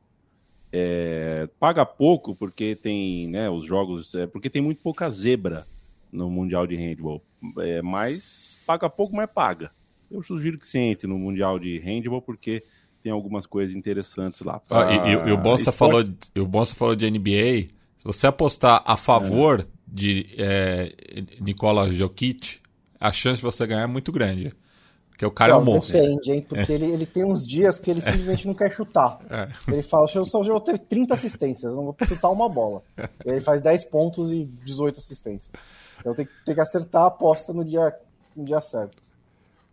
É, 0.71 1.49
paga 1.59 1.87
pouco 1.87 2.35
porque 2.35 2.77
tem 2.77 3.29
né, 3.29 3.49
os 3.49 3.65
jogos, 3.65 4.15
é, 4.15 4.27
porque 4.27 4.51
tem 4.51 4.61
muito 4.61 4.83
pouca 4.83 5.09
zebra 5.09 5.65
no 6.13 6.31
Mundial 6.31 6.67
de 6.67 6.77
Handball. 6.77 7.23
É, 7.59 7.81
mas 7.81 8.63
paga 8.67 8.91
pouco, 8.91 9.17
mas 9.17 9.31
paga 9.31 9.71
eu 10.11 10.23
sugiro 10.23 10.59
que 10.59 10.67
você 10.67 10.79
entre 10.79 11.07
no 11.07 11.19
Mundial 11.19 11.59
de 11.59 11.79
Handball, 11.79 12.23
porque 12.23 12.63
tem 13.03 13.13
algumas 13.13 13.47
coisas 13.47 13.77
interessantes 13.77 14.43
lá. 14.43 14.61
Pra... 14.61 14.89
Ah, 14.89 14.93
e, 14.93 15.11
e, 15.11 15.29
e, 15.29 15.33
o 15.33 15.37
Bonsa 15.37 15.73
falou, 15.73 16.03
o 16.37 16.47
Bonsa 16.47 16.75
falou 16.75 16.95
de 16.95 17.11
NBA. 17.11 17.69
Se 17.97 18.05
você 18.05 18.27
apostar 18.27 18.83
a 18.85 18.97
favor 18.97 19.61
é. 19.61 19.65
de 19.87 20.27
é, 20.39 20.93
Nikola 21.41 21.93
Jokic, 21.93 22.61
a 22.99 23.13
chance 23.13 23.37
de 23.37 23.43
você 23.43 23.67
ganhar 23.67 23.83
é 23.83 23.87
muito 23.87 24.13
grande. 24.13 24.53
Porque 25.11 25.27
o 25.27 25.33
cara 25.33 25.53
não, 25.53 25.59
é 25.59 25.63
um 25.63 25.65
monstro. 25.65 25.99
Depende, 25.99 26.31
hein? 26.31 26.47
Porque 26.49 26.73
é. 26.73 26.75
ele, 26.77 26.87
ele 26.87 27.05
tem 27.05 27.25
uns 27.25 27.45
dias 27.45 27.81
que 27.81 27.91
ele 27.91 28.01
simplesmente 28.01 28.47
não 28.47 28.55
quer 28.55 28.71
chutar. 28.71 29.19
É. 29.29 29.49
Ele 29.73 29.83
fala, 29.83 30.07
eu 30.15 30.25
só 30.25 30.43
vou 30.43 30.61
ter 30.61 30.79
30 30.79 31.13
assistências, 31.13 31.75
não 31.75 31.85
vou 31.85 31.97
chutar 32.05 32.31
uma 32.31 32.49
bola. 32.49 32.83
E 32.97 33.31
ele 33.31 33.41
faz 33.41 33.61
10 33.61 33.85
pontos 33.85 34.31
e 34.31 34.45
18 34.45 34.99
assistências. 34.99 35.51
Então 35.99 36.15
tem, 36.15 36.29
tem 36.45 36.55
que 36.55 36.61
acertar 36.61 37.03
a 37.03 37.07
aposta 37.09 37.53
no 37.53 37.65
dia, 37.65 37.93
no 38.37 38.45
dia 38.45 38.61
certo. 38.61 39.03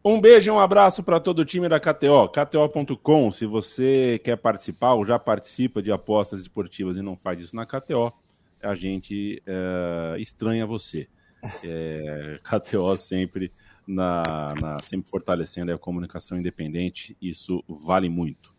Um 0.07 0.21
beijo 0.21 0.51
e 0.51 0.53
um 0.53 0.59
abraço 0.59 1.01
para 1.01 1.19
todo 1.19 1.39
o 1.39 1.45
time 1.45 1.67
da 1.67 1.79
KTO, 1.79 2.29
KTO.com. 2.29 3.31
Se 3.31 3.47
você 3.47 4.21
quer 4.23 4.37
participar 4.37 4.93
ou 4.93 5.03
já 5.03 5.17
participa 5.17 5.81
de 5.81 5.91
apostas 5.91 6.41
esportivas 6.41 6.95
e 6.95 7.01
não 7.01 7.17
faz 7.17 7.39
isso 7.39 7.55
na 7.55 7.65
KTO, 7.65 8.13
a 8.61 8.75
gente 8.75 9.41
é, 9.47 10.15
estranha 10.19 10.67
você. 10.67 11.07
É, 11.63 12.39
KTO 12.43 12.95
sempre, 12.97 13.51
na, 13.85 14.23
na, 14.59 14.79
sempre 14.81 15.07
fortalecendo 15.07 15.71
a 15.71 15.77
comunicação 15.77 16.39
independente, 16.39 17.15
isso 17.21 17.63
vale 17.67 18.09
muito. 18.09 18.51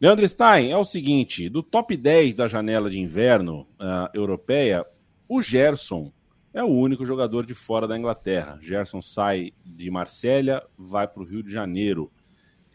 Leandro 0.00 0.26
Stein, 0.26 0.70
é 0.70 0.76
o 0.78 0.84
seguinte: 0.84 1.50
do 1.50 1.62
top 1.62 1.94
10 1.94 2.34
da 2.34 2.48
janela 2.48 2.88
de 2.88 2.98
inverno 2.98 3.66
uh, 3.78 4.08
europeia, 4.14 4.86
o 5.28 5.42
Gerson 5.42 6.10
é 6.54 6.62
o 6.62 6.68
único 6.68 7.04
jogador 7.06 7.46
de 7.46 7.54
fora 7.54 7.86
da 7.86 7.96
Inglaterra. 7.96 8.58
Gerson 8.60 9.00
sai 9.00 9.52
de 9.64 9.90
Marsella, 9.90 10.68
vai 10.76 11.08
para 11.08 11.22
o 11.22 11.26
Rio 11.26 11.42
de 11.42 11.50
Janeiro. 11.50 12.10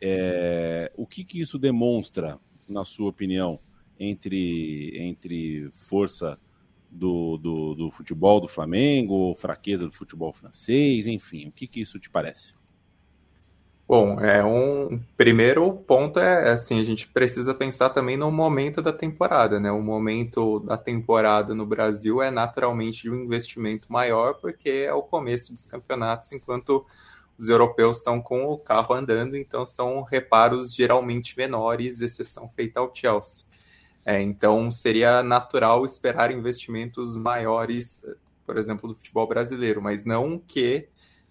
É, 0.01 0.91
o 0.95 1.05
que, 1.05 1.23
que 1.23 1.39
isso 1.39 1.59
demonstra, 1.59 2.39
na 2.67 2.83
sua 2.83 3.09
opinião, 3.09 3.59
entre, 3.99 4.97
entre 4.99 5.69
força 5.71 6.39
do, 6.89 7.37
do, 7.37 7.75
do 7.75 7.91
futebol 7.91 8.39
do 8.39 8.47
Flamengo, 8.47 9.35
fraqueza 9.35 9.85
do 9.85 9.91
futebol 9.91 10.31
francês, 10.31 11.07
enfim, 11.07 11.47
o 11.47 11.51
que, 11.51 11.67
que 11.67 11.81
isso 11.81 11.99
te 11.99 12.09
parece? 12.09 12.53
Bom, 13.87 14.19
é 14.19 14.43
um 14.43 14.99
primeiro 15.15 15.71
ponto 15.71 16.19
é 16.19 16.51
assim, 16.51 16.81
a 16.81 16.83
gente 16.83 17.07
precisa 17.07 17.53
pensar 17.53 17.89
também 17.91 18.17
no 18.17 18.29
momento 18.29 18.81
da 18.81 18.91
temporada, 18.91 19.61
né? 19.61 19.71
O 19.71 19.81
momento 19.81 20.59
da 20.59 20.77
temporada 20.77 21.55
no 21.55 21.65
Brasil 21.65 22.21
é 22.21 22.29
naturalmente 22.29 23.03
de 23.03 23.09
um 23.09 23.15
investimento 23.23 23.89
maior 23.91 24.33
porque 24.41 24.69
é 24.69 24.93
o 24.93 25.01
começo 25.01 25.53
dos 25.53 25.65
campeonatos, 25.65 26.33
enquanto 26.33 26.85
os 27.37 27.47
europeus 27.47 27.97
estão 27.97 28.21
com 28.21 28.45
o 28.47 28.57
carro 28.57 28.93
andando, 28.93 29.37
então 29.37 29.65
são 29.65 30.01
reparos 30.01 30.75
geralmente 30.75 31.37
menores, 31.37 32.01
exceção 32.01 32.49
feita 32.49 32.81
ao 32.81 32.93
Chelsea. 32.93 33.45
É, 34.05 34.21
então 34.21 34.69
seria 34.69 35.23
natural 35.23 35.85
esperar 35.85 36.29
investimentos 36.31 37.15
maiores, 37.15 38.05
por 38.45 38.57
exemplo, 38.57 38.89
do 38.89 38.95
futebol 38.95 39.27
brasileiro, 39.27 39.81
mas 39.81 40.03
não 40.03 40.37
que 40.37 40.89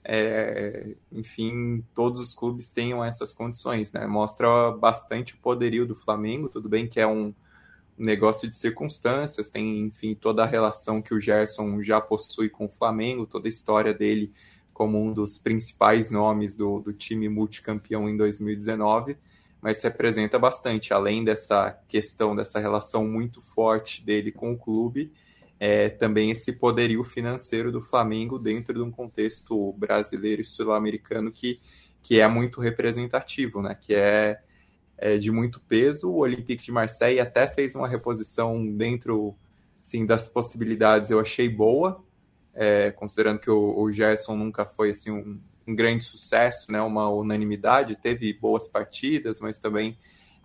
é, 0.09 0.95
enfim, 1.11 1.85
todos 1.93 2.21
os 2.21 2.33
clubes 2.33 2.71
tenham 2.71 3.05
essas 3.05 3.35
condições, 3.35 3.93
né? 3.93 4.07
Mostra 4.07 4.71
bastante 4.71 5.35
o 5.35 5.39
poderio 5.39 5.85
do 5.85 5.97
Flamengo, 5.97 6.49
tudo 6.49 6.69
bem 6.69 6.87
que 6.87 7.01
é 7.01 7.07
um 7.07 7.35
negócio 7.99 8.49
de 8.49 8.57
circunstâncias, 8.57 9.51
tem, 9.51 9.81
enfim, 9.81 10.15
toda 10.15 10.45
a 10.45 10.47
relação 10.47 11.03
que 11.03 11.13
o 11.13 11.21
Gerson 11.21 11.83
já 11.83 12.01
possui 12.01 12.49
com 12.49 12.67
o 12.67 12.69
Flamengo, 12.69 13.27
toda 13.27 13.49
a 13.49 13.51
história 13.51 13.93
dele 13.93 14.33
como 14.73 15.03
um 15.03 15.13
dos 15.13 15.39
principais 15.39 16.11
nomes 16.11 16.55
do, 16.55 16.79
do 16.81 16.93
time 16.93 17.29
multicampeão 17.29 18.09
em 18.09 18.17
2019, 18.17 19.17
mas 19.61 19.83
representa 19.83 20.39
bastante, 20.39 20.93
além 20.93 21.25
dessa 21.25 21.73
questão, 21.89 22.37
dessa 22.37 22.61
relação 22.61 23.09
muito 23.09 23.41
forte 23.41 24.05
dele 24.05 24.31
com 24.31 24.53
o 24.53 24.59
clube, 24.59 25.13
é, 25.59 25.89
também 25.89 26.31
esse 26.31 26.53
poderio 26.53 27.03
financeiro 27.03 27.73
do 27.73 27.81
Flamengo 27.81 28.39
dentro 28.39 28.75
de 28.75 28.83
um 28.83 28.91
contexto 28.91 29.73
brasileiro 29.73 30.43
e 30.43 30.45
sul-americano 30.45 31.33
que, 31.33 31.61
que 32.03 32.21
é 32.21 32.29
muito 32.29 32.61
representativo, 32.61 33.63
né? 33.63 33.75
que 33.75 33.95
é, 33.95 34.41
é, 34.99 35.17
de 35.17 35.31
muito 35.31 35.61
peso. 35.61 36.11
O 36.11 36.19
Olympique 36.19 36.65
de 36.65 36.73
Marseille 36.73 37.21
até 37.21 37.47
fez 37.47 37.75
uma 37.75 37.89
reposição 37.89 38.67
dentro 38.67 39.35
assim, 39.81 40.05
das 40.05 40.29
possibilidades, 40.29 41.11
eu 41.11 41.21
achei 41.21 41.49
boa, 41.49 42.05
é, 42.53 42.91
considerando 42.91 43.39
que 43.39 43.51
o, 43.51 43.79
o, 43.79 43.93
Gerson 43.93 44.35
nunca 44.37 44.67
foi 44.67 44.91
assim, 44.91 45.13
um, 45.13 45.41
um, 45.67 45.77
grande 45.77 46.05
sucesso, 46.05 46.73
né? 46.73 46.83
uma 46.83 47.09
unanimidade, 47.09 47.97
teve 47.97 48.33
boas 48.35 48.69
partidas, 48.69 49.41
mas 49.41 49.61
também 49.61 49.97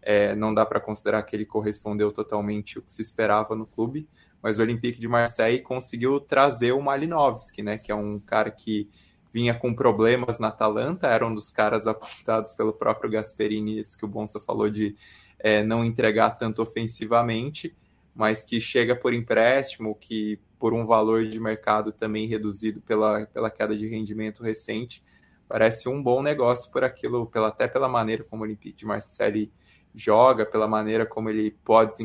é, 0.01 0.36
não 0.36 0.53
dá 0.53 0.66
para 0.66 0.80
considerar 0.80 1.24
que 1.24 1.36
ele 1.36 1.45
correspondeu 1.45 2.12
totalmente 2.12 2.78
o 2.78 2.82
que 2.82 2.91
se 2.91 3.01
esperava 3.01 3.55
no 3.55 3.66
clube 3.66 4.07
mas 4.42 4.60
o 4.60 4.62
Olympique 4.62 5.00
de 5.00 5.08
Marseille 5.08 5.62
conseguiu 5.62 6.20
trazer 6.20 6.72
o 6.72 6.82
Malinovski, 6.82 7.62
né, 7.62 7.78
que 7.78 7.92
é 7.92 7.96
um 7.96 8.20
cara 8.20 8.50
que 8.50 8.89
vinha 9.34 9.54
com 9.54 9.74
problemas 9.74 10.39
na 10.39 10.50
Atalanta, 10.50 11.08
era 11.08 11.26
um 11.26 11.34
dos 11.34 11.52
caras 11.52 11.88
apontados 11.88 12.54
pelo 12.56 12.74
próprio 12.74 13.10
Gasperini, 13.10 13.80
isso 13.80 13.98
que 13.98 14.06
o 14.06 14.08
Bonsa 14.08 14.39
falou 14.39 14.70
de 14.70 14.96
é, 15.39 15.64
não 15.64 15.86
entregar 15.86 16.32
tanto 16.32 16.62
ofensivamente, 16.62 17.76
mas 18.14 18.44
que 18.44 18.60
chega 18.60 18.96
por 18.96 19.14
empréstimo, 19.14 19.96
que 19.96 20.39
por 20.60 20.74
um 20.74 20.86
valor 20.86 21.26
de 21.26 21.39
mercado 21.39 21.92
também 21.92 22.28
reduzido 22.28 22.82
pela, 22.82 23.26
pela 23.28 23.50
queda 23.50 23.76
de 23.76 23.88
rendimento 23.88 24.44
recente, 24.44 25.04
parece 25.48 25.89
um 25.89 26.02
bom 26.02 26.22
negócio 26.22 26.70
por 26.72 26.84
aquilo, 26.84 27.26
pela, 27.26 27.48
até 27.48 27.68
pela 27.68 27.88
maneira 27.88 28.24
como 28.24 28.44
o 28.44 28.46
Olympique 28.46 28.78
de 28.78 28.86
Marseille 28.86 29.52
joga, 29.96 30.46
pela 30.46 30.68
maneira 30.68 31.06
como 31.06 31.30
ele 31.30 31.52
pode 31.64 31.96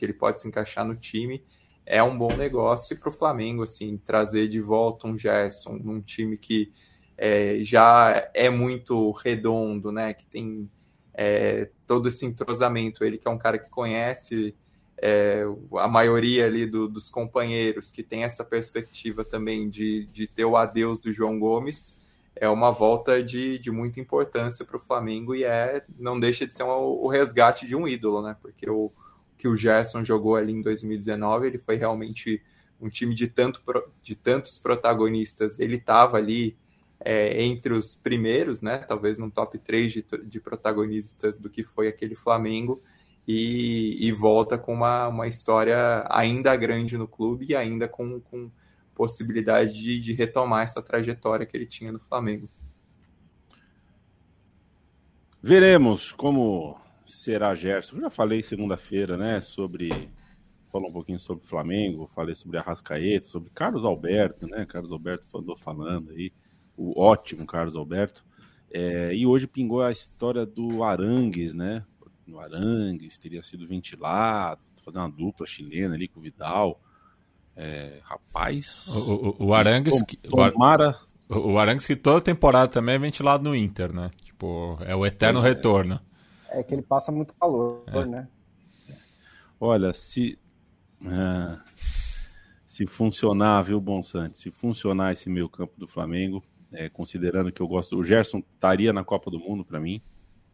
que 0.00 0.06
ele 0.06 0.14
pode 0.14 0.40
se 0.40 0.48
encaixar 0.48 0.82
no 0.82 0.96
time, 0.96 1.44
é 1.84 2.02
um 2.02 2.16
bom 2.16 2.34
negócio. 2.34 2.94
E 2.94 2.98
para 2.98 3.10
o 3.10 3.12
Flamengo, 3.12 3.62
assim, 3.62 3.98
trazer 3.98 4.48
de 4.48 4.58
volta 4.58 5.06
um 5.06 5.18
Gerson 5.18 5.74
num 5.74 6.00
time 6.00 6.38
que 6.38 6.72
é, 7.18 7.58
já 7.62 8.30
é 8.32 8.48
muito 8.48 9.10
redondo, 9.10 9.92
né? 9.92 10.14
Que 10.14 10.24
tem 10.24 10.70
é, 11.12 11.68
todo 11.86 12.08
esse 12.08 12.24
entrosamento. 12.24 13.04
Ele 13.04 13.18
que 13.18 13.28
é 13.28 13.30
um 13.30 13.36
cara 13.36 13.58
que 13.58 13.68
conhece 13.68 14.56
é, 14.96 15.44
a 15.76 15.86
maioria 15.86 16.46
ali 16.46 16.64
do, 16.64 16.88
dos 16.88 17.10
companheiros 17.10 17.92
que 17.92 18.02
tem 18.02 18.24
essa 18.24 18.42
perspectiva 18.42 19.22
também 19.22 19.68
de, 19.68 20.06
de 20.06 20.26
ter 20.26 20.46
o 20.46 20.56
adeus 20.56 21.02
do 21.02 21.12
João 21.12 21.38
Gomes, 21.38 22.00
é 22.34 22.48
uma 22.48 22.70
volta 22.70 23.22
de, 23.22 23.58
de 23.58 23.70
muita 23.70 24.00
importância 24.00 24.64
para 24.64 24.78
o 24.78 24.80
Flamengo 24.80 25.34
e 25.34 25.44
é 25.44 25.84
não 25.98 26.18
deixa 26.18 26.46
de 26.46 26.54
ser 26.54 26.62
um, 26.62 26.70
o 26.70 27.06
resgate 27.06 27.66
de 27.66 27.76
um 27.76 27.86
ídolo, 27.86 28.22
né? 28.22 28.34
Porque 28.40 28.68
o 28.70 28.90
que 29.40 29.48
o 29.48 29.56
Gerson 29.56 30.04
jogou 30.04 30.36
ali 30.36 30.52
em 30.52 30.60
2019, 30.60 31.46
ele 31.46 31.58
foi 31.58 31.76
realmente 31.76 32.42
um 32.78 32.90
time 32.90 33.14
de, 33.14 33.26
tanto, 33.26 33.62
de 34.02 34.14
tantos 34.14 34.58
protagonistas, 34.58 35.58
ele 35.58 35.76
estava 35.76 36.18
ali 36.18 36.58
é, 37.02 37.42
entre 37.42 37.72
os 37.72 37.96
primeiros, 37.96 38.60
né? 38.60 38.78
Talvez 38.78 39.18
no 39.18 39.30
top 39.30 39.58
3 39.58 39.92
de, 39.92 40.04
de 40.24 40.40
protagonistas 40.40 41.38
do 41.38 41.48
que 41.48 41.64
foi 41.64 41.88
aquele 41.88 42.14
Flamengo 42.14 42.82
e, 43.26 43.96
e 43.98 44.12
volta 44.12 44.58
com 44.58 44.74
uma, 44.74 45.08
uma 45.08 45.26
história 45.26 46.04
ainda 46.10 46.54
grande 46.54 46.98
no 46.98 47.08
clube 47.08 47.46
e 47.48 47.56
ainda 47.56 47.88
com, 47.88 48.20
com 48.20 48.50
possibilidade 48.94 49.72
de, 49.72 49.98
de 49.98 50.12
retomar 50.12 50.64
essa 50.64 50.82
trajetória 50.82 51.46
que 51.46 51.56
ele 51.56 51.66
tinha 51.66 51.90
no 51.90 51.98
Flamengo. 51.98 52.46
Veremos 55.42 56.12
como 56.12 56.78
será 57.10 57.54
Gerson. 57.54 57.96
Eu 57.96 58.02
já 58.02 58.10
falei 58.10 58.42
segunda-feira, 58.42 59.16
né, 59.16 59.40
sobre 59.40 59.90
falou 60.70 60.88
um 60.88 60.92
pouquinho 60.92 61.18
sobre 61.18 61.44
Flamengo, 61.44 62.08
falei 62.14 62.34
sobre 62.34 62.56
Arrascaeta, 62.56 63.26
sobre 63.26 63.50
Carlos 63.50 63.84
Alberto, 63.84 64.46
né? 64.46 64.64
Carlos 64.64 64.92
Alberto 64.92 65.26
andou 65.36 65.56
falando 65.56 66.12
aí, 66.12 66.32
o 66.76 67.00
ótimo 67.00 67.44
Carlos 67.44 67.74
Alberto. 67.74 68.24
É, 68.72 69.12
e 69.12 69.26
hoje 69.26 69.48
pingou 69.48 69.82
a 69.82 69.90
história 69.90 70.46
do 70.46 70.84
Arangues, 70.84 71.54
né? 71.54 71.84
no 72.30 72.38
Arangues, 72.38 73.18
teria 73.18 73.42
sido 73.42 73.66
ventilado, 73.66 74.60
fazer 74.84 74.98
uma 74.98 75.10
dupla 75.10 75.46
chilena 75.46 75.94
ali 75.94 76.08
com 76.08 76.20
o 76.20 76.22
Vidal. 76.22 76.80
É, 77.56 77.98
rapaz. 78.02 78.86
O, 78.88 79.36
o, 79.40 79.46
o 79.48 79.54
Arangues. 79.54 80.02
Tomara. 80.22 80.98
O, 81.28 81.58
Arangues 81.58 81.86
que 81.86 81.96
toda 81.96 82.20
temporada 82.20 82.68
também 82.68 82.94
é 82.94 82.98
ventilado 82.98 83.44
no 83.44 83.54
Inter, 83.54 83.92
né? 83.92 84.10
Tipo, 84.22 84.78
é 84.80 84.94
o 84.94 85.04
eterno 85.04 85.40
é, 85.40 85.42
retorno. 85.42 86.00
É 86.50 86.62
que 86.62 86.74
ele 86.74 86.82
passa 86.82 87.12
muito 87.12 87.34
calor, 87.34 87.84
é. 87.86 88.04
né? 88.04 88.28
Olha, 89.58 89.92
se. 89.92 90.38
É, 91.04 91.58
se 92.64 92.86
funcionar, 92.86 93.62
viu, 93.62 93.80
Bonsante? 93.80 94.38
Se 94.38 94.50
funcionar 94.50 95.12
esse 95.12 95.28
meio 95.28 95.48
campo 95.48 95.78
do 95.78 95.86
Flamengo, 95.86 96.42
é, 96.72 96.88
considerando 96.88 97.52
que 97.52 97.60
eu 97.60 97.68
gosto. 97.68 97.96
O 97.96 98.04
Gerson 98.04 98.38
estaria 98.54 98.92
na 98.92 99.04
Copa 99.04 99.30
do 99.30 99.38
Mundo 99.38 99.64
para 99.64 99.80
mim. 99.80 100.02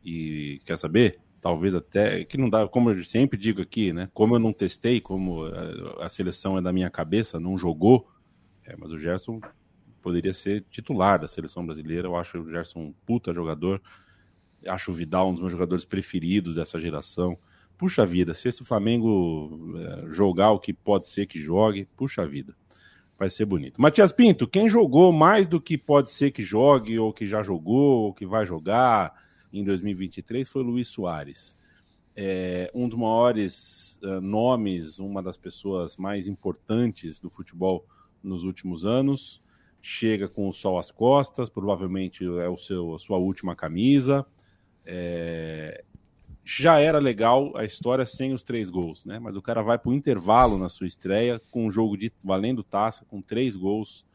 E 0.04 0.60
quer 0.64 0.78
saber? 0.78 1.20
talvez 1.46 1.76
até 1.76 2.24
que 2.24 2.36
não 2.36 2.50
dá, 2.50 2.66
como 2.66 2.90
eu 2.90 3.04
sempre 3.04 3.38
digo 3.38 3.62
aqui, 3.62 3.92
né? 3.92 4.10
Como 4.12 4.34
eu 4.34 4.38
não 4.40 4.52
testei, 4.52 5.00
como 5.00 5.44
a, 5.44 6.06
a 6.06 6.08
seleção 6.08 6.58
é 6.58 6.60
da 6.60 6.72
minha 6.72 6.90
cabeça, 6.90 7.38
não 7.38 7.56
jogou, 7.56 8.08
é, 8.64 8.74
mas 8.76 8.90
o 8.90 8.98
Gerson 8.98 9.40
poderia 10.02 10.34
ser 10.34 10.64
titular 10.70 11.20
da 11.20 11.28
seleção 11.28 11.64
brasileira. 11.64 12.08
Eu 12.08 12.16
acho 12.16 12.40
o 12.40 12.50
Gerson 12.50 12.80
um 12.80 12.94
puta 13.06 13.32
jogador. 13.32 13.80
Acho 14.68 14.90
o 14.90 14.94
Vidal 14.94 15.28
um 15.28 15.32
dos 15.32 15.40
meus 15.40 15.52
jogadores 15.52 15.84
preferidos 15.84 16.54
dessa 16.54 16.80
geração. 16.80 17.38
Puxa 17.78 18.06
vida, 18.06 18.32
se 18.32 18.48
esse 18.48 18.64
Flamengo 18.64 19.74
é, 19.76 20.08
jogar 20.08 20.50
o 20.52 20.58
que 20.58 20.72
pode 20.72 21.06
ser 21.06 21.26
que 21.26 21.38
jogue, 21.38 21.86
puxa 21.96 22.26
vida, 22.26 22.56
vai 23.18 23.28
ser 23.28 23.44
bonito. 23.44 23.80
Matias 23.80 24.12
Pinto, 24.12 24.48
quem 24.48 24.68
jogou 24.68 25.12
mais 25.12 25.46
do 25.46 25.60
que 25.60 25.76
pode 25.76 26.10
ser 26.10 26.30
que 26.30 26.42
jogue, 26.42 26.98
ou 26.98 27.12
que 27.12 27.26
já 27.26 27.42
jogou, 27.42 28.04
ou 28.04 28.14
que 28.14 28.24
vai 28.24 28.46
jogar, 28.46 29.14
em 29.52 29.62
2023 29.62 30.48
foi 30.48 30.62
Luiz 30.62 30.88
Soares. 30.88 31.56
É, 32.14 32.70
um 32.74 32.88
dos 32.88 32.98
maiores 32.98 33.98
uh, 34.02 34.20
nomes, 34.22 34.98
uma 34.98 35.22
das 35.22 35.36
pessoas 35.36 35.98
mais 35.98 36.26
importantes 36.26 37.20
do 37.20 37.28
futebol 37.28 37.86
nos 38.22 38.42
últimos 38.42 38.86
anos. 38.86 39.42
Chega 39.82 40.26
com 40.28 40.48
o 40.48 40.52
sol 40.52 40.78
às 40.78 40.90
costas, 40.90 41.50
provavelmente 41.50 42.24
é 42.24 42.48
o 42.48 42.56
seu, 42.56 42.94
a 42.94 42.98
sua 42.98 43.18
última 43.18 43.54
camisa. 43.54 44.26
É, 44.86 45.82
já 46.44 46.78
era 46.78 46.98
legal 46.98 47.56
a 47.56 47.64
história 47.64 48.06
sem 48.06 48.32
os 48.32 48.44
três 48.44 48.70
gols, 48.70 49.04
né? 49.04 49.18
Mas 49.18 49.34
o 49.34 49.42
cara 49.42 49.62
vai 49.62 49.76
para 49.76 49.90
o 49.90 49.94
intervalo 49.94 50.56
na 50.56 50.68
sua 50.68 50.86
estreia 50.86 51.40
com 51.50 51.66
um 51.66 51.70
jogo 51.70 51.96
de 51.96 52.12
valendo 52.22 52.62
taça, 52.62 53.04
com 53.04 53.20
três 53.20 53.56
gols 53.56 54.06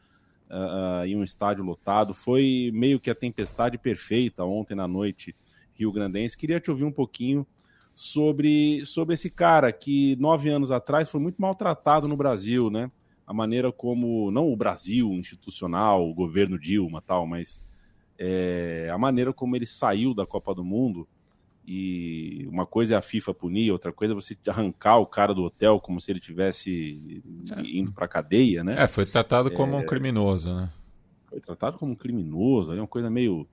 uh, 0.48 1.04
em 1.04 1.14
um 1.14 1.22
estádio 1.22 1.62
lotado. 1.62 2.14
Foi 2.14 2.70
meio 2.72 2.98
que 2.98 3.10
a 3.10 3.14
tempestade 3.14 3.76
perfeita 3.76 4.44
ontem 4.44 4.74
na 4.74 4.88
noite 4.88 5.36
Rio 5.74 5.92
Grandense. 5.92 6.36
Queria 6.36 6.58
te 6.58 6.70
ouvir 6.70 6.84
um 6.84 6.92
pouquinho 6.92 7.46
sobre, 7.94 8.84
sobre 8.86 9.12
esse 9.12 9.28
cara 9.28 9.70
que 9.70 10.16
nove 10.16 10.48
anos 10.48 10.70
atrás 10.70 11.10
foi 11.10 11.20
muito 11.20 11.36
maltratado 11.40 12.08
no 12.08 12.16
Brasil, 12.16 12.70
né? 12.70 12.90
A 13.26 13.34
maneira 13.34 13.70
como, 13.70 14.30
não 14.30 14.50
o 14.50 14.56
Brasil 14.56 15.10
institucional, 15.10 16.08
o 16.08 16.14
governo 16.14 16.58
Dilma 16.58 17.02
tal, 17.02 17.26
mas 17.26 17.60
é, 18.24 18.88
a 18.88 18.96
maneira 18.96 19.32
como 19.32 19.56
ele 19.56 19.66
saiu 19.66 20.14
da 20.14 20.24
Copa 20.24 20.54
do 20.54 20.62
Mundo 20.62 21.08
e 21.66 22.46
uma 22.48 22.64
coisa 22.64 22.94
é 22.94 22.96
a 22.96 23.02
FIFA 23.02 23.34
punir, 23.34 23.72
outra 23.72 23.92
coisa 23.92 24.12
é 24.12 24.14
você 24.14 24.36
arrancar 24.46 24.98
o 24.98 25.06
cara 25.06 25.34
do 25.34 25.42
hotel 25.42 25.80
como 25.80 26.00
se 26.00 26.12
ele 26.12 26.20
tivesse 26.20 27.20
indo 27.64 27.90
para 27.92 28.06
cadeia, 28.06 28.62
né? 28.62 28.76
É, 28.78 28.86
foi 28.86 29.06
tratado 29.06 29.50
como 29.50 29.74
é, 29.74 29.78
um 29.78 29.84
criminoso, 29.84 30.54
né? 30.54 30.70
Foi 31.28 31.40
tratado 31.40 31.78
como 31.78 31.92
um 31.92 31.96
criminoso, 31.96 32.72
é 32.72 32.76
uma 32.76 32.86
coisa 32.86 33.10
meio, 33.10 33.44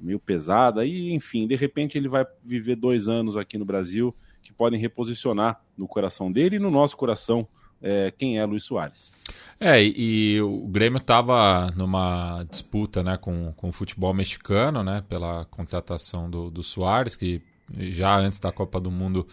meio 0.00 0.18
pesada. 0.18 0.84
E, 0.84 1.12
enfim, 1.12 1.46
de 1.46 1.54
repente 1.54 1.96
ele 1.96 2.08
vai 2.08 2.26
viver 2.42 2.74
dois 2.74 3.08
anos 3.08 3.36
aqui 3.36 3.56
no 3.56 3.64
Brasil 3.64 4.12
que 4.42 4.52
podem 4.52 4.78
reposicionar 4.80 5.62
no 5.76 5.86
coração 5.86 6.32
dele 6.32 6.56
e 6.56 6.60
no 6.60 6.70
nosso 6.70 6.96
coração 6.96 7.46
é, 7.82 8.10
quem 8.10 8.38
é 8.38 8.44
Luiz 8.44 8.64
Soares. 8.64 9.10
É, 9.58 9.82
e, 9.82 10.34
e 10.36 10.40
o 10.40 10.66
Grêmio 10.66 10.98
estava 10.98 11.72
numa 11.76 12.44
disputa 12.50 13.02
né, 13.02 13.16
com, 13.16 13.52
com 13.56 13.68
o 13.68 13.72
futebol 13.72 14.12
mexicano, 14.12 14.82
né, 14.82 15.02
pela 15.08 15.44
contratação 15.46 16.28
do, 16.30 16.50
do 16.50 16.62
Soares, 16.62 17.16
que 17.16 17.42
já 17.78 18.16
antes 18.16 18.38
da 18.38 18.52
Copa 18.52 18.80
do 18.80 18.90
Mundo 18.90 19.26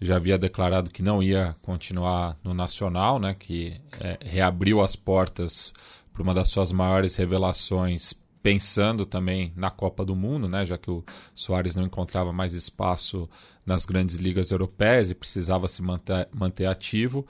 já 0.00 0.16
havia 0.16 0.38
declarado 0.38 0.90
que 0.90 1.02
não 1.02 1.22
ia 1.22 1.56
continuar 1.62 2.36
no 2.42 2.52
Nacional, 2.54 3.18
né, 3.18 3.34
que 3.38 3.80
é, 4.00 4.18
reabriu 4.20 4.80
as 4.80 4.94
portas 4.94 5.72
para 6.12 6.22
uma 6.22 6.34
das 6.34 6.48
suas 6.48 6.72
maiores 6.72 7.16
revelações, 7.16 8.14
pensando 8.42 9.04
também 9.04 9.52
na 9.56 9.70
Copa 9.70 10.04
do 10.04 10.14
Mundo, 10.14 10.48
né, 10.48 10.64
já 10.64 10.78
que 10.78 10.90
o 10.90 11.04
Soares 11.34 11.74
não 11.74 11.84
encontrava 11.84 12.32
mais 12.32 12.54
espaço 12.54 13.28
nas 13.66 13.84
grandes 13.84 14.16
ligas 14.16 14.50
europeias 14.50 15.10
e 15.10 15.14
precisava 15.14 15.66
se 15.66 15.82
manter, 15.82 16.28
manter 16.32 16.66
ativo. 16.66 17.26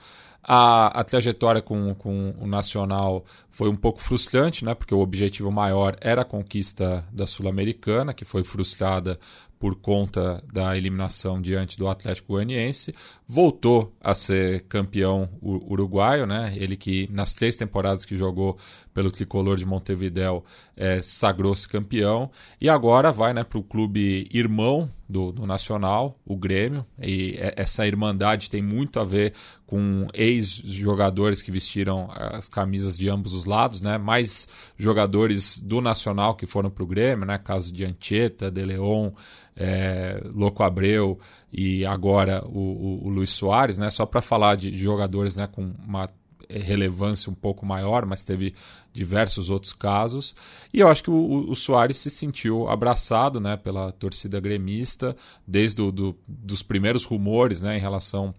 A, 0.50 1.00
a 1.00 1.04
trajetória 1.04 1.60
com, 1.60 1.94
com 1.94 2.34
o 2.40 2.46
Nacional 2.46 3.22
foi 3.50 3.68
um 3.68 3.76
pouco 3.76 4.00
frustrante, 4.00 4.64
né, 4.64 4.74
porque 4.74 4.94
o 4.94 5.00
objetivo 5.00 5.52
maior 5.52 5.94
era 6.00 6.22
a 6.22 6.24
conquista 6.24 7.06
da 7.12 7.26
Sul-Americana, 7.26 8.14
que 8.14 8.24
foi 8.24 8.42
frustrada 8.42 9.18
por 9.58 9.74
conta 9.74 10.42
da 10.50 10.74
eliminação 10.74 11.42
diante 11.42 11.76
do 11.76 11.86
Atlético 11.86 12.32
Goianiense, 12.32 12.94
voltou 13.26 13.92
a 14.00 14.14
ser 14.14 14.62
campeão 14.68 15.28
uruguaio, 15.42 16.26
né? 16.26 16.54
Ele 16.56 16.76
que 16.76 17.08
nas 17.12 17.34
três 17.34 17.56
temporadas 17.56 18.04
que 18.04 18.16
jogou 18.16 18.56
pelo 18.94 19.10
tricolor 19.10 19.58
de 19.58 19.66
Montevideo 19.66 20.44
é, 20.76 21.02
sagrou-se 21.02 21.68
campeão. 21.68 22.30
E 22.60 22.70
agora 22.70 23.10
vai, 23.10 23.34
né, 23.34 23.42
para 23.42 23.58
o 23.58 23.62
clube 23.62 24.28
irmão 24.32 24.88
do, 25.08 25.32
do, 25.32 25.46
Nacional, 25.46 26.14
o 26.24 26.36
Grêmio, 26.36 26.84
e 27.00 27.36
essa 27.56 27.86
irmandade 27.86 28.50
tem 28.50 28.60
muito 28.60 29.00
a 29.00 29.04
ver 29.04 29.32
com 29.66 30.06
ex-jogadores 30.12 31.40
que 31.40 31.50
vestiram 31.50 32.08
as 32.10 32.48
camisas 32.48 32.96
de 32.98 33.08
ambos 33.08 33.32
os 33.32 33.46
lados, 33.46 33.80
né? 33.80 33.96
Mais 33.96 34.46
jogadores 34.76 35.58
do 35.58 35.80
Nacional 35.80 36.34
que 36.34 36.46
foram 36.46 36.70
para 36.70 36.84
o 36.84 36.86
Grêmio, 36.86 37.24
né? 37.24 37.38
Caso 37.38 37.72
de 37.72 37.84
Anchieta, 37.84 38.50
De 38.50 38.62
Leon, 38.64 39.10
é, 39.56 40.20
Louco 40.34 40.62
Abreu 40.62 41.18
e 41.52 41.86
agora 41.86 42.44
o, 42.44 42.58
o, 42.58 43.06
o 43.06 43.08
Luiz 43.08 43.30
Soares, 43.30 43.78
né? 43.78 43.88
Só 43.90 44.04
para 44.04 44.20
falar 44.20 44.56
de 44.56 44.76
jogadores, 44.76 45.36
né? 45.36 45.46
Com 45.46 45.72
uma 45.86 46.10
relevância 46.48 47.30
um 47.30 47.34
pouco 47.34 47.66
maior, 47.66 48.06
mas 48.06 48.24
teve 48.24 48.54
diversos 48.92 49.50
outros 49.50 49.72
casos. 49.72 50.34
E 50.72 50.80
eu 50.80 50.88
acho 50.88 51.02
que 51.02 51.10
o, 51.10 51.50
o 51.50 51.54
Soares 51.54 51.98
se 51.98 52.10
sentiu 52.10 52.68
abraçado 52.68 53.40
né, 53.40 53.56
pela 53.56 53.92
torcida 53.92 54.40
gremista, 54.40 55.16
desde 55.46 55.90
do, 55.90 56.16
dos 56.26 56.62
primeiros 56.62 57.04
rumores 57.04 57.60
né, 57.60 57.76
em 57.76 57.80
relação 57.80 58.34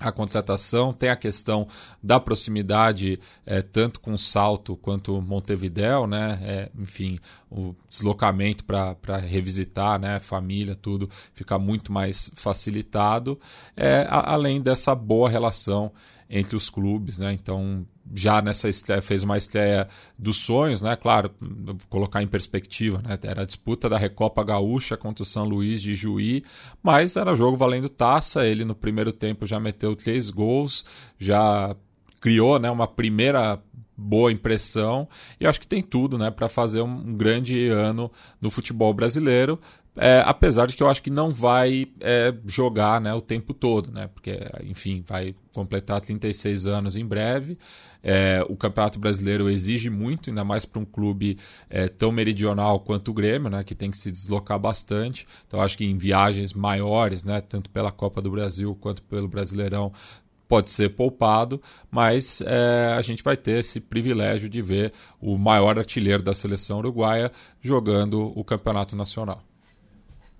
a 0.00 0.10
contratação, 0.10 0.92
tem 0.92 1.08
a 1.08 1.16
questão 1.16 1.68
da 2.02 2.18
proximidade 2.18 3.18
é, 3.46 3.62
tanto 3.62 4.00
com 4.00 4.16
Salto 4.16 4.76
quanto 4.76 5.20
Montevidéu, 5.22 6.06
né? 6.06 6.40
É, 6.42 6.70
enfim, 6.76 7.16
o 7.48 7.74
deslocamento 7.88 8.64
para 8.64 9.16
revisitar, 9.18 10.00
né? 10.00 10.18
Família, 10.18 10.74
tudo 10.74 11.08
fica 11.32 11.58
muito 11.58 11.92
mais 11.92 12.30
facilitado, 12.34 13.38
é, 13.76 14.06
a, 14.10 14.32
além 14.32 14.60
dessa 14.60 14.94
boa 14.94 15.28
relação 15.30 15.92
entre 16.34 16.56
os 16.56 16.68
clubes, 16.68 17.16
né? 17.16 17.32
Então 17.32 17.86
já 18.12 18.42
nessa 18.42 18.68
estreia, 18.68 19.00
fez 19.00 19.22
uma 19.22 19.38
estreia 19.38 19.86
dos 20.18 20.38
sonhos, 20.38 20.82
né? 20.82 20.96
Claro, 20.96 21.30
colocar 21.88 22.22
em 22.22 22.26
perspectiva, 22.26 23.00
né? 23.00 23.16
Era 23.22 23.42
a 23.42 23.46
disputa 23.46 23.88
da 23.88 23.96
Recopa 23.96 24.42
Gaúcha 24.42 24.96
contra 24.96 25.22
o 25.22 25.26
São 25.26 25.44
Luís 25.44 25.80
de 25.80 25.94
Juí, 25.94 26.44
mas 26.82 27.14
era 27.14 27.36
jogo 27.36 27.56
valendo 27.56 27.88
taça. 27.88 28.44
Ele 28.44 28.64
no 28.64 28.74
primeiro 28.74 29.12
tempo 29.12 29.46
já 29.46 29.60
meteu 29.60 29.94
três 29.94 30.28
gols, 30.28 30.84
já 31.16 31.74
criou, 32.20 32.58
né? 32.58 32.68
Uma 32.68 32.88
primeira 32.88 33.62
boa 33.96 34.32
impressão 34.32 35.08
e 35.38 35.46
acho 35.46 35.60
que 35.60 35.68
tem 35.68 35.80
tudo, 35.80 36.18
né? 36.18 36.32
Para 36.32 36.48
fazer 36.48 36.82
um 36.82 37.16
grande 37.16 37.68
ano 37.68 38.10
no 38.40 38.50
futebol 38.50 38.92
brasileiro. 38.92 39.60
É, 39.96 40.22
apesar 40.26 40.66
de 40.66 40.76
que 40.76 40.82
eu 40.82 40.88
acho 40.88 41.00
que 41.00 41.10
não 41.10 41.30
vai 41.30 41.86
é, 42.00 42.34
jogar 42.46 43.00
né, 43.00 43.14
o 43.14 43.20
tempo 43.20 43.54
todo, 43.54 43.92
né? 43.92 44.08
Porque, 44.12 44.40
enfim, 44.64 45.04
vai 45.06 45.36
completar 45.54 46.00
36 46.00 46.66
anos 46.66 46.96
em 46.96 47.06
breve. 47.06 47.56
É, 48.02 48.44
o 48.48 48.56
Campeonato 48.56 48.98
Brasileiro 48.98 49.48
exige 49.48 49.88
muito, 49.88 50.30
ainda 50.30 50.44
mais 50.44 50.64
para 50.64 50.80
um 50.80 50.84
clube 50.84 51.38
é, 51.70 51.88
tão 51.88 52.10
meridional 52.10 52.80
quanto 52.80 53.12
o 53.12 53.14
Grêmio, 53.14 53.48
né, 53.48 53.62
que 53.62 53.74
tem 53.74 53.90
que 53.90 53.96
se 53.96 54.10
deslocar 54.10 54.58
bastante. 54.58 55.26
Então, 55.46 55.60
acho 55.60 55.78
que 55.78 55.84
em 55.84 55.96
viagens 55.96 56.52
maiores, 56.52 57.24
né, 57.24 57.40
tanto 57.40 57.70
pela 57.70 57.92
Copa 57.92 58.20
do 58.20 58.30
Brasil 58.30 58.76
quanto 58.80 59.00
pelo 59.02 59.28
Brasileirão, 59.28 59.92
pode 60.48 60.70
ser 60.70 60.90
poupado, 60.90 61.62
mas 61.90 62.42
é, 62.42 62.94
a 62.96 63.00
gente 63.00 63.22
vai 63.22 63.36
ter 63.36 63.60
esse 63.60 63.80
privilégio 63.80 64.48
de 64.48 64.60
ver 64.60 64.92
o 65.20 65.38
maior 65.38 65.78
artilheiro 65.78 66.22
da 66.22 66.34
seleção 66.34 66.78
uruguaia 66.78 67.32
jogando 67.60 68.32
o 68.38 68.44
Campeonato 68.44 68.94
Nacional. 68.94 69.42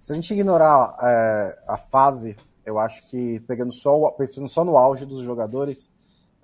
Se 0.04 0.12
a 0.12 0.14
gente 0.14 0.34
ignorar 0.34 0.94
é, 1.00 1.58
a 1.66 1.78
fase, 1.78 2.36
eu 2.62 2.78
acho 2.78 3.02
que 3.04 3.40
pegando 3.48 3.72
só, 3.72 4.10
pensando 4.10 4.46
só 4.50 4.62
no 4.62 4.76
auge 4.76 5.06
dos 5.06 5.22
jogadores, 5.22 5.90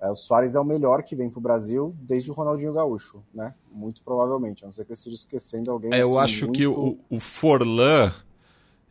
é, 0.01 0.09
o 0.09 0.15
Soares 0.15 0.55
é 0.55 0.59
o 0.59 0.65
melhor 0.65 1.03
que 1.03 1.15
vem 1.15 1.29
para 1.29 1.37
o 1.37 1.41
Brasil 1.43 1.95
desde 2.01 2.31
o 2.31 2.33
Ronaldinho 2.33 2.73
Gaúcho, 2.73 3.21
né? 3.31 3.53
Muito 3.71 4.01
provavelmente, 4.01 4.63
a 4.63 4.65
não 4.65 4.73
ser 4.73 4.83
que 4.83 4.93
eu 4.93 4.95
esteja 4.95 5.15
esquecendo 5.15 5.69
alguém. 5.69 5.93
É, 5.93 6.01
eu 6.01 6.17
assim, 6.17 6.23
acho 6.33 6.45
muito... 6.45 6.57
que 6.57 6.65
o, 6.65 6.97
o 7.07 7.19
Forlan, 7.19 8.11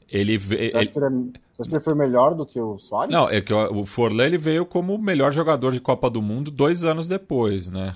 ele... 0.08 0.38
Você 0.38 0.70
acha. 0.72 0.86
Que 0.86 0.98
ele 1.00 1.06
é... 1.06 1.10
Você 1.10 1.62
acha 1.62 1.68
que 1.68 1.74
ele 1.74 1.84
foi 1.84 1.94
melhor 1.96 2.36
do 2.36 2.46
que 2.46 2.60
o 2.60 2.78
Soares? 2.78 3.12
Não, 3.12 3.28
é 3.28 3.40
que 3.40 3.52
o 3.52 3.84
Forlan 3.84 4.26
ele 4.26 4.38
veio 4.38 4.64
como 4.64 4.94
o 4.94 5.02
melhor 5.02 5.32
jogador 5.32 5.72
de 5.72 5.80
Copa 5.80 6.08
do 6.08 6.22
Mundo 6.22 6.48
dois 6.48 6.84
anos 6.84 7.08
depois, 7.08 7.72
né? 7.72 7.92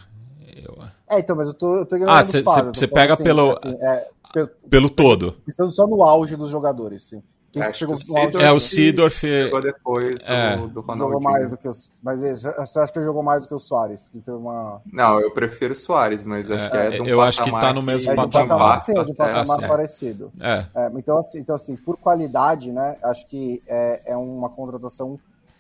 Eu... 0.57 0.77
É, 1.09 1.21
então, 1.21 1.37
mas 1.37 1.47
eu 1.47 1.55
tô, 1.55 1.77
eu 1.77 1.87
tô 1.87 1.95
Ah, 2.09 2.25
você 2.25 2.89
pega 2.89 3.15
assim, 3.15 3.23
pelo, 3.23 3.53
assim, 3.53 3.77
é, 3.81 4.09
pelo, 4.35 4.49
pelo 4.69 4.91
todo. 4.91 5.33
Pensando 5.47 5.71
só 5.71 5.87
no 5.87 6.03
auge 6.03 6.37
dos 6.37 6.51
jogadores, 6.51 7.05
sim. 7.05 7.23
Quem 7.53 7.63
Acho 7.63 7.79
chegou 7.79 7.95
que 7.97 8.37
o 8.37 8.41
é 8.41 8.51
o 8.51 8.59
Sidorf. 8.59 9.21
Chegou 9.21 9.63
depois 9.63 10.25
do, 10.25 10.33
é. 10.33 10.57
do 10.57 10.81
Ronaldinho. 10.81 11.07
Jogou 11.07 11.21
mais 11.21 11.51
do 11.51 11.57
que 11.57 11.69
os, 11.69 11.89
mas 12.03 12.21
você 12.21 12.81
acha 12.81 12.93
que 12.93 12.99
ele 12.99 13.07
jogou 13.07 13.23
mais 13.23 13.45
do 13.45 13.49
que 13.49 13.55
o 13.55 13.61
Soares? 13.61 14.09
Que 14.09 14.19
teve 14.19 14.37
uma... 14.37 14.83
Não, 14.93 15.21
eu 15.21 15.31
prefiro 15.31 15.73
o 15.73 15.77
Soares, 15.77 16.27
mas 16.27 16.51
acho 16.51 16.67
é, 16.67 16.71
que 16.71 16.77
é 16.77 16.91
de 16.91 17.03
um 17.03 17.07
Eu 17.07 17.21
acho 17.21 17.45
que 17.45 17.51
tá 17.53 17.73
no 17.73 17.81
mesmo 17.81 18.11
é, 18.11 18.17
patamar. 18.17 18.81
Sim, 18.81 18.99
é 18.99 19.05
de 19.05 19.13
um 19.13 19.15
patamar 19.15 19.63
é, 19.63 19.69
parecido. 19.69 20.33
É. 20.41 20.67
é. 20.75 20.91
então, 20.97 21.17
assim, 21.17 21.39
então, 21.39 21.55
assim, 21.55 21.77
por 21.77 21.97
qualidade, 21.97 22.73
né? 22.73 22.97
Acho 23.05 23.25
que 23.29 23.63
é, 23.69 24.03
é 24.05 24.17
uma 24.17 24.51
contratação 24.51 25.17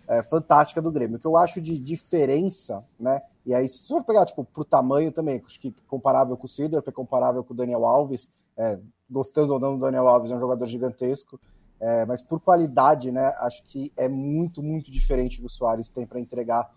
é, 0.09 0.20
fantástica 0.25 0.83
do 0.83 0.91
Grêmio. 0.91 1.16
O 1.16 1.20
que 1.20 1.27
eu 1.29 1.37
acho 1.37 1.61
de 1.61 1.79
diferença, 1.79 2.83
né? 2.99 3.22
E 3.47 3.55
aí, 3.55 3.68
se 3.68 3.86
você 3.86 4.03
pegar, 4.03 4.24
tipo, 4.24 4.45
pro 4.45 4.64
tamanho 4.64 5.12
também, 5.12 5.42
acho 5.47 5.61
que 5.61 5.74
comparável 5.86 6.36
com 6.36 6.47
o 6.47 6.49
Sidor, 6.49 6.82
foi 6.82 6.92
comparável 6.92 7.45
com 7.45 7.53
o 7.53 7.57
Daniel 7.57 7.84
Alves, 7.84 8.30
é, 8.57 8.78
gostando 9.11 9.53
ou 9.53 9.61
não 9.61 9.76
do 9.76 9.84
Daniel 9.84 10.09
Alves, 10.09 10.30
é 10.30 10.36
um 10.36 10.40
jogador 10.40 10.66
gigantesco. 10.66 11.38
É, 11.78 12.07
mas 12.07 12.22
por 12.22 12.40
qualidade, 12.40 13.11
né, 13.11 13.30
acho 13.40 13.62
que 13.64 13.92
é 13.97 14.09
muito, 14.09 14.62
muito 14.62 14.90
diferente 14.90 15.42
do 15.42 15.51
Soares 15.51 15.90
tem 15.90 16.07
para 16.07 16.20
entregar 16.20 16.70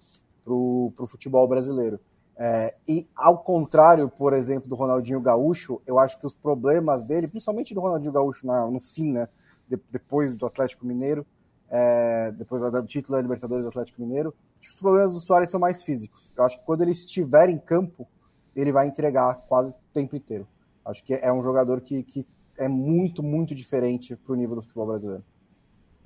para 0.43 0.53
o 0.53 1.07
futebol 1.07 1.47
brasileiro. 1.47 1.99
É, 2.35 2.75
e 2.87 3.07
ao 3.15 3.39
contrário, 3.39 4.09
por 4.09 4.33
exemplo, 4.33 4.69
do 4.69 4.75
Ronaldinho 4.75 5.21
Gaúcho, 5.21 5.81
eu 5.87 5.97
acho 5.97 6.19
que 6.19 6.25
os 6.25 6.33
problemas 6.33 7.05
dele, 7.05 7.27
principalmente 7.27 7.73
do 7.73 7.81
Ronaldinho 7.81 8.11
Gaúcho 8.11 8.45
na, 8.45 8.65
no 8.69 8.79
fim, 8.79 9.11
né, 9.11 9.27
de, 9.67 9.79
depois 9.91 10.35
do 10.35 10.45
Atlético 10.45 10.85
Mineiro, 10.85 11.25
é, 11.69 12.31
depois 12.31 12.61
do 12.61 12.85
título 12.85 13.17
da 13.17 13.21
Libertadores 13.21 13.63
do 13.63 13.69
Atlético 13.69 14.01
Mineiro, 14.01 14.33
os 14.61 14.73
problemas 14.73 15.13
do 15.13 15.19
Soares 15.19 15.49
são 15.49 15.59
mais 15.59 15.83
físicos. 15.83 16.31
Eu 16.35 16.43
acho 16.43 16.59
que 16.59 16.65
quando 16.65 16.81
ele 16.81 16.91
estiver 16.91 17.49
em 17.49 17.57
campo, 17.57 18.07
ele 18.55 18.71
vai 18.71 18.87
entregar 18.87 19.35
quase 19.47 19.71
o 19.71 19.75
tempo 19.93 20.15
inteiro. 20.15 20.47
Acho 20.85 21.03
que 21.03 21.13
é 21.13 21.31
um 21.31 21.43
jogador 21.43 21.81
que, 21.81 22.03
que 22.03 22.25
é 22.57 22.67
muito, 22.67 23.21
muito 23.21 23.53
diferente 23.53 24.15
para 24.15 24.33
o 24.33 24.35
nível 24.35 24.55
do 24.55 24.61
futebol 24.61 24.87
brasileiro. 24.87 25.23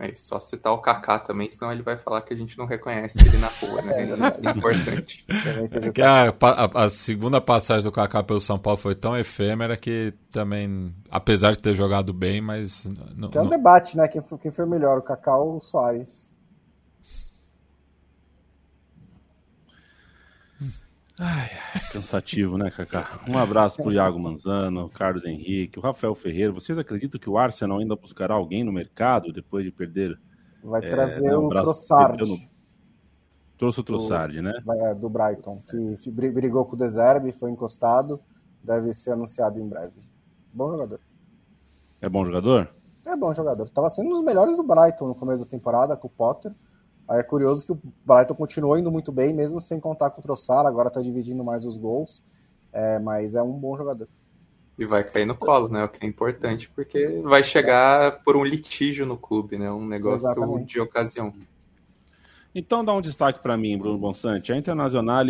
É 0.02 0.16
só 0.16 0.40
citar 0.40 0.74
o 0.74 0.80
Kaká 0.80 1.20
também, 1.20 1.48
senão 1.48 1.72
ele 1.72 1.84
vai 1.84 1.96
falar 1.96 2.24
que 2.24 2.34
a 2.34 2.36
gente 2.38 2.58
não 2.58 2.66
reconhece 2.66 3.20
ele 3.24 3.38
na 3.38 3.48
rua, 3.48 3.82
né? 3.84 4.02
É, 4.42 4.48
é 4.48 4.52
importante. 4.52 5.26
a, 6.02 6.48
a, 6.48 6.86
a, 6.86 6.90
segunda 6.90 7.40
passagem 7.40 7.84
do 7.84 7.92
Kaká 7.92 8.24
pelo 8.24 8.42
São 8.42 8.58
Paulo 8.58 8.80
foi 8.80 8.96
tão 8.96 9.16
efêmera 9.16 9.78
que 9.78 10.14
também, 10.32 10.94
apesar 11.10 11.52
de 11.52 11.60
ter 11.60 11.76
jogado 11.76 12.14
bem, 12.14 12.42
mas. 12.42 12.86
Não, 13.16 13.30
é 13.32 13.40
um 13.40 13.44
não... 13.44 13.50
debate, 13.50 13.96
né? 13.96 14.08
Quem 14.08 14.22
foi, 14.22 14.40
quem 14.40 14.52
foi 14.52 14.66
melhor, 14.66 14.98
o 14.98 15.02
Kaká 15.04 15.38
ou 15.38 15.58
o 15.58 15.62
Soares? 15.62 16.34
Ai, 21.24 21.50
cansativo, 21.94 22.58
né, 22.58 22.72
Kaká? 22.72 23.20
Um 23.30 23.38
abraço 23.38 23.78
pro 23.78 23.94
Iago 23.94 24.18
Manzano, 24.18 24.90
Carlos 24.90 25.24
Henrique, 25.24 25.78
o 25.78 25.82
Rafael 25.82 26.16
Ferreira. 26.16 26.52
Vocês 26.52 26.80
acreditam 26.80 27.22
que 27.22 27.30
o 27.30 27.38
Arsenal 27.38 27.78
ainda 27.78 27.96
buscará 27.96 28.34
alguém 28.34 28.64
no 28.64 28.72
mercado 28.72 29.32
depois 29.32 29.64
de 29.64 29.72
perder? 29.72 30.20
Vai 30.64 30.84
é, 30.84 30.90
trazer 30.90 31.30
né, 31.30 31.38
um 31.38 31.46
o 31.46 31.50
Trossard. 31.50 32.28
No... 32.28 32.38
Trouxe 33.56 33.82
o 33.82 33.84
Trossard, 33.84 34.42
né? 34.42 34.52
É, 34.80 34.96
do 34.96 35.08
Brighton, 35.08 35.62
que 35.70 36.10
brigou 36.10 36.66
com 36.66 36.76
o 36.76 36.80
Deserbe, 36.80 37.32
foi 37.34 37.52
encostado, 37.52 38.20
deve 38.64 38.92
ser 38.92 39.12
anunciado 39.12 39.60
em 39.60 39.70
breve. 39.70 40.02
Bom 40.52 40.72
jogador. 40.72 41.00
É 42.02 42.10
bom 42.10 42.26
jogador? 42.26 42.68
É 43.06 43.16
bom 43.16 43.32
jogador. 43.32 43.70
Tava 43.70 43.92
sendo 43.92 44.08
um 44.08 44.14
dos 44.14 44.24
melhores 44.24 44.58
do 44.58 44.64
Brighton 44.64 45.10
no 45.10 45.14
começo 45.14 45.46
da 45.46 45.52
temporada 45.52 45.96
com 45.96 46.08
o 46.08 46.12
Potter. 46.12 46.52
Aí 47.08 47.20
é 47.20 47.24
curioso 47.24 47.66
que 47.66 47.72
o 47.72 47.80
Brighton 48.06 48.36
continuou 48.36 48.78
indo 48.78 48.92
muito 48.92 49.12
bem, 49.12 49.34
mesmo 49.34 49.60
sem 49.60 49.80
contar 49.80 50.12
com 50.12 50.20
o 50.20 50.24
Trossard, 50.24 50.68
agora 50.68 50.88
está 50.88 51.02
dividindo 51.02 51.44
mais 51.44 51.66
os 51.66 51.78
gols, 51.78 52.24
é, 52.72 53.00
mas 53.00 53.36
é 53.36 53.42
um 53.42 53.52
bom 53.52 53.76
jogador. 53.76 54.08
E 54.78 54.86
vai 54.86 55.04
cair 55.04 55.26
no 55.26 55.36
colo, 55.36 55.68
né? 55.68 55.84
O 55.84 55.90
que 55.90 56.06
é 56.06 56.10
importante, 56.10 56.70
porque 56.70 57.22
vai 57.24 57.44
chegar 57.44 58.24
por 58.24 58.36
um 58.36 58.44
litígio 58.44 59.06
no 59.06 59.18
clube, 59.18 59.58
né? 59.58 59.72
Um 59.72 59.86
negócio 59.86 60.28
Exatamente. 60.28 60.74
de 60.74 60.80
ocasião. 60.80 61.34
Então 62.54 62.84
dá 62.84 62.94
um 62.94 63.02
destaque 63.02 63.42
para 63.42 63.56
mim, 63.56 63.78
Bruno 63.78 63.98
Bonsante. 63.98 64.52
A 64.52 64.58
Internacional 64.58 65.26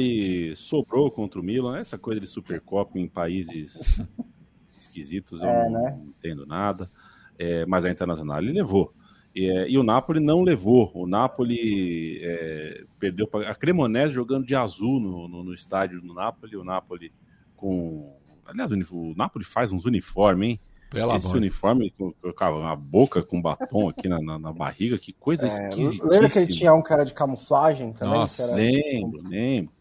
sobrou 0.56 1.12
contra 1.12 1.40
o 1.40 1.44
Milan, 1.44 1.78
essa 1.78 1.98
coisa 1.98 2.20
de 2.20 2.28
Supercopa 2.28 2.98
em 2.98 3.08
países 3.08 4.02
esquisitos, 4.82 5.42
eu 5.42 5.50
é, 5.50 5.70
não, 5.70 5.72
né? 5.72 6.00
entendo 6.08 6.46
nada. 6.46 6.90
É, 7.38 7.66
mas 7.66 7.86
a 7.86 7.90
Internacional 7.90 8.40
levou. 8.40 8.94
E, 9.34 9.50
é, 9.50 9.70
e, 9.70 9.78
o 9.78 9.84
Napoli 9.84 10.20
não 10.20 10.42
levou. 10.42 10.92
O 10.94 11.08
Napoli 11.08 12.20
é, 12.22 12.84
perdeu 13.00 13.30
a 13.48 13.56
Cremonese 13.56 14.14
jogando 14.14 14.46
de 14.46 14.56
azul 14.56 15.00
no, 15.00 15.28
no, 15.28 15.44
no, 15.44 15.54
estádio 15.54 16.02
do 16.02 16.14
Napoli. 16.14 16.58
O 16.58 16.64
Napoli 16.64 17.12
com. 17.56 18.18
Aliás, 18.46 18.72
o 18.72 19.14
Napoli 19.16 19.46
faz 19.46 19.72
uns 19.72 19.86
uniformes, 19.86 20.50
hein? 20.50 20.60
Pela 20.90 21.16
Esse 21.16 21.34
uniforme 21.34 21.90
com, 21.98 22.12
com 22.12 22.44
a 22.44 22.76
boca 22.76 23.24
com 23.24 23.42
batom 23.42 23.88
aqui 23.88 24.10
na, 24.10 24.22
na, 24.22 24.38
na 24.38 24.52
barriga, 24.52 24.98
que 24.98 25.14
coisa 25.14 25.48
é, 25.48 25.48
esquisitíssima. 25.48 26.10
Lembra 26.12 26.30
que 26.30 26.40
ele 26.40 26.48
tinha 26.48 26.74
um 26.74 26.82
cara 26.82 27.06
de 27.06 27.14
camuflagem 27.14 27.94
também? 27.94 28.20
Nossa, 28.20 28.44
era... 28.44 28.56
lembro, 28.56 29.24
lembro. 29.26 29.72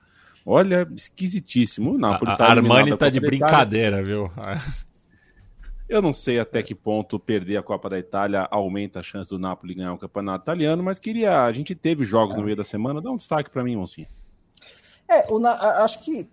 Olha, 0.47 0.89
esquisitíssimo. 0.95 1.95
O 1.95 1.99
Napoli 1.99 2.31
a, 2.31 2.37
tá 2.37 2.47
a 2.47 2.51
Armani 2.51 2.97
tá 2.97 3.11
de 3.11 3.19
brincadeira, 3.19 4.05
viu? 4.05 4.31
Eu 5.91 6.01
não 6.01 6.13
sei 6.13 6.39
até 6.39 6.63
que 6.63 6.73
ponto 6.73 7.19
perder 7.19 7.57
a 7.57 7.63
Copa 7.65 7.91
da 7.91 7.99
Itália 7.99 8.47
aumenta 8.49 9.01
a 9.01 9.03
chance 9.03 9.29
do 9.29 9.41
Napoli 9.41 9.75
ganhar 9.75 9.93
o 9.93 9.99
campeonato 9.99 10.45
italiano, 10.45 10.85
mas 10.85 11.01
queria. 11.01 11.43
A 11.43 11.53
gente 11.53 11.75
teve 11.75 12.05
jogos 12.05 12.37
no 12.37 12.45
meio 12.45 12.57
da 12.57 12.63
semana, 12.63 13.01
dá 13.01 13.11
um 13.11 13.17
destaque 13.17 13.51
para 13.51 13.65
mim, 13.65 13.75
Moncinho. 13.75 14.07
É, 15.09 15.27
acho 15.83 15.99
que 16.05 16.31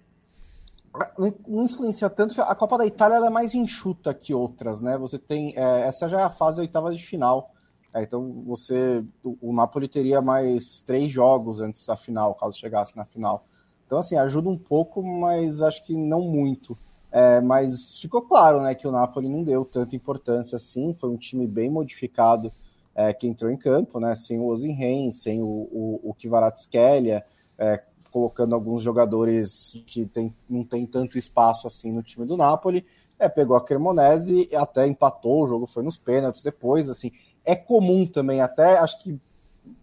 não 1.48 1.66
influencia 1.66 2.08
tanto 2.08 2.36
que 2.36 2.42
a 2.42 2.54
Copa 2.54 2.78
da 2.78 2.86
Itália 2.86 3.16
é 3.18 3.30
mais 3.32 3.56
enxuta 3.56 4.14
que 4.14 4.32
outras, 4.32 4.80
né? 4.80 4.96
Você 4.96 5.18
tem. 5.18 5.56
É, 5.58 5.88
essa 5.88 6.08
já 6.08 6.20
é 6.20 6.24
a 6.24 6.30
fase 6.30 6.62
oitava 6.62 6.94
de 6.94 7.04
final. 7.04 7.52
É, 7.96 8.04
então 8.04 8.44
você. 8.46 9.04
O 9.24 9.52
Napoli 9.52 9.88
teria 9.88 10.22
mais 10.22 10.82
três 10.82 11.12
jogos 11.12 11.62
antes 11.62 11.84
da 11.84 11.98
final, 11.98 12.36
caso 12.36 12.56
chegasse 12.56 12.96
na 12.96 13.06
final. 13.06 13.48
Então, 13.88 13.98
assim, 13.98 14.18
ajuda 14.18 14.50
um 14.50 14.58
pouco, 14.58 15.02
mas 15.02 15.64
acho 15.64 15.84
que 15.84 15.96
não 15.96 16.22
muito. 16.22 16.78
É, 17.20 17.42
mas 17.42 18.00
ficou 18.00 18.22
claro 18.22 18.62
né, 18.62 18.76
que 18.76 18.88
o 18.88 18.92
Napoli 18.92 19.28
não 19.28 19.44
deu 19.44 19.66
tanta 19.66 19.96
importância 19.96 20.56
assim, 20.56 20.94
foi 20.94 21.10
um 21.10 21.18
time 21.18 21.48
bem 21.48 21.68
modificado 21.68 22.54
é, 22.94 23.12
que 23.12 23.26
entrou 23.26 23.50
em 23.50 23.58
campo, 23.58 24.00
né, 24.00 24.16
sem 24.16 24.40
o 24.40 24.46
Ozenhen, 24.46 25.12
sem 25.12 25.42
o, 25.42 25.48
o, 25.48 26.12
o 26.12 26.14
Kvaratskhelia, 26.14 27.26
é, 27.58 27.82
colocando 28.12 28.54
alguns 28.54 28.84
jogadores 28.84 29.84
que 29.88 30.06
tem, 30.06 30.32
não 30.48 30.64
tem 30.64 30.86
tanto 30.86 31.18
espaço 31.18 31.66
assim 31.66 31.92
no 31.92 32.04
time 32.04 32.24
do 32.24 32.38
Napoli, 32.38 32.86
é, 33.18 33.28
pegou 33.28 33.58
a 33.58 33.66
Cremonese, 33.66 34.48
até 34.56 34.86
empatou, 34.86 35.44
o 35.44 35.48
jogo 35.48 35.66
foi 35.66 35.82
nos 35.82 35.98
pênaltis 35.98 36.44
depois, 36.44 36.88
assim, 36.88 37.12
é 37.44 37.56
comum 37.56 38.06
também, 38.06 38.42
até 38.42 38.78
acho 38.78 39.02
que 39.02 39.20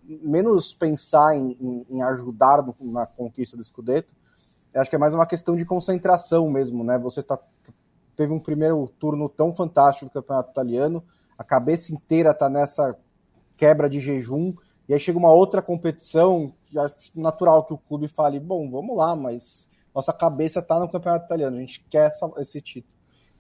menos 0.05 0.73
pensar 0.73 1.35
em, 1.35 1.57
em, 1.61 1.97
em 1.97 2.03
ajudar 2.03 2.63
no, 2.63 2.77
na 2.93 3.07
conquista 3.07 3.57
do 3.57 3.65
Scudetto, 3.65 4.15
acho 4.75 4.91
que 4.91 4.97
é 4.97 4.99
mais 4.99 5.15
uma 5.15 5.27
questão 5.27 5.55
de 5.55 5.65
concentração 5.65 6.51
mesmo, 6.51 6.83
né? 6.83 6.99
Você 6.99 7.23
tá, 7.23 7.39
teve 8.17 8.33
um 8.33 8.39
primeiro 8.39 8.89
turno 8.99 9.29
tão 9.29 9.53
fantástico 9.53 10.07
do 10.07 10.13
campeonato 10.13 10.51
italiano, 10.51 11.05
a 11.39 11.45
cabeça 11.45 11.93
inteira 11.93 12.31
está 12.31 12.49
nessa 12.49 12.97
quebra 13.57 13.89
de 13.89 14.01
jejum, 14.01 14.55
e 14.89 14.93
aí 14.93 15.01
chega 15.01 15.19
uma 15.19 15.33
outra 15.33 15.63
competição, 15.63 16.53
que 16.65 16.77
natural 17.19 17.65
que 17.65 17.73
o 17.73 17.79
clube 17.79 18.09
fale, 18.09 18.39
bom, 18.39 18.71
vamos 18.71 18.97
lá, 18.97 19.17
mas 19.17 19.69
nossa 19.95 20.13
cabeça 20.13 20.61
está 20.61 20.79
no 20.79 20.89
campeonato 20.89 21.27
italiano, 21.27 21.57
a 21.57 21.61
gente 21.61 21.85
quer 21.89 22.07
essa, 22.07 22.31
esse 22.39 22.61
título. 22.61 22.94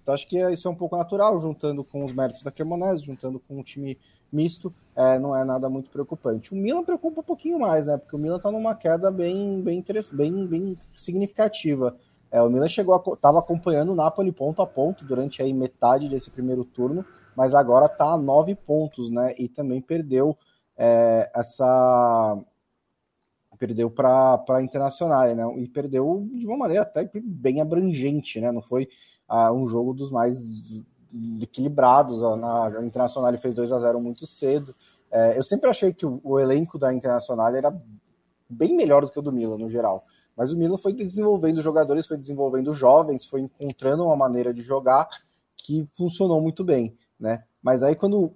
Então 0.04 0.12
acho 0.12 0.28
que 0.28 0.38
isso 0.52 0.68
é 0.68 0.70
um 0.70 0.74
pouco 0.74 0.98
natural, 0.98 1.40
juntando 1.40 1.82
com 1.82 2.04
os 2.04 2.12
méritos 2.12 2.42
da 2.42 2.50
Cremonese, 2.52 3.06
juntando 3.06 3.40
com 3.40 3.58
o 3.58 3.64
time 3.64 3.98
misto, 4.30 4.72
é, 4.94 5.18
não 5.18 5.34
é 5.34 5.42
nada 5.44 5.70
muito 5.70 5.88
preocupante. 5.88 6.52
O 6.52 6.56
Milan 6.56 6.84
preocupa 6.84 7.22
um 7.22 7.24
pouquinho 7.24 7.58
mais, 7.58 7.86
né? 7.86 7.96
Porque 7.96 8.14
o 8.14 8.18
Milan 8.18 8.36
está 8.36 8.52
numa 8.52 8.74
queda 8.74 9.10
bem, 9.10 9.62
bem, 9.62 9.82
bem, 10.12 10.46
bem 10.46 10.78
significativa. 10.94 11.96
É, 12.30 12.42
o 12.42 12.50
Milan 12.50 12.68
chegou, 12.68 13.02
estava 13.14 13.38
acompanhando 13.38 13.92
o 13.92 13.94
Napoli 13.94 14.30
ponto 14.30 14.60
a 14.60 14.66
ponto 14.66 15.06
durante 15.06 15.40
aí 15.40 15.54
metade 15.54 16.06
desse 16.06 16.30
primeiro 16.30 16.66
turno, 16.66 17.02
mas 17.34 17.54
agora 17.54 17.86
está 17.86 18.06
a 18.06 18.18
nove 18.18 18.54
pontos, 18.54 19.10
né? 19.10 19.34
E 19.38 19.48
também 19.48 19.80
perdeu 19.80 20.36
é, 20.76 21.30
essa 21.34 22.36
perdeu 23.56 23.88
para 23.90 24.44
a 24.50 24.62
Internacional, 24.62 25.34
né? 25.34 25.62
E 25.62 25.68
perdeu 25.68 26.28
de 26.34 26.46
uma 26.46 26.56
maneira 26.56 26.82
até 26.82 27.08
bem 27.14 27.60
abrangente, 27.62 28.40
né? 28.40 28.52
Não 28.52 28.60
foi 28.60 28.88
ah, 29.28 29.52
um 29.52 29.66
jogo 29.66 29.92
dos 29.92 30.10
mais 30.10 30.48
equilibrados. 31.40 32.20
Na, 32.38 32.84
Internacional 32.84 33.36
fez 33.38 33.54
2 33.54 33.72
a 33.72 33.78
0 33.78 34.00
muito 34.00 34.26
cedo. 34.26 34.74
É, 35.10 35.38
eu 35.38 35.42
sempre 35.42 35.70
achei 35.70 35.92
que 35.92 36.04
o, 36.04 36.20
o, 36.24 36.40
elenco 36.40 36.78
da 36.78 36.92
Internacional 36.92 37.54
era 37.54 37.74
bem 38.48 38.74
melhor 38.74 39.02
do 39.02 39.10
que 39.10 39.18
o 39.18 39.22
do 39.22 39.32
Milan, 39.32 39.58
no 39.58 39.70
geral. 39.70 40.04
Mas 40.36 40.52
o 40.52 40.56
Milan 40.56 40.76
foi 40.76 40.92
desenvolvendo 40.92 41.62
jogadores, 41.62 42.06
foi 42.06 42.16
desenvolvendo 42.16 42.72
jovens, 42.72 43.24
foi 43.24 43.42
encontrando 43.42 44.04
uma 44.04 44.16
maneira 44.16 44.52
de 44.52 44.62
jogar 44.62 45.08
que 45.56 45.88
funcionou 45.94 46.40
muito 46.40 46.64
bem, 46.64 46.96
né? 47.18 47.44
Mas 47.62 47.82
aí 47.82 47.94
quando 47.94 48.34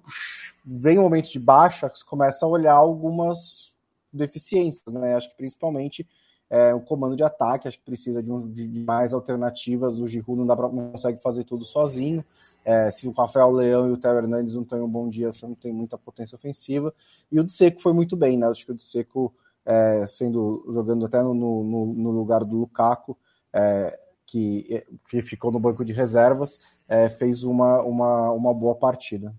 vem 0.64 0.96
o 0.96 1.00
um 1.00 1.04
momento 1.04 1.30
de 1.30 1.38
baixa, 1.38 1.90
começa 2.06 2.46
a 2.46 2.48
olhar 2.48 2.74
algumas 2.74 3.72
deficiências, 4.12 4.94
né? 4.94 5.16
Acho 5.16 5.28
que 5.30 5.36
principalmente 5.36 6.06
é, 6.50 6.74
o 6.74 6.80
comando 6.80 7.14
de 7.14 7.22
ataque, 7.22 7.68
acho 7.68 7.78
que 7.78 7.84
precisa 7.84 8.22
de, 8.22 8.32
um, 8.32 8.40
de 8.50 8.66
mais 8.80 9.12
alternativas. 9.12 9.98
O 9.98 10.06
Giroud 10.06 10.38
não 10.38 10.46
dá 10.46 10.56
pra, 10.56 10.68
não 10.68 10.92
consegue 10.92 11.20
fazer 11.20 11.44
tudo 11.44 11.64
sozinho. 11.64 12.24
É, 12.64 12.90
se 12.90 13.06
o 13.06 13.12
Rafael 13.12 13.50
Leão 13.50 13.88
e 13.88 13.92
o 13.92 13.96
Theo 13.96 14.18
Hernandes 14.18 14.54
não 14.54 14.64
têm 14.64 14.80
um 14.80 14.88
bom 14.88 15.08
dia, 15.08 15.30
você 15.30 15.46
não 15.46 15.54
tem 15.54 15.72
muita 15.72 15.96
potência 15.98 16.36
ofensiva. 16.36 16.94
E 17.30 17.38
o 17.38 17.44
de 17.44 17.52
Seco 17.52 17.80
foi 17.80 17.92
muito 17.92 18.16
bem, 18.16 18.36
né? 18.36 18.46
Acho 18.46 18.64
que 18.64 18.72
o 18.72 18.74
de 18.74 18.82
Seco, 18.82 19.34
é, 19.64 20.06
sendo, 20.06 20.66
jogando 20.70 21.06
até 21.06 21.22
no, 21.22 21.34
no, 21.34 21.86
no 21.86 22.10
lugar 22.10 22.44
do 22.44 22.56
Lukaku, 22.56 23.16
é, 23.52 23.98
que, 24.26 24.84
que, 25.08 25.22
ficou 25.22 25.50
no 25.50 25.58
banco 25.58 25.84
de 25.84 25.92
reservas, 25.92 26.60
é, 26.86 27.08
fez 27.08 27.42
uma, 27.42 27.82
uma, 27.82 28.30
uma 28.30 28.54
boa 28.54 28.74
partida. 28.74 29.34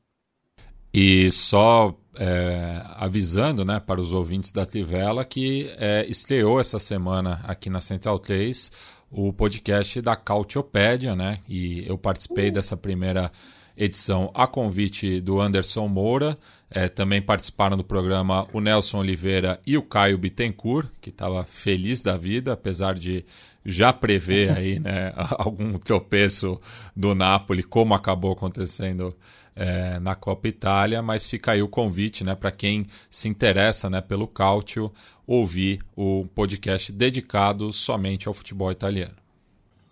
E 0.94 1.32
só 1.32 1.96
é, 2.16 2.82
avisando 2.96 3.64
né, 3.64 3.80
para 3.80 4.02
os 4.02 4.12
ouvintes 4.12 4.52
da 4.52 4.66
Trivela 4.66 5.24
que 5.24 5.72
é, 5.78 6.06
estreou 6.10 6.60
essa 6.60 6.80
semana 6.80 7.40
aqui 7.44 7.70
na 7.70 7.80
Central 7.80 8.20
3 8.20 8.72
o 9.12 9.34
podcast 9.34 10.02
da 10.02 10.16
Cautiopédia, 10.16 11.16
né? 11.16 11.40
E 11.48 11.84
eu 11.88 11.98
participei 11.98 12.52
dessa 12.52 12.78
primeira 12.78 13.32
edição 13.76 14.30
a 14.36 14.46
convite 14.46 15.22
do 15.22 15.40
Anderson 15.40 15.88
Moura. 15.88 16.38
É, 16.70 16.88
também 16.88 17.22
participaram 17.22 17.76
do 17.76 17.84
programa 17.84 18.48
o 18.54 18.60
Nelson 18.60 19.00
Oliveira 19.00 19.60
e 19.66 19.78
o 19.78 19.82
Caio 19.82 20.18
Bittencourt, 20.18 20.90
que 21.02 21.10
estava 21.10 21.44
feliz 21.44 22.04
da 22.04 22.16
vida, 22.16 22.54
apesar 22.54 22.94
de 22.94 23.26
já 23.66 23.92
prever 23.92 24.52
aí, 24.52 24.80
né, 24.80 25.12
algum 25.40 25.80
tropeço 25.80 26.60
do 26.96 27.16
Napoli, 27.16 27.64
como 27.64 27.96
acabou 27.96 28.34
acontecendo 28.34 29.16
é, 29.60 29.99
na 29.99 30.16
Copa 30.16 30.47
Itália, 30.47 31.01
mas 31.01 31.28
fica 31.28 31.51
aí 31.51 31.62
o 31.62 31.68
convite 31.68 32.24
né, 32.24 32.34
para 32.34 32.49
quem 32.49 32.88
se 33.10 33.28
interessa 33.28 33.89
né, 33.89 33.99
pelo 33.99 34.26
Cautio 34.26 34.89
ouvir 35.28 35.82
o 35.97 36.26
podcast 36.34 36.93
dedicado 36.93 37.74
somente 37.74 38.30
ao 38.30 38.34
futebol 38.34 38.72
italiano. 38.72 39.16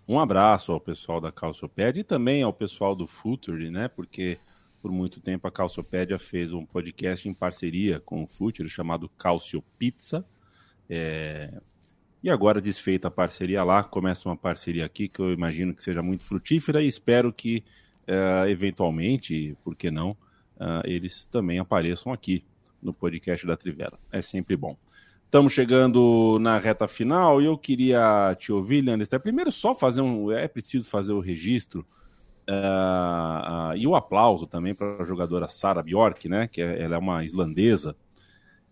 Um 0.08 0.18
abraço 0.18 0.72
ao 0.72 0.80
pessoal 0.80 1.20
da 1.20 1.30
Calciopédia 1.30 2.00
e 2.00 2.04
também 2.04 2.42
ao 2.42 2.52
pessoal 2.52 2.94
do 2.94 3.06
Futuri, 3.06 3.70
né? 3.70 3.88
Porque 3.88 4.38
por 4.80 4.90
muito 4.90 5.20
tempo 5.20 5.46
a 5.46 5.50
Calciopédia 5.50 6.18
fez 6.18 6.50
um 6.50 6.64
podcast 6.64 7.28
em 7.28 7.34
parceria 7.34 8.00
com 8.00 8.22
o 8.22 8.26
Futuri 8.26 8.70
chamado 8.70 9.06
Calcio 9.18 9.62
Pizza. 9.78 10.24
É... 10.88 11.52
E 12.22 12.30
agora, 12.30 12.58
desfeita 12.58 13.08
a 13.08 13.10
parceria 13.10 13.62
lá, 13.62 13.84
começa 13.84 14.30
uma 14.30 14.36
parceria 14.36 14.86
aqui 14.86 15.08
que 15.08 15.20
eu 15.20 15.30
imagino 15.30 15.74
que 15.74 15.82
seja 15.82 16.02
muito 16.02 16.24
frutífera 16.24 16.82
e 16.82 16.86
espero 16.86 17.30
que 17.30 17.62
uh, 18.08 18.48
eventualmente, 18.48 19.56
por 19.62 19.76
que 19.76 19.90
não, 19.90 20.10
uh, 20.10 20.82
eles 20.84 21.26
também 21.26 21.58
apareçam 21.58 22.12
aqui 22.12 22.44
no 22.82 22.92
podcast 22.92 23.46
da 23.46 23.56
Trivela. 23.56 23.98
É 24.10 24.22
sempre 24.22 24.56
bom. 24.56 24.76
Estamos 25.24 25.52
chegando 25.52 26.38
na 26.40 26.56
reta 26.56 26.88
final 26.88 27.42
e 27.42 27.44
eu 27.44 27.58
queria 27.58 28.34
te 28.38 28.50
ouvir, 28.50 28.80
Leandro. 28.80 29.20
Primeiro, 29.20 29.52
só 29.52 29.74
fazer 29.74 30.00
um. 30.00 30.32
É 30.32 30.48
preciso 30.48 30.88
fazer 30.88 31.12
o 31.12 31.20
registro 31.20 31.86
uh, 32.48 33.72
uh, 33.72 33.76
e 33.76 33.86
o 33.86 33.94
aplauso 33.94 34.46
também 34.46 34.74
para 34.74 35.02
a 35.02 35.04
jogadora 35.04 35.46
Sara 35.46 35.82
Bjork, 35.82 36.28
né? 36.28 36.48
Que 36.48 36.62
é, 36.62 36.82
ela 36.82 36.94
é 36.94 36.98
uma 36.98 37.24
islandesa 37.24 37.94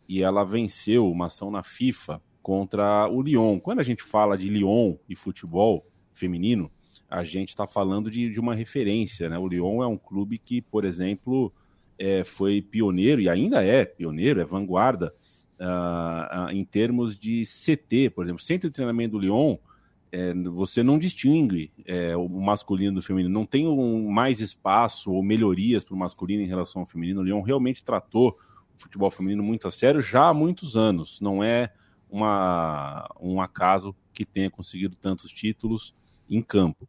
e 0.08 0.22
ela 0.22 0.44
venceu 0.44 1.10
uma 1.10 1.26
ação 1.26 1.50
na 1.50 1.62
FIFA 1.62 2.22
contra 2.42 3.06
o 3.08 3.20
Lyon. 3.20 3.60
Quando 3.60 3.80
a 3.80 3.82
gente 3.84 4.02
fala 4.02 4.38
de 4.38 4.48
Lyon 4.48 4.96
e 5.08 5.14
futebol 5.14 5.86
feminino, 6.10 6.70
a 7.18 7.24
gente 7.24 7.48
está 7.48 7.66
falando 7.66 8.10
de, 8.10 8.30
de, 8.30 8.38
uma 8.38 8.54
referência. 8.54 9.28
Né? 9.28 9.38
O 9.38 9.48
Lyon 9.48 9.82
é 9.82 9.86
um 9.86 9.96
clube 9.96 10.38
que, 10.38 10.60
por 10.60 10.84
exemplo, 10.84 11.52
é, 11.98 12.24
foi 12.24 12.60
pioneiro 12.60 13.20
e 13.22 13.28
ainda 13.28 13.64
é 13.64 13.84
pioneiro, 13.84 14.40
é 14.40 14.44
vanguarda 14.44 15.14
uh, 15.58 16.46
uh, 16.46 16.50
em 16.50 16.64
termos 16.64 17.16
de 17.16 17.44
CT, 17.44 18.10
por 18.10 18.24
exemplo, 18.24 18.42
centro 18.42 18.68
de 18.68 18.74
treinamento 18.74 19.12
do 19.12 19.18
Lyon. 19.18 19.56
É, 20.12 20.32
você 20.34 20.82
não 20.82 20.98
distingue 20.98 21.72
é, 21.84 22.16
o 22.16 22.28
masculino 22.28 22.94
do 22.94 23.02
feminino, 23.02 23.32
não 23.32 23.44
tem 23.44 23.66
um, 23.66 24.08
mais 24.08 24.40
espaço 24.40 25.10
ou 25.10 25.22
melhorias 25.22 25.84
para 25.84 25.94
o 25.94 25.98
masculino 25.98 26.42
em 26.42 26.46
relação 26.46 26.82
ao 26.82 26.86
feminino. 26.86 27.20
O 27.20 27.24
Lyon 27.24 27.40
realmente 27.40 27.84
tratou 27.84 28.38
o 28.74 28.80
futebol 28.80 29.10
feminino 29.10 29.42
muito 29.42 29.66
a 29.66 29.70
sério 29.70 30.00
já 30.00 30.28
há 30.28 30.34
muitos 30.34 30.76
anos. 30.76 31.20
Não 31.20 31.42
é 31.42 31.72
uma, 32.08 33.08
um 33.20 33.40
acaso 33.40 33.96
que 34.12 34.24
tenha 34.24 34.50
conseguido 34.50 34.94
tantos 34.96 35.32
títulos 35.32 35.94
em 36.28 36.42
campo. 36.42 36.88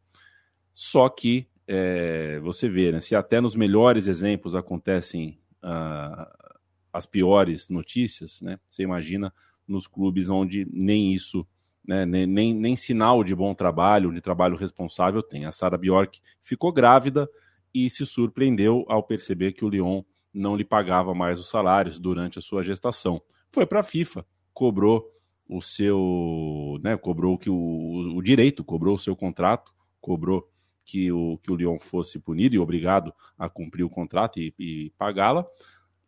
Só 0.79 1.09
que 1.09 1.47
é, 1.67 2.39
você 2.41 2.69
vê, 2.69 2.91
né, 2.91 3.01
se 3.01 3.15
até 3.15 3.41
nos 3.41 3.55
melhores 3.55 4.05
exemplos 4.05 4.53
acontecem 4.53 5.39
uh, 5.63 6.53
as 6.93 7.03
piores 7.03 7.67
notícias, 7.67 8.43
né, 8.43 8.59
você 8.69 8.83
imagina 8.83 9.33
nos 9.67 9.87
clubes 9.87 10.29
onde 10.29 10.67
nem 10.71 11.11
isso, 11.11 11.47
né, 11.83 12.05
nem, 12.05 12.27
nem, 12.27 12.53
nem, 12.53 12.75
sinal 12.75 13.23
de 13.23 13.33
bom 13.33 13.55
trabalho, 13.55 14.13
de 14.13 14.21
trabalho 14.21 14.55
responsável 14.55 15.23
tem. 15.23 15.45
A 15.45 15.51
Sara 15.51 15.79
Bjork 15.79 16.21
ficou 16.39 16.71
grávida 16.71 17.27
e 17.73 17.89
se 17.89 18.05
surpreendeu 18.05 18.85
ao 18.87 19.01
perceber 19.01 19.53
que 19.53 19.65
o 19.65 19.69
Lyon 19.69 20.03
não 20.31 20.55
lhe 20.55 20.63
pagava 20.63 21.11
mais 21.11 21.39
os 21.39 21.49
salários 21.49 21.97
durante 21.97 22.37
a 22.37 22.41
sua 22.41 22.61
gestação. 22.61 23.19
Foi 23.51 23.65
para 23.65 23.79
a 23.79 23.83
FIFA, 23.83 24.23
cobrou 24.53 25.11
o 25.49 25.59
seu, 25.59 26.77
né, 26.83 26.95
cobrou 26.95 27.35
que 27.35 27.49
o, 27.49 28.15
o 28.15 28.21
direito, 28.21 28.63
cobrou 28.63 28.93
o 28.93 28.99
seu 28.99 29.15
contrato, 29.15 29.73
cobrou 29.99 30.47
que 30.87 31.11
o, 31.11 31.37
que 31.43 31.51
o 31.51 31.55
Lyon 31.55 31.77
fosse 31.79 32.17
punido 32.17 32.55
e 32.55 32.59
obrigado 32.59 33.13
a 33.37 33.49
cumprir 33.49 33.83
o 33.83 33.89
contrato 33.89 34.39
e, 34.39 34.53
e 34.57 34.89
pagá-la. 34.97 35.45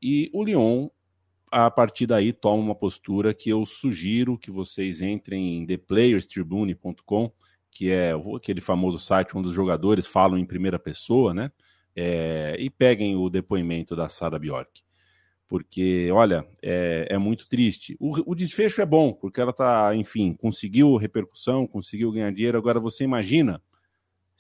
E 0.02 0.32
o 0.34 0.42
Lyon, 0.42 0.88
a 1.52 1.70
partir 1.70 2.08
daí, 2.08 2.32
toma 2.32 2.64
uma 2.64 2.76
postura 2.76 3.34
que 3.34 3.50
eu 3.50 3.66
sugiro 3.66 4.38
que 4.38 4.50
vocês 4.50 5.02
entrem 5.02 5.58
em 5.58 5.66
theplayerstribune.com, 5.66 7.30
que 7.70 7.92
é 7.92 8.14
aquele 8.34 8.62
famoso 8.62 8.98
site 8.98 9.38
onde 9.38 9.50
os 9.50 9.54
jogadores 9.54 10.08
falam 10.08 10.38
em 10.38 10.46
primeira 10.46 10.80
pessoa, 10.80 11.34
né? 11.34 11.52
É, 11.94 12.56
e 12.58 12.70
peguem 12.70 13.18
o 13.18 13.30
depoimento 13.30 13.96
da 13.98 14.08
Sara 14.08 14.40
Bjork 14.40 14.82
porque, 15.50 16.12
olha, 16.12 16.48
é, 16.62 17.08
é 17.10 17.18
muito 17.18 17.50
triste. 17.50 17.98
O, 18.00 18.32
o, 18.32 18.36
desfecho 18.36 18.84
é 18.84 18.86
bom, 18.86 19.12
porque 19.12 19.42
ela 19.42 19.52
tá, 19.52 19.96
enfim, 19.96 20.36
conseguiu 20.36 20.96
repercussão, 20.96 21.66
conseguiu 21.66 22.12
ganhar 22.12 22.32
dinheiro. 22.32 22.56
Agora 22.56 22.80
você 22.80 23.04
imagina 23.04 23.60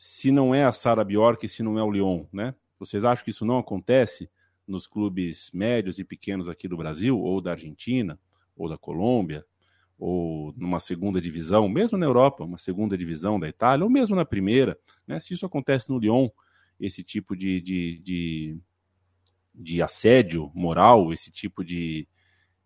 se 0.01 0.31
não 0.31 0.55
é 0.55 0.63
a 0.63 0.71
Sara 0.71 1.03
Bjork, 1.03 1.45
se 1.49 1.61
não 1.61 1.77
é 1.77 1.83
o 1.83 1.91
Lyon, 1.91 2.23
né? 2.31 2.55
Vocês 2.79 3.03
acham 3.03 3.21
que 3.21 3.31
isso 3.31 3.43
não 3.43 3.57
acontece 3.57 4.31
nos 4.65 4.87
clubes 4.87 5.51
médios 5.53 5.99
e 5.99 6.05
pequenos 6.05 6.47
aqui 6.47 6.69
do 6.69 6.77
Brasil, 6.77 7.19
ou 7.19 7.41
da 7.41 7.51
Argentina, 7.51 8.17
ou 8.55 8.69
da 8.69 8.77
Colômbia, 8.77 9.45
ou 9.97 10.53
numa 10.55 10.79
segunda 10.79 11.19
divisão, 11.19 11.67
mesmo 11.67 11.97
na 11.97 12.05
Europa, 12.05 12.45
uma 12.45 12.57
segunda 12.57 12.97
divisão 12.97 13.37
da 13.37 13.49
Itália, 13.49 13.83
ou 13.83 13.89
mesmo 13.91 14.15
na 14.15 14.23
primeira, 14.23 14.79
né? 15.05 15.19
Se 15.19 15.33
isso 15.33 15.45
acontece 15.45 15.89
no 15.89 15.99
Lyon, 15.99 16.29
esse 16.79 17.03
tipo 17.03 17.35
de, 17.35 17.59
de, 17.59 17.99
de 17.99 18.57
de 19.53 19.81
assédio 19.81 20.49
moral, 20.55 21.11
esse 21.11 21.29
tipo 21.29 21.61
de, 21.61 22.07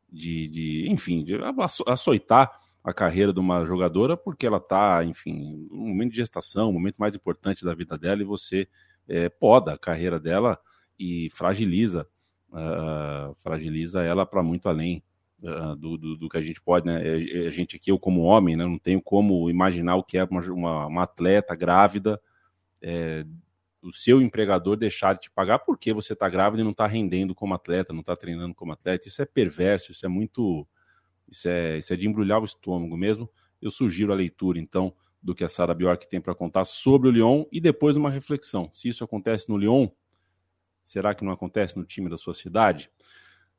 de, 0.07 0.47
de 0.49 0.87
enfim, 0.87 1.23
de 1.23 1.33
açoitar 1.87 2.51
a 2.83 2.93
carreira 2.93 3.31
de 3.31 3.39
uma 3.39 3.65
jogadora, 3.65 4.17
porque 4.17 4.45
ela 4.45 4.57
está, 4.57 5.03
enfim, 5.05 5.67
no 5.71 5.87
momento 5.87 6.11
de 6.11 6.17
gestação, 6.17 6.69
o 6.69 6.73
momento 6.73 6.97
mais 6.97 7.15
importante 7.15 7.63
da 7.63 7.73
vida 7.73 7.97
dela, 7.97 8.21
e 8.21 8.25
você 8.25 8.67
é, 9.07 9.29
poda 9.29 9.73
a 9.73 9.77
carreira 9.77 10.19
dela 10.19 10.59
e 10.99 11.29
fragiliza, 11.31 12.07
uh, 12.49 13.35
fragiliza 13.41 14.03
ela 14.03 14.25
para 14.25 14.43
muito 14.43 14.67
além 14.67 15.03
uh, 15.43 15.75
do, 15.75 15.97
do, 15.97 16.17
do, 16.17 16.29
que 16.29 16.37
a 16.37 16.41
gente 16.41 16.61
pode, 16.61 16.85
né? 16.85 17.01
A 17.47 17.49
gente 17.49 17.75
aqui, 17.75 17.89
eu 17.91 17.97
como 17.97 18.21
homem, 18.21 18.55
né, 18.55 18.65
não 18.65 18.77
tenho 18.77 19.01
como 19.01 19.49
imaginar 19.49 19.95
o 19.95 20.03
que 20.03 20.17
é 20.17 20.23
uma, 20.23 20.41
uma, 20.41 20.87
uma 20.87 21.03
atleta 21.03 21.55
grávida, 21.55 22.19
é, 22.81 23.25
o 23.81 23.91
seu 23.91 24.21
empregador 24.21 24.77
deixar 24.77 25.13
de 25.13 25.21
te 25.21 25.31
pagar 25.31 25.59
porque 25.59 25.93
você 25.93 26.13
está 26.13 26.29
grávida 26.29 26.61
e 26.61 26.63
não 26.63 26.71
está 26.71 26.87
rendendo 26.87 27.35
como 27.35 27.53
atleta, 27.53 27.91
não 27.91 27.99
está 27.99 28.15
treinando 28.15 28.55
como 28.55 28.71
atleta. 28.71 29.07
Isso 29.07 29.21
é 29.21 29.25
perverso, 29.25 29.91
isso 29.91 30.05
é 30.05 30.09
muito. 30.09 30.67
Isso 31.29 31.47
é, 31.47 31.77
isso 31.77 31.93
é 31.93 31.95
de 31.95 32.07
embrulhar 32.07 32.41
o 32.41 32.45
estômago 32.45 32.95
mesmo. 32.97 33.29
Eu 33.61 33.71
sugiro 33.71 34.11
a 34.11 34.15
leitura, 34.15 34.59
então, 34.59 34.93
do 35.21 35.33
que 35.33 35.43
a 35.43 35.49
Sara 35.49 35.73
Bjork 35.73 36.09
tem 36.09 36.19
para 36.19 36.35
contar 36.35 36.65
sobre 36.65 37.07
o 37.07 37.11
Lyon 37.11 37.45
e 37.51 37.61
depois 37.61 37.95
uma 37.95 38.09
reflexão. 38.09 38.69
Se 38.73 38.89
isso 38.89 39.03
acontece 39.03 39.49
no 39.49 39.57
Lyon, 39.57 39.87
será 40.83 41.15
que 41.15 41.23
não 41.23 41.31
acontece 41.31 41.77
no 41.77 41.85
time 41.85 42.09
da 42.09 42.17
sua 42.17 42.33
cidade? 42.33 42.89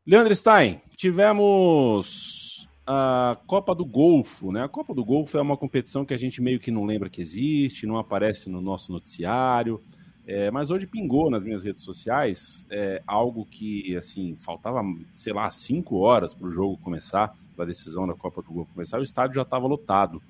Leandro 0.06 0.36
Stein, 0.36 0.82
tivemos 0.96 2.68
a 2.86 3.38
Copa 3.46 3.74
do 3.74 3.86
Golfo, 3.86 4.52
né? 4.52 4.62
A 4.62 4.68
Copa 4.68 4.94
do 4.94 5.02
Golfo 5.02 5.38
é 5.38 5.40
uma 5.40 5.56
competição 5.56 6.04
que 6.04 6.12
a 6.12 6.18
gente 6.18 6.42
meio 6.42 6.60
que 6.60 6.70
não 6.70 6.84
lembra 6.84 7.08
que 7.08 7.22
existe, 7.22 7.86
não 7.86 7.96
aparece 7.96 8.50
no 8.50 8.60
nosso 8.60 8.92
noticiário. 8.92 9.82
É, 10.26 10.50
mas 10.50 10.70
hoje 10.70 10.86
pingou 10.86 11.30
nas 11.30 11.44
minhas 11.44 11.62
redes 11.62 11.82
sociais 11.82 12.66
é, 12.70 13.02
algo 13.06 13.44
que, 13.44 13.94
assim, 13.96 14.36
faltava, 14.36 14.82
sei 15.12 15.32
lá, 15.32 15.50
cinco 15.50 15.96
horas 15.96 16.34
para 16.34 16.48
o 16.48 16.52
jogo 16.52 16.78
começar, 16.78 17.34
para 17.54 17.64
a 17.64 17.68
decisão 17.68 18.06
da 18.06 18.14
Copa 18.14 18.42
do 18.42 18.52
Golfo 18.52 18.72
começar, 18.72 18.98
o 18.98 19.02
estádio 19.02 19.36
já 19.36 19.42
estava 19.42 19.66
lotado. 19.66 20.20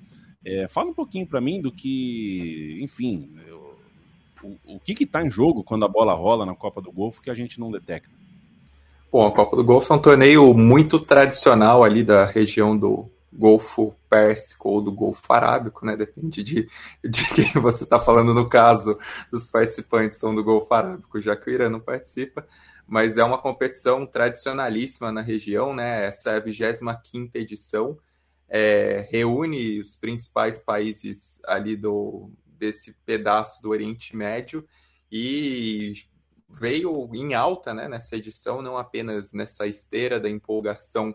É, 0.44 0.68
fala 0.68 0.90
um 0.90 0.94
pouquinho 0.94 1.26
para 1.26 1.40
mim 1.40 1.60
do 1.60 1.72
que, 1.72 2.78
enfim, 2.82 3.32
eu, 3.46 3.76
o, 4.42 4.76
o 4.76 4.80
que 4.80 5.04
está 5.04 5.24
em 5.24 5.30
jogo 5.30 5.64
quando 5.64 5.84
a 5.84 5.88
bola 5.88 6.12
rola 6.14 6.44
na 6.44 6.54
Copa 6.54 6.80
do 6.80 6.92
Golfo 6.92 7.22
que 7.22 7.30
a 7.30 7.34
gente 7.34 7.58
não 7.58 7.70
detecta. 7.70 8.12
Bom, 9.10 9.26
a 9.26 9.32
Copa 9.32 9.56
do 9.56 9.64
Golfo 9.64 9.92
é 9.92 9.96
um 9.96 10.00
torneio 10.00 10.52
muito 10.54 10.98
tradicional 10.98 11.82
ali 11.82 12.02
da 12.02 12.24
região 12.26 12.76
do, 12.76 13.08
Golfo 13.36 13.94
Pérsico 14.08 14.68
ou 14.68 14.80
do 14.80 14.92
Golfo 14.92 15.32
Arábico, 15.32 15.84
né? 15.84 15.96
Depende 15.96 16.42
de, 16.42 16.68
de 17.04 17.34
quem 17.34 17.60
você 17.60 17.82
está 17.84 17.98
falando 17.98 18.32
no 18.32 18.48
caso 18.48 18.96
dos 19.30 19.46
participantes 19.46 20.18
são 20.18 20.34
do 20.34 20.44
Golfo 20.44 20.72
Arábico, 20.72 21.20
já 21.20 21.34
que 21.34 21.50
o 21.50 21.52
Irã 21.52 21.68
não 21.68 21.80
participa. 21.80 22.46
Mas 22.86 23.16
é 23.16 23.24
uma 23.24 23.38
competição 23.38 24.06
tradicionalíssima 24.06 25.10
na 25.10 25.20
região, 25.20 25.74
né? 25.74 26.06
Essa 26.06 26.32
é 26.32 26.36
a 26.36 26.40
25 26.40 27.36
edição. 27.36 27.98
É, 28.48 29.08
reúne 29.10 29.80
os 29.80 29.96
principais 29.96 30.60
países 30.60 31.40
ali 31.46 31.76
do, 31.76 32.30
desse 32.44 32.92
pedaço 33.04 33.62
do 33.62 33.70
Oriente 33.70 34.14
Médio 34.14 34.66
e 35.10 35.94
veio 36.48 37.10
em 37.14 37.34
alta 37.34 37.74
né, 37.74 37.88
nessa 37.88 38.16
edição, 38.16 38.62
não 38.62 38.76
apenas 38.76 39.32
nessa 39.32 39.66
esteira 39.66 40.20
da 40.20 40.28
empolgação 40.28 41.14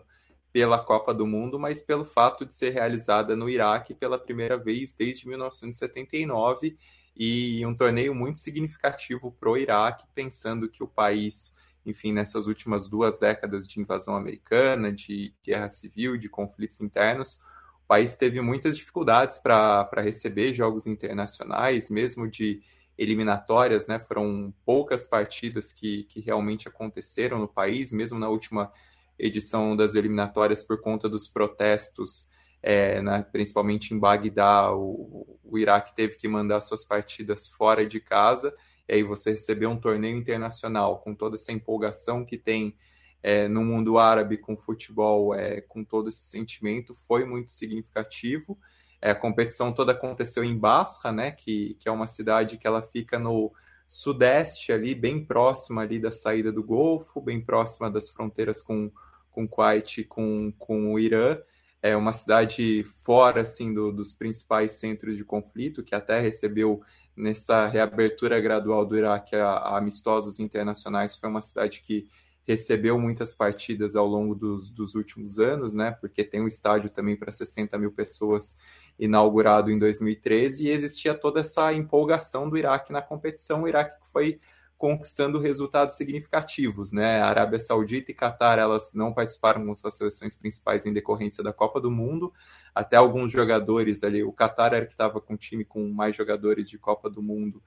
pela 0.52 0.82
Copa 0.82 1.14
do 1.14 1.26
Mundo, 1.26 1.58
mas 1.58 1.84
pelo 1.84 2.04
fato 2.04 2.44
de 2.44 2.54
ser 2.54 2.70
realizada 2.70 3.36
no 3.36 3.48
Iraque 3.48 3.94
pela 3.94 4.18
primeira 4.18 4.58
vez 4.58 4.92
desde 4.92 5.28
1979 5.28 6.76
e 7.16 7.64
um 7.66 7.74
torneio 7.74 8.14
muito 8.14 8.38
significativo 8.38 9.32
para 9.38 9.50
o 9.50 9.56
Iraque, 9.56 10.06
pensando 10.14 10.68
que 10.68 10.82
o 10.82 10.88
país, 10.88 11.54
enfim, 11.84 12.12
nessas 12.12 12.46
últimas 12.46 12.88
duas 12.88 13.18
décadas 13.18 13.66
de 13.66 13.80
invasão 13.80 14.16
americana, 14.16 14.92
de 14.92 15.34
guerra 15.42 15.68
civil, 15.68 16.16
de 16.16 16.28
conflitos 16.28 16.80
internos, 16.80 17.42
o 17.84 17.86
país 17.86 18.16
teve 18.16 18.40
muitas 18.40 18.76
dificuldades 18.76 19.38
para 19.38 19.88
receber 19.96 20.52
jogos 20.52 20.86
internacionais, 20.86 21.90
mesmo 21.90 22.28
de 22.28 22.62
eliminatórias, 22.96 23.86
né? 23.86 23.98
Foram 23.98 24.52
poucas 24.64 25.06
partidas 25.06 25.72
que, 25.72 26.04
que 26.04 26.20
realmente 26.20 26.68
aconteceram 26.68 27.38
no 27.38 27.48
país, 27.48 27.92
mesmo 27.92 28.18
na 28.18 28.28
última 28.28 28.70
edição 29.18 29.76
das 29.76 29.94
eliminatórias 29.94 30.62
por 30.62 30.80
conta 30.80 31.08
dos 31.08 31.26
protestos, 31.26 32.29
é, 32.62 33.00
né, 33.00 33.24
principalmente 33.30 33.94
em 33.94 33.98
Bagdá, 33.98 34.72
o, 34.72 35.38
o 35.44 35.58
Iraque 35.58 35.94
teve 35.94 36.16
que 36.16 36.28
mandar 36.28 36.60
suas 36.60 36.84
partidas 36.84 37.48
fora 37.48 37.86
de 37.86 38.00
casa, 38.00 38.54
e 38.88 38.94
aí 38.94 39.02
você 39.02 39.32
receber 39.32 39.66
um 39.66 39.78
torneio 39.78 40.16
internacional 40.16 40.98
com 40.98 41.14
toda 41.14 41.36
essa 41.36 41.52
empolgação 41.52 42.24
que 42.24 42.36
tem 42.36 42.74
é, 43.22 43.48
no 43.48 43.64
mundo 43.64 43.98
árabe 43.98 44.36
com 44.36 44.56
futebol, 44.56 45.34
é, 45.34 45.60
com 45.60 45.84
todo 45.84 46.08
esse 46.08 46.22
sentimento, 46.22 46.94
foi 46.94 47.24
muito 47.24 47.52
significativo. 47.52 48.58
É, 49.00 49.10
a 49.10 49.14
competição 49.14 49.72
toda 49.72 49.92
aconteceu 49.92 50.44
em 50.44 50.56
Basra, 50.56 51.12
né, 51.12 51.30
que, 51.30 51.76
que 51.78 51.88
é 51.88 51.92
uma 51.92 52.06
cidade 52.06 52.58
que 52.58 52.66
ela 52.66 52.82
fica 52.82 53.18
no 53.18 53.52
sudeste 53.86 54.72
ali, 54.72 54.94
bem 54.94 55.24
próxima 55.24 55.82
ali 55.82 55.98
da 55.98 56.12
saída 56.12 56.52
do 56.52 56.62
Golfo, 56.62 57.20
bem 57.20 57.40
próxima 57.40 57.90
das 57.90 58.08
fronteiras 58.08 58.62
com 58.62 58.90
com 59.30 59.48
Kuwait 59.48 60.04
com, 60.04 60.52
com 60.58 60.92
o 60.92 60.98
Irã. 60.98 61.38
É 61.82 61.96
uma 61.96 62.12
cidade 62.12 62.84
fora 63.04 63.42
assim 63.42 63.72
do, 63.72 63.90
dos 63.92 64.12
principais 64.12 64.72
centros 64.72 65.16
de 65.16 65.24
conflito, 65.24 65.82
que 65.82 65.94
até 65.94 66.20
recebeu 66.20 66.82
nessa 67.16 67.66
reabertura 67.66 68.40
gradual 68.40 68.84
do 68.84 68.96
Iraque 68.96 69.36
a, 69.36 69.48
a 69.48 69.78
amistosos 69.78 70.38
internacionais. 70.38 71.16
Foi 71.16 71.28
uma 71.28 71.42
cidade 71.42 71.80
que 71.80 72.08
recebeu 72.46 72.98
muitas 72.98 73.34
partidas 73.34 73.94
ao 73.94 74.06
longo 74.06 74.34
dos, 74.34 74.70
dos 74.70 74.94
últimos 74.94 75.38
anos, 75.38 75.74
né? 75.74 75.92
Porque 75.92 76.24
tem 76.24 76.40
um 76.40 76.48
estádio 76.48 76.90
também 76.90 77.16
para 77.16 77.30
60 77.30 77.78
mil 77.78 77.92
pessoas 77.92 78.58
inaugurado 78.98 79.70
em 79.70 79.78
2013 79.78 80.64
e 80.64 80.70
existia 80.70 81.14
toda 81.14 81.40
essa 81.40 81.72
empolgação 81.72 82.48
do 82.50 82.58
Iraque 82.58 82.92
na 82.92 83.00
competição. 83.00 83.62
O 83.62 83.68
Iraque 83.68 83.96
foi 84.12 84.40
conquistando 84.80 85.38
resultados 85.38 85.94
significativos, 85.94 86.90
né? 86.90 87.20
A 87.20 87.26
Arábia 87.26 87.60
Saudita 87.60 88.10
e 88.10 88.14
Catar, 88.14 88.58
elas 88.58 88.94
não 88.94 89.12
participaram 89.12 89.66
com 89.66 89.74
suas 89.74 89.94
seleções 89.94 90.34
principais 90.34 90.86
em 90.86 90.92
decorrência 90.94 91.44
da 91.44 91.52
Copa 91.52 91.78
do 91.78 91.90
Mundo. 91.90 92.32
Até 92.74 92.96
alguns 92.96 93.30
jogadores 93.30 94.02
ali, 94.02 94.24
o 94.24 94.32
Catar 94.32 94.72
era 94.72 94.86
que 94.86 94.92
estava 94.92 95.20
com 95.20 95.36
time 95.36 95.66
com 95.66 95.86
mais 95.90 96.16
jogadores 96.16 96.66
de 96.66 96.78
Copa 96.78 97.10
do 97.10 97.22
Mundo, 97.22 97.62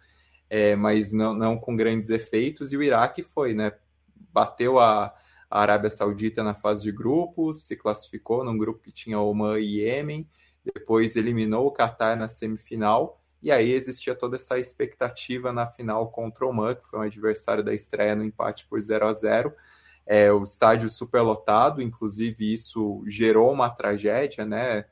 é, 0.49 0.75
mas 0.75 1.13
não, 1.13 1.35
não 1.35 1.55
com 1.55 1.75
grandes 1.75 2.09
efeitos. 2.09 2.73
E 2.73 2.77
o 2.77 2.81
Iraque 2.81 3.21
foi, 3.21 3.53
né? 3.53 3.73
Bateu 4.33 4.79
a, 4.79 5.13
a 5.51 5.61
Arábia 5.61 5.91
Saudita 5.91 6.41
na 6.41 6.55
fase 6.55 6.81
de 6.81 6.91
grupos, 6.91 7.67
se 7.67 7.77
classificou 7.77 8.43
num 8.43 8.57
grupo 8.57 8.81
que 8.81 8.91
tinha 8.91 9.19
Oman 9.19 9.59
e 9.59 9.81
Iêmen, 9.81 10.27
depois 10.65 11.15
eliminou 11.15 11.67
o 11.67 11.71
Catar 11.71 12.17
na 12.17 12.27
semifinal 12.27 13.22
e 13.43 13.51
aí 13.51 13.71
existia 13.71 14.15
toda 14.15 14.37
essa 14.37 14.57
expectativa 14.57 15.51
na 15.51 15.67
final 15.67 16.09
contra 16.09 16.45
o 16.45 16.49
Oman, 16.49 16.75
que 16.75 16.87
foi 16.87 16.99
um 16.99 17.03
adversário 17.03 17.63
da 17.63 17.73
estreia 17.73 18.15
no 18.15 18.23
empate 18.23 18.65
por 18.67 18.79
0 18.79 19.05
a 19.05 19.13
0 19.13 19.53
é, 20.05 20.31
o 20.31 20.43
estádio 20.43 20.89
superlotado, 20.89 21.81
inclusive 21.81 22.53
isso 22.53 23.03
gerou 23.07 23.51
uma 23.51 23.69
tragédia, 23.69 24.45
né? 24.45 24.85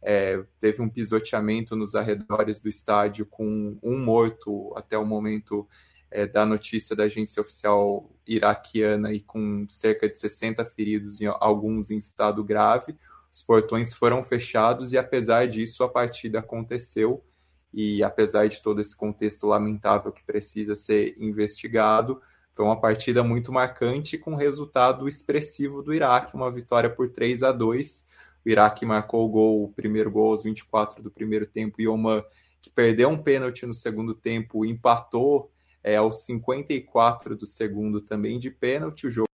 É, 0.00 0.42
teve 0.60 0.80
um 0.80 0.88
pisoteamento 0.88 1.74
nos 1.74 1.94
arredores 1.94 2.60
do 2.60 2.68
estádio 2.68 3.26
com 3.26 3.78
um 3.82 3.98
morto 3.98 4.72
até 4.76 4.96
o 4.96 5.04
momento 5.04 5.66
é, 6.10 6.26
da 6.26 6.46
notícia 6.46 6.94
da 6.94 7.04
agência 7.04 7.40
oficial 7.40 8.08
iraquiana 8.26 9.12
e 9.12 9.20
com 9.20 9.66
cerca 9.68 10.08
de 10.08 10.16
60 10.18 10.64
feridos, 10.64 11.18
alguns 11.40 11.90
em 11.90 11.98
estado 11.98 12.44
grave. 12.44 12.96
Os 13.32 13.42
portões 13.42 13.92
foram 13.92 14.22
fechados 14.22 14.92
e, 14.92 14.98
apesar 14.98 15.48
disso, 15.48 15.82
a 15.82 15.88
partida 15.88 16.38
aconteceu 16.38 17.24
e 17.72 18.02
apesar 18.02 18.48
de 18.48 18.62
todo 18.62 18.80
esse 18.80 18.96
contexto 18.96 19.46
lamentável 19.46 20.10
que 20.10 20.24
precisa 20.24 20.74
ser 20.74 21.14
investigado, 21.18 22.20
foi 22.52 22.64
uma 22.64 22.80
partida 22.80 23.22
muito 23.22 23.52
marcante 23.52 24.18
com 24.18 24.34
resultado 24.34 25.06
expressivo 25.06 25.82
do 25.82 25.94
Iraque, 25.94 26.34
uma 26.34 26.50
vitória 26.50 26.90
por 26.90 27.10
3 27.10 27.42
a 27.44 27.52
2. 27.52 28.06
O 28.44 28.48
Iraque 28.48 28.84
marcou 28.84 29.24
o 29.24 29.28
gol, 29.28 29.64
o 29.64 29.72
primeiro 29.72 30.10
gol 30.10 30.30
aos 30.30 30.42
24 30.42 31.02
do 31.02 31.10
primeiro 31.10 31.46
tempo. 31.46 31.80
E 31.80 31.86
Oman, 31.86 32.24
que 32.60 32.68
perdeu 32.68 33.10
um 33.10 33.22
pênalti 33.22 33.64
no 33.64 33.74
segundo 33.74 34.14
tempo, 34.14 34.64
empatou 34.64 35.52
é, 35.84 35.96
aos 35.96 36.24
54 36.24 37.36
do 37.36 37.46
segundo 37.46 38.00
também 38.00 38.40
de 38.40 38.50
pênalti, 38.50 39.06
o 39.06 39.10
jogo 39.10 39.28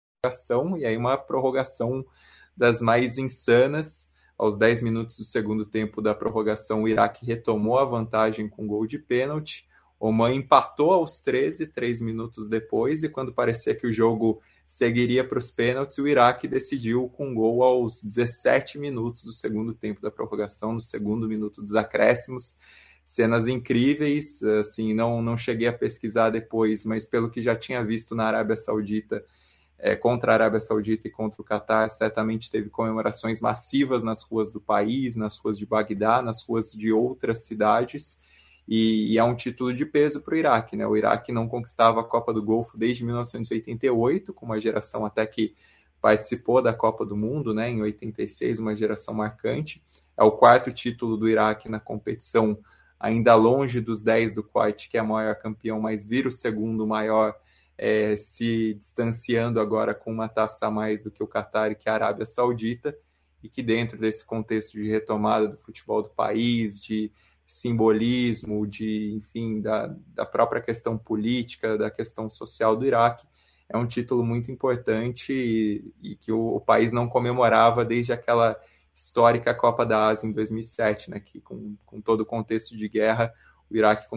e 0.78 0.87
aí 0.87 0.97
uma 0.97 1.18
prorrogação 1.18 2.05
das 2.57 2.80
mais 2.80 3.18
insanas 3.18 4.11
aos 4.37 4.59
10 4.59 4.82
minutos 4.82 5.16
do 5.16 5.24
segundo 5.24 5.64
tempo 5.64 6.03
da 6.03 6.14
prorrogação, 6.14 6.82
o 6.82 6.89
Iraque 6.89 7.24
retomou 7.24 7.78
a 7.78 7.85
vantagem 7.85 8.49
com 8.49 8.66
gol 8.66 8.87
de 8.87 8.99
pênalti. 8.99 9.66
Oman 9.99 10.35
empatou 10.35 10.93
aos 10.93 11.20
13, 11.20 11.68
três 11.68 12.01
minutos 12.01 12.49
depois, 12.49 13.03
e 13.03 13.09
quando 13.09 13.32
parecia 13.32 13.74
que 13.74 13.87
o 13.87 13.93
jogo 13.93 14.43
seguiria 14.66 15.26
para 15.26 15.39
os 15.39 15.51
pênaltis, 15.51 15.99
o 15.99 16.09
Iraque 16.09 16.49
decidiu 16.49 17.09
com 17.09 17.35
gol 17.35 17.62
aos 17.62 18.03
17 18.03 18.78
minutos 18.78 19.24
do 19.24 19.32
segundo 19.32 19.72
tempo 19.72 20.03
da 20.03 20.11
prorrogação, 20.11 20.72
no 20.72 20.80
segundo 20.80 21.28
minuto 21.28 21.62
dos 21.62 21.74
acréscimos. 21.74 22.59
Cenas 23.05 23.47
incríveis, 23.47 24.43
assim, 24.43 24.95
não, 24.95 25.22
não 25.22 25.37
cheguei 25.37 25.68
a 25.68 25.72
pesquisar 25.72 26.30
depois, 26.30 26.85
mas 26.87 27.07
pelo 27.07 27.30
que 27.30 27.43
já 27.43 27.55
tinha 27.55 27.85
visto 27.85 28.14
na 28.14 28.24
Arábia 28.24 28.57
Saudita, 28.57 29.24
é, 29.85 29.95
contra 29.95 30.32
a 30.32 30.35
Arábia 30.35 30.61
Saudita 30.61 31.07
e 31.07 31.11
contra 31.11 31.43
o 31.43 31.45
Catar, 31.45 31.91
certamente 31.91 32.51
teve 32.51 32.70
comemorações 32.70 33.43
massivas 33.43 34.03
nas 34.03 34.22
ruas 34.22 34.51
do 34.51 34.59
país, 34.59 35.14
nas 35.14 35.37
ruas 35.37 35.59
de 35.59 35.66
Bagdá, 35.66 36.22
nas 36.22 36.43
ruas 36.43 36.72
de 36.72 36.91
outras 36.91 37.45
cidades, 37.45 38.18
e, 38.66 39.12
e 39.12 39.18
é 39.18 39.22
um 39.22 39.35
título 39.35 39.74
de 39.74 39.85
peso 39.85 40.22
para 40.22 40.32
o 40.32 40.39
Iraque. 40.39 40.74
Né? 40.74 40.87
O 40.87 40.97
Iraque 40.97 41.30
não 41.32 41.47
conquistava 41.47 42.01
a 42.01 42.05
Copa 42.05 42.32
do 42.32 42.43
Golfo 42.43 42.78
desde 42.78 43.05
1988, 43.05 44.32
com 44.32 44.47
uma 44.47 44.59
geração 44.59 45.05
até 45.05 45.26
que 45.26 45.55
participou 46.01 46.62
da 46.62 46.72
Copa 46.72 47.05
do 47.05 47.14
Mundo 47.14 47.53
né, 47.53 47.68
em 47.68 47.82
86, 47.82 48.61
uma 48.61 48.74
geração 48.74 49.12
marcante. 49.12 49.85
É 50.16 50.24
o 50.24 50.32
quarto 50.32 50.72
título 50.72 51.14
do 51.14 51.28
Iraque 51.28 51.68
na 51.68 51.78
competição, 51.78 52.59
ainda 52.99 53.35
longe 53.35 53.82
dos 53.82 54.01
10 54.01 54.32
do 54.32 54.43
Kuwait, 54.43 54.89
que 54.89 54.97
é 54.97 55.03
o 55.03 55.09
maior 55.09 55.35
campeão, 55.35 55.78
mas 55.78 56.07
vira 56.07 56.28
o 56.28 56.32
segundo 56.32 56.87
maior 56.87 57.37
é, 57.76 58.16
se 58.16 58.74
distanciando 58.74 59.60
agora 59.60 59.94
com 59.94 60.12
uma 60.12 60.28
taça 60.28 60.66
a 60.66 60.70
mais 60.70 61.02
do 61.02 61.10
que 61.10 61.22
o 61.22 61.28
Qatar 61.28 61.72
e 61.72 61.74
que 61.74 61.88
a 61.88 61.94
Arábia 61.94 62.26
Saudita, 62.26 62.96
e 63.42 63.48
que 63.48 63.62
dentro 63.62 63.98
desse 63.98 64.24
contexto 64.24 64.72
de 64.72 64.88
retomada 64.88 65.48
do 65.48 65.58
futebol 65.58 66.02
do 66.02 66.08
país, 66.08 66.80
de 66.80 67.12
simbolismo, 67.46 68.66
de, 68.66 69.12
enfim, 69.12 69.60
da, 69.60 69.94
da 70.14 70.24
própria 70.24 70.62
questão 70.62 70.96
política, 70.96 71.76
da 71.76 71.90
questão 71.90 72.30
social 72.30 72.74
do 72.74 72.86
Iraque, 72.86 73.26
é 73.68 73.76
um 73.76 73.86
título 73.86 74.24
muito 74.24 74.50
importante 74.50 75.32
e, 75.32 75.92
e 76.02 76.16
que 76.16 76.32
o, 76.32 76.56
o, 76.56 76.60
país 76.60 76.92
não 76.92 77.08
comemorava 77.08 77.84
desde 77.84 78.12
aquela 78.12 78.58
histórica 78.94 79.54
Copa 79.54 79.84
da 79.84 80.06
Ásia 80.06 80.26
em 80.26 80.32
2007, 80.32 81.10
né, 81.10 81.20
que 81.20 81.40
com, 81.40 81.76
com 81.84 82.00
todo 82.00 82.20
o 82.20 82.26
contexto 82.26 82.76
de 82.76 82.88
guerra, 82.88 83.34
o 83.70 83.76
Iraque 83.76 84.08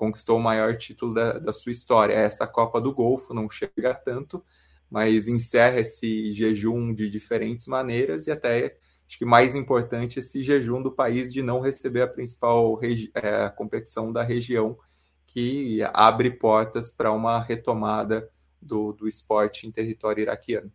conquistou 0.00 0.38
o 0.38 0.42
maior 0.42 0.78
título 0.78 1.12
da, 1.12 1.38
da 1.38 1.52
sua 1.52 1.70
história. 1.70 2.14
Essa 2.14 2.46
Copa 2.46 2.80
do 2.80 2.90
Golfo 2.90 3.34
não 3.34 3.50
chega 3.50 3.92
tanto, 3.92 4.42
mas 4.90 5.28
encerra 5.28 5.80
esse 5.80 6.32
jejum 6.32 6.94
de 6.94 7.10
diferentes 7.10 7.66
maneiras 7.66 8.26
e 8.26 8.30
até 8.30 8.78
acho 9.06 9.18
que 9.18 9.26
mais 9.26 9.54
importante 9.54 10.18
esse 10.18 10.42
jejum 10.42 10.80
do 10.82 10.90
país 10.90 11.30
de 11.30 11.42
não 11.42 11.60
receber 11.60 12.00
a 12.00 12.08
principal 12.08 12.80
é, 13.12 13.50
competição 13.50 14.10
da 14.10 14.22
região 14.22 14.78
que 15.26 15.80
abre 15.92 16.30
portas 16.30 16.90
para 16.90 17.12
uma 17.12 17.38
retomada 17.38 18.26
do, 18.60 18.94
do 18.94 19.06
esporte 19.06 19.66
em 19.66 19.70
território 19.70 20.22
iraquiano. 20.22 20.72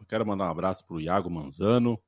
Eu 0.00 0.06
quero 0.06 0.26
mandar 0.26 0.46
um 0.46 0.50
abraço 0.50 0.82
para 0.86 0.96
o 0.96 1.00
Iago 1.00 1.28
Manzano, 1.28 2.00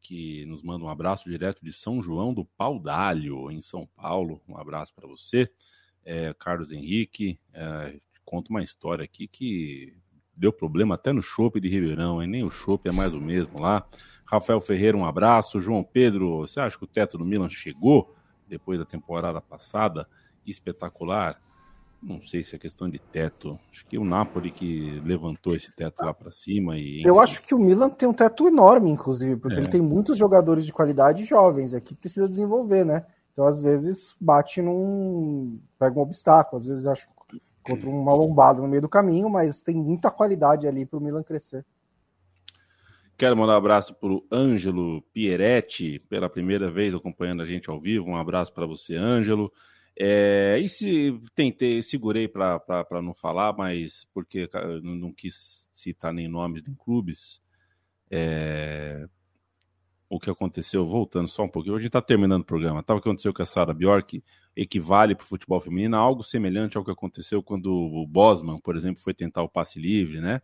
que 0.00 0.44
nos 0.46 0.64
manda 0.64 0.84
um 0.84 0.88
abraço 0.88 1.30
direto 1.30 1.64
de 1.64 1.72
São 1.72 2.02
João 2.02 2.34
do 2.34 2.44
Pau 2.44 2.76
d'Alho, 2.76 3.52
em 3.52 3.60
São 3.60 3.86
Paulo. 3.86 4.42
Um 4.48 4.56
abraço 4.56 4.92
para 4.96 5.06
você. 5.06 5.48
É, 6.10 6.32
Carlos 6.38 6.72
Henrique, 6.72 7.38
é, 7.52 7.98
conta 8.24 8.48
uma 8.48 8.62
história 8.62 9.04
aqui 9.04 9.28
que 9.28 9.94
deu 10.34 10.50
problema 10.50 10.94
até 10.94 11.12
no 11.12 11.20
chopp 11.20 11.60
de 11.60 11.68
Ribeirão, 11.68 12.22
hein? 12.22 12.28
nem 12.28 12.42
o 12.42 12.48
chopp 12.48 12.88
é 12.88 12.92
mais 12.92 13.12
o 13.12 13.20
mesmo 13.20 13.60
lá. 13.60 13.86
Rafael 14.24 14.58
Ferreira, 14.58 14.96
um 14.96 15.04
abraço. 15.04 15.60
João 15.60 15.84
Pedro, 15.84 16.38
você 16.38 16.60
acha 16.60 16.78
que 16.78 16.84
o 16.84 16.86
teto 16.86 17.18
do 17.18 17.26
Milan 17.26 17.50
chegou 17.50 18.14
depois 18.48 18.78
da 18.78 18.86
temporada 18.86 19.38
passada? 19.38 20.08
Espetacular. 20.46 21.38
Não 22.02 22.22
sei 22.22 22.42
se 22.42 22.56
é 22.56 22.58
questão 22.58 22.88
de 22.88 22.98
teto. 22.98 23.58
Acho 23.70 23.84
que 23.84 23.98
o 23.98 24.04
Napoli 24.04 24.50
que 24.50 25.02
levantou 25.04 25.54
esse 25.54 25.70
teto 25.76 26.02
lá 26.02 26.14
para 26.14 26.30
cima. 26.30 26.78
E, 26.78 27.02
Eu 27.02 27.20
acho 27.20 27.42
que 27.42 27.54
o 27.54 27.58
Milan 27.58 27.90
tem 27.90 28.08
um 28.08 28.14
teto 28.14 28.48
enorme, 28.48 28.90
inclusive, 28.90 29.36
porque 29.36 29.56
é. 29.56 29.60
ele 29.60 29.68
tem 29.68 29.82
muitos 29.82 30.16
jogadores 30.16 30.64
de 30.64 30.72
qualidade 30.72 31.24
jovens 31.24 31.74
aqui 31.74 31.94
que 31.94 32.00
precisa 32.00 32.26
desenvolver, 32.26 32.86
né? 32.86 33.04
Então, 33.38 33.46
às 33.46 33.62
vezes, 33.62 34.16
bate 34.20 34.60
num. 34.60 35.60
pega 35.78 35.96
um 35.96 36.02
obstáculo, 36.02 36.60
às 36.60 36.66
vezes 36.66 36.88
acho 36.88 37.06
contra 37.62 37.88
uma 37.88 38.12
lombada 38.12 38.60
no 38.60 38.66
meio 38.66 38.82
do 38.82 38.88
caminho, 38.88 39.30
mas 39.30 39.62
tem 39.62 39.76
muita 39.76 40.10
qualidade 40.10 40.66
ali 40.66 40.84
para 40.84 40.98
o 40.98 41.00
Milan 41.00 41.22
crescer. 41.22 41.64
Quero 43.16 43.36
mandar 43.36 43.52
um 43.52 43.58
abraço 43.58 43.94
para 43.94 44.08
o 44.08 44.26
Ângelo 44.32 45.02
Pieretti, 45.12 46.00
pela 46.08 46.28
primeira 46.28 46.68
vez 46.68 46.92
acompanhando 46.92 47.40
a 47.40 47.46
gente 47.46 47.70
ao 47.70 47.80
vivo. 47.80 48.08
Um 48.08 48.16
abraço 48.16 48.52
para 48.52 48.66
você, 48.66 48.96
Ângelo. 48.96 49.52
É, 49.96 50.58
e 50.58 50.68
se 50.68 51.16
tentei, 51.32 51.80
segurei 51.80 52.26
para 52.26 52.60
não 53.00 53.14
falar, 53.14 53.52
mas 53.56 54.04
porque 54.12 54.50
não, 54.82 55.12
quis 55.12 55.70
citar 55.72 56.12
nem 56.12 56.26
nomes 56.26 56.64
nem 56.64 56.74
clubes. 56.74 57.40
É, 58.10 59.06
o 60.08 60.18
que 60.18 60.30
aconteceu, 60.30 60.86
voltando 60.86 61.28
só 61.28 61.44
um 61.44 61.48
pouquinho, 61.48 61.74
a 61.74 61.78
gente 61.78 61.88
está 61.88 62.00
terminando 62.00 62.42
o 62.42 62.46
programa, 62.46 62.82
tá? 62.82 62.94
O 62.94 63.00
que 63.00 63.08
aconteceu 63.08 63.32
com 63.32 63.42
a 63.42 63.46
Sara 63.46 63.74
Bjork 63.74 64.22
equivale 64.56 65.14
para 65.14 65.24
o 65.24 65.26
futebol 65.26 65.60
feminino 65.60 65.96
a 65.96 66.00
algo 66.00 66.24
semelhante 66.24 66.78
ao 66.78 66.84
que 66.84 66.90
aconteceu 66.90 67.42
quando 67.42 67.70
o 67.70 68.06
Bosman, 68.06 68.58
por 68.60 68.74
exemplo, 68.74 69.02
foi 69.02 69.12
tentar 69.12 69.42
o 69.42 69.48
passe 69.48 69.78
livre, 69.78 70.20
né? 70.20 70.40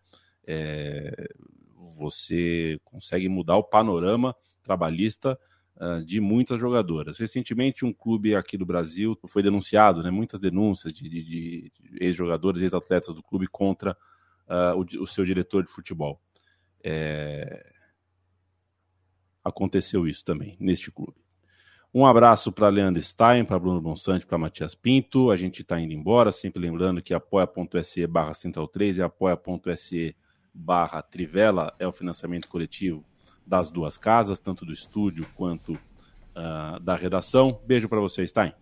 É, 0.47 1.29
você 1.97 2.79
consegue 2.85 3.29
mudar 3.29 3.57
o 3.57 3.65
panorama 3.65 4.37
trabalhista 4.63 5.39
uh, 5.77 6.05
de 6.05 6.21
muitas 6.21 6.61
jogadoras. 6.61 7.19
Recentemente, 7.19 7.85
um 7.85 7.93
clube 7.93 8.35
aqui 8.35 8.59
do 8.59 8.67
Brasil 8.67 9.19
foi 9.27 9.43
denunciado, 9.43 10.03
né, 10.03 10.11
muitas 10.11 10.41
denúncias 10.41 10.93
de, 10.93 11.09
de, 11.09 11.23
de 11.23 11.73
ex-jogadores, 12.01 12.61
ex-atletas 12.61 13.15
do 13.15 13.23
clube 13.23 13.47
contra 13.47 13.97
uh, 14.47 14.79
o, 14.79 15.03
o, 15.03 15.07
seu 15.07 15.25
diretor 15.25 15.65
de 15.65 15.71
futebol. 15.71 16.21
É... 16.83 17.74
Aconteceu 19.45 20.07
isso 20.07 20.25
também 20.25 20.57
neste 20.59 20.91
clube. 20.91 21.25
Um 21.93 22.05
abraço 22.05 22.51
para 22.51 22.69
Leandro 22.69 23.01
Stein, 23.03 23.45
para 23.45 23.59
Bruno 23.59 23.81
Bonsante, 23.81 24.27
para 24.27 24.37
Matias 24.37 24.75
Pinto. 24.75 25.31
A 25.31 25.37
gente 25.37 25.63
está 25.63 25.79
indo 25.79 25.93
embora, 25.93 26.33
sempre 26.33 26.61
lembrando 26.61 27.01
que 27.01 27.15
apoia.se 27.15 28.05
barra 28.09 28.35
central 28.35 28.67
3 28.67 28.97
e 28.97 29.03
apoia.se 29.03 30.17
barra 30.53 31.03
Trivela 31.03 31.73
é 31.79 31.87
o 31.87 31.93
financiamento 31.93 32.49
coletivo 32.49 33.05
das 33.47 33.71
duas 33.71 33.97
casas, 33.97 34.41
tanto 34.41 34.65
do 34.65 34.73
estúdio 34.73 35.27
quanto 35.37 35.75
uh, 35.75 36.81
da 36.81 36.97
redação. 36.97 37.61
Beijo 37.65 37.89
para 37.89 38.01
você, 38.01 38.27
Stein. 38.27 38.53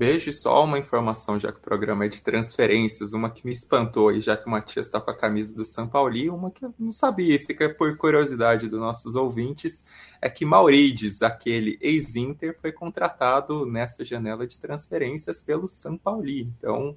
Beijo 0.00 0.32
só 0.32 0.64
uma 0.64 0.78
informação, 0.78 1.38
já 1.38 1.52
que 1.52 1.58
o 1.58 1.60
programa 1.60 2.06
é 2.06 2.08
de 2.08 2.22
transferências, 2.22 3.12
uma 3.12 3.28
que 3.28 3.44
me 3.44 3.52
espantou, 3.52 4.10
e 4.10 4.22
já 4.22 4.34
que 4.34 4.46
o 4.46 4.50
Matias 4.50 4.86
está 4.86 4.98
com 4.98 5.10
a 5.10 5.14
camisa 5.14 5.54
do 5.54 5.62
São 5.62 5.86
Paulo, 5.86 6.34
uma 6.34 6.50
que 6.50 6.64
eu 6.64 6.72
não 6.78 6.90
sabia, 6.90 7.38
fica 7.38 7.68
por 7.68 7.94
curiosidade 7.98 8.66
dos 8.66 8.80
nossos 8.80 9.14
ouvintes, 9.14 9.84
é 10.18 10.30
que 10.30 10.46
Maurides, 10.46 11.20
aquele 11.20 11.76
ex-Inter, 11.82 12.58
foi 12.58 12.72
contratado 12.72 13.66
nessa 13.66 14.02
janela 14.02 14.46
de 14.46 14.58
transferências 14.58 15.42
pelo 15.42 15.68
São 15.68 15.98
Paulo. 15.98 16.30
Então, 16.30 16.96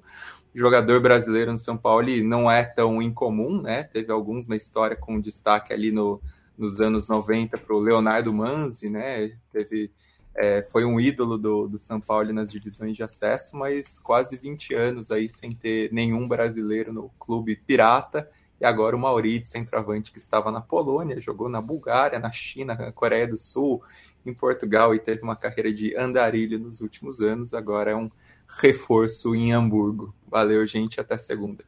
jogador 0.54 0.98
brasileiro 0.98 1.50
no 1.50 1.58
São 1.58 1.76
Paulo 1.76 2.08
não 2.22 2.50
é 2.50 2.64
tão 2.64 3.02
incomum, 3.02 3.60
né? 3.60 3.82
Teve 3.82 4.10
alguns 4.12 4.48
na 4.48 4.56
história 4.56 4.96
com 4.96 5.20
destaque 5.20 5.74
ali 5.74 5.92
no, 5.92 6.22
nos 6.56 6.80
anos 6.80 7.06
90 7.06 7.58
para 7.58 7.76
o 7.76 7.80
Leonardo 7.80 8.32
Manzi, 8.32 8.88
né? 8.88 9.36
Teve, 9.52 9.92
é, 10.36 10.62
foi 10.62 10.84
um 10.84 10.98
ídolo 10.98 11.38
do, 11.38 11.68
do 11.68 11.78
São 11.78 12.00
Paulo 12.00 12.32
nas 12.32 12.50
divisões 12.50 12.96
de 12.96 13.02
acesso, 13.02 13.56
mas 13.56 14.00
quase 14.00 14.36
20 14.36 14.74
anos 14.74 15.10
aí 15.10 15.28
sem 15.28 15.52
ter 15.52 15.92
nenhum 15.92 16.26
brasileiro 16.26 16.92
no 16.92 17.10
clube 17.18 17.56
pirata. 17.56 18.28
E 18.60 18.64
agora 18.64 18.96
o 18.96 18.98
Maurício, 18.98 19.46
centroavante, 19.46 20.10
que 20.10 20.18
estava 20.18 20.50
na 20.50 20.60
Polônia, 20.60 21.20
jogou 21.20 21.48
na 21.48 21.60
Bulgária, 21.60 22.18
na 22.18 22.32
China, 22.32 22.74
na 22.74 22.92
Coreia 22.92 23.28
do 23.28 23.36
Sul, 23.36 23.82
em 24.26 24.32
Portugal 24.32 24.94
e 24.94 24.98
teve 24.98 25.22
uma 25.22 25.36
carreira 25.36 25.72
de 25.72 25.96
andarilho 25.96 26.58
nos 26.58 26.80
últimos 26.80 27.20
anos. 27.20 27.54
Agora 27.54 27.90
é 27.90 27.96
um 27.96 28.10
reforço 28.48 29.34
em 29.34 29.52
Hamburgo. 29.52 30.14
Valeu, 30.28 30.66
gente. 30.66 31.00
Até 31.00 31.18
segunda. 31.18 31.64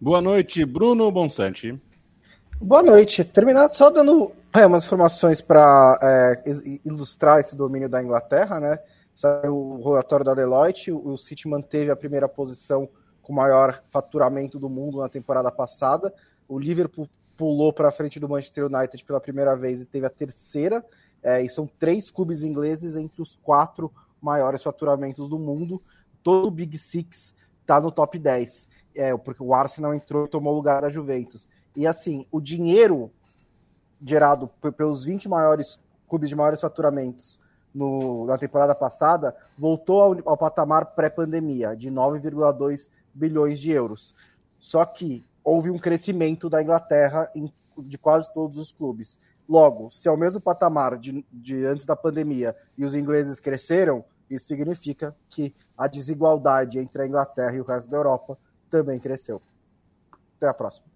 Boa 0.00 0.20
noite, 0.20 0.64
Bruno 0.64 1.10
Bonsante. 1.10 1.78
Boa 2.60 2.82
noite. 2.82 3.24
Terminado 3.24 3.76
só 3.76 3.90
dando 3.90 4.32
é, 4.54 4.66
umas 4.66 4.84
informações 4.84 5.40
para 5.40 5.98
é, 6.00 6.42
ilustrar 6.84 7.40
esse 7.40 7.56
domínio 7.56 7.88
da 7.88 8.02
Inglaterra, 8.02 8.60
né? 8.60 8.78
Saiu 9.14 9.56
o 9.56 9.82
relatório 9.82 10.24
da 10.24 10.34
Deloitte, 10.34 10.92
o 10.92 11.16
City 11.16 11.48
manteve 11.48 11.90
a 11.90 11.96
primeira 11.96 12.28
posição 12.28 12.88
com 13.20 13.32
o 13.32 13.36
maior 13.36 13.82
faturamento 13.90 14.58
do 14.58 14.68
mundo 14.68 15.00
na 15.00 15.08
temporada 15.08 15.50
passada. 15.50 16.12
O 16.48 16.58
Liverpool 16.58 17.08
pulou 17.36 17.72
para 17.72 17.90
frente 17.90 18.20
do 18.20 18.28
Manchester 18.28 18.66
United 18.66 19.04
pela 19.04 19.20
primeira 19.20 19.56
vez 19.56 19.80
e 19.80 19.84
teve 19.84 20.06
a 20.06 20.10
terceira. 20.10 20.84
É, 21.22 21.42
e 21.42 21.48
são 21.48 21.66
três 21.66 22.10
clubes 22.10 22.42
ingleses 22.42 22.96
entre 22.96 23.22
os 23.22 23.34
quatro 23.34 23.90
maiores 24.20 24.62
faturamentos 24.62 25.28
do 25.28 25.38
mundo. 25.38 25.82
Todo 26.22 26.48
o 26.48 26.50
Big 26.50 26.76
Six 26.78 27.34
está 27.60 27.80
no 27.80 27.90
top 27.90 28.18
10. 28.18 28.68
É, 28.94 29.16
porque 29.16 29.42
o 29.42 29.52
Arsenal 29.54 29.94
entrou 29.94 30.26
e 30.26 30.28
tomou 30.28 30.54
lugar 30.54 30.82
da 30.82 30.90
Juventus. 30.90 31.48
E 31.74 31.86
assim, 31.86 32.26
o 32.30 32.40
dinheiro 32.40 33.10
gerado 34.02 34.48
pelos 34.76 35.04
20 35.04 35.28
maiores 35.28 35.78
clubes 36.08 36.28
de 36.28 36.36
maiores 36.36 36.60
faturamentos 36.60 37.40
no, 37.74 38.24
na 38.26 38.38
temporada 38.38 38.74
passada 38.74 39.34
voltou 39.58 40.00
ao, 40.00 40.16
ao 40.24 40.36
patamar 40.36 40.94
pré-pandemia, 40.94 41.74
de 41.74 41.90
9,2 41.90 42.88
bilhões 43.12 43.58
de 43.58 43.72
euros. 43.72 44.14
Só 44.60 44.84
que 44.84 45.26
houve 45.42 45.70
um 45.70 45.78
crescimento 45.78 46.48
da 46.48 46.62
Inglaterra 46.62 47.30
em, 47.34 47.52
de 47.78 47.98
quase 47.98 48.32
todos 48.32 48.58
os 48.58 48.70
clubes. 48.70 49.18
Logo, 49.48 49.90
se 49.90 50.08
é 50.08 50.10
o 50.10 50.16
mesmo 50.16 50.40
patamar 50.40 50.96
de, 50.96 51.24
de 51.30 51.66
antes 51.66 51.84
da 51.84 51.96
pandemia 51.96 52.56
e 52.78 52.84
os 52.84 52.94
ingleses 52.94 53.40
cresceram, 53.40 54.04
isso 54.30 54.46
significa 54.46 55.14
que 55.28 55.54
a 55.76 55.86
desigualdade 55.86 56.78
entre 56.78 57.02
a 57.02 57.06
Inglaterra 57.06 57.54
e 57.54 57.60
o 57.60 57.64
resto 57.64 57.90
da 57.90 57.96
Europa 57.96 58.38
também 58.70 58.98
cresceu. 58.98 59.42
Até 60.36 60.48
a 60.48 60.54
próxima. 60.54 60.93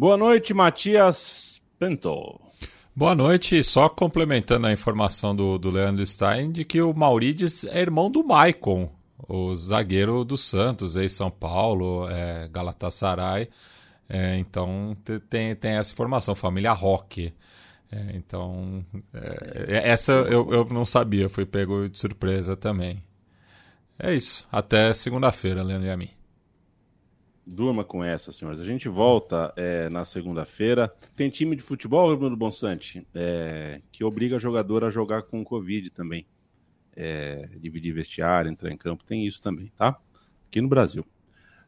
Boa 0.00 0.16
noite, 0.16 0.54
Matias 0.54 1.60
Pinto. 1.78 2.40
Boa 2.96 3.14
noite, 3.14 3.62
só 3.62 3.86
complementando 3.86 4.66
a 4.66 4.72
informação 4.72 5.36
do, 5.36 5.58
do 5.58 5.68
Leandro 5.68 6.06
Stein 6.06 6.50
de 6.50 6.64
que 6.64 6.80
o 6.80 6.94
Maurides 6.94 7.64
é 7.64 7.82
irmão 7.82 8.10
do 8.10 8.24
Maicon, 8.24 8.90
o 9.28 9.54
zagueiro 9.54 10.24
do 10.24 10.38
Santos, 10.38 10.96
ex-São 10.96 11.30
Paulo, 11.30 12.08
é, 12.08 12.48
Galatasaray. 12.48 13.50
É, 14.08 14.38
então 14.38 14.96
tem, 15.28 15.54
tem 15.54 15.72
essa 15.72 15.92
informação, 15.92 16.34
família 16.34 16.72
Roque. 16.72 17.34
É, 17.92 18.12
então, 18.14 18.82
é, 19.12 19.86
essa 19.90 20.12
eu, 20.12 20.50
eu 20.50 20.64
não 20.64 20.86
sabia, 20.86 21.28
fui 21.28 21.44
pego 21.44 21.90
de 21.90 21.98
surpresa 21.98 22.56
também. 22.56 23.04
É 23.98 24.14
isso. 24.14 24.48
Até 24.50 24.94
segunda-feira, 24.94 25.62
Leandro 25.62 25.88
e 25.88 25.90
a 25.90 25.96
mim. 25.98 26.19
Durma 27.46 27.84
com 27.84 28.04
essa, 28.04 28.32
senhores. 28.32 28.60
A 28.60 28.64
gente 28.64 28.88
volta 28.88 29.52
é, 29.56 29.88
na 29.88 30.04
segunda-feira. 30.04 30.92
Tem 31.16 31.28
time 31.30 31.56
de 31.56 31.62
futebol, 31.62 32.16
Bruno 32.16 32.36
Bonsante, 32.36 33.06
é, 33.14 33.80
que 33.90 34.04
obriga 34.04 34.38
jogador 34.38 34.84
a 34.84 34.90
jogar 34.90 35.22
com 35.22 35.42
Covid 35.42 35.90
também. 35.90 36.26
É, 36.96 37.46
dividir 37.58 37.94
vestiário, 37.94 38.50
entrar 38.50 38.70
em 38.70 38.76
campo, 38.76 39.04
tem 39.04 39.26
isso 39.26 39.40
também, 39.40 39.72
tá? 39.76 39.98
Aqui 40.46 40.60
no 40.60 40.68
Brasil. 40.68 41.04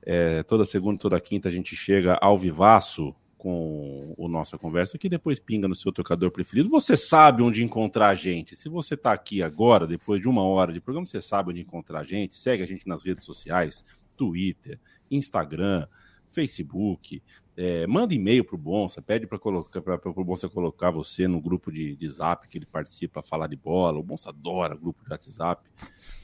É, 0.05 0.43
toda 0.43 0.65
segunda, 0.65 0.99
toda 0.99 1.21
quinta 1.21 1.49
a 1.49 1.53
gente 1.53 1.75
chega 1.75 2.19
ao 2.21 2.37
vivaço 2.37 3.15
com 3.43 4.15
o 4.17 4.29
nossa 4.29 4.57
conversa, 4.57 4.97
que 4.97 5.09
depois 5.09 5.41
pinga 5.41 5.67
no 5.67 5.75
seu 5.75 5.91
tocador 5.91 6.31
preferido. 6.31 6.69
Você 6.69 6.97
sabe 6.97 7.43
onde 7.43 7.65
encontrar 7.65 8.11
a 8.11 8.15
gente. 8.15 8.55
Se 8.55 8.69
você 8.69 8.95
está 8.95 9.13
aqui 9.13 9.43
agora, 9.43 9.85
depois 9.85 10.21
de 10.21 10.29
uma 10.29 10.45
hora 10.45 10.73
de 10.73 10.81
programa, 10.81 11.09
você 11.09 11.21
sabe 11.21 11.51
onde 11.51 11.61
encontrar 11.61 12.01
a 12.01 12.05
gente. 12.05 12.37
Segue 12.37 12.63
a 12.63 12.67
gente 12.67 12.87
nas 12.87 13.03
redes 13.03 13.25
sociais, 13.25 13.85
Twitter, 14.17 14.79
Instagram, 15.15 15.87
Facebook, 16.29 17.23
é, 17.55 17.87
manda 17.87 18.15
e-mail 18.15 18.43
pro 18.43 18.57
Bonsa, 18.57 19.03
pede 19.03 19.27
para 19.27 19.39
colocar 19.39 19.83
para 19.83 20.01
o 20.05 20.25
Bonsa 20.25 20.49
colocar 20.49 20.91
você 20.91 21.29
no 21.29 21.39
grupo 21.39 21.71
de, 21.71 21.95
de 21.97 22.09
Zap 22.09 22.49
que 22.49 22.57
ele 22.57 22.65
participa 22.65 23.23
falar 23.23 23.47
de 23.47 23.57
bola. 23.57 23.99
O 23.99 24.03
Bonsa 24.03 24.31
adora 24.31 24.75
grupo 24.75 25.05
de 25.05 25.11
WhatsApp. 25.11 25.63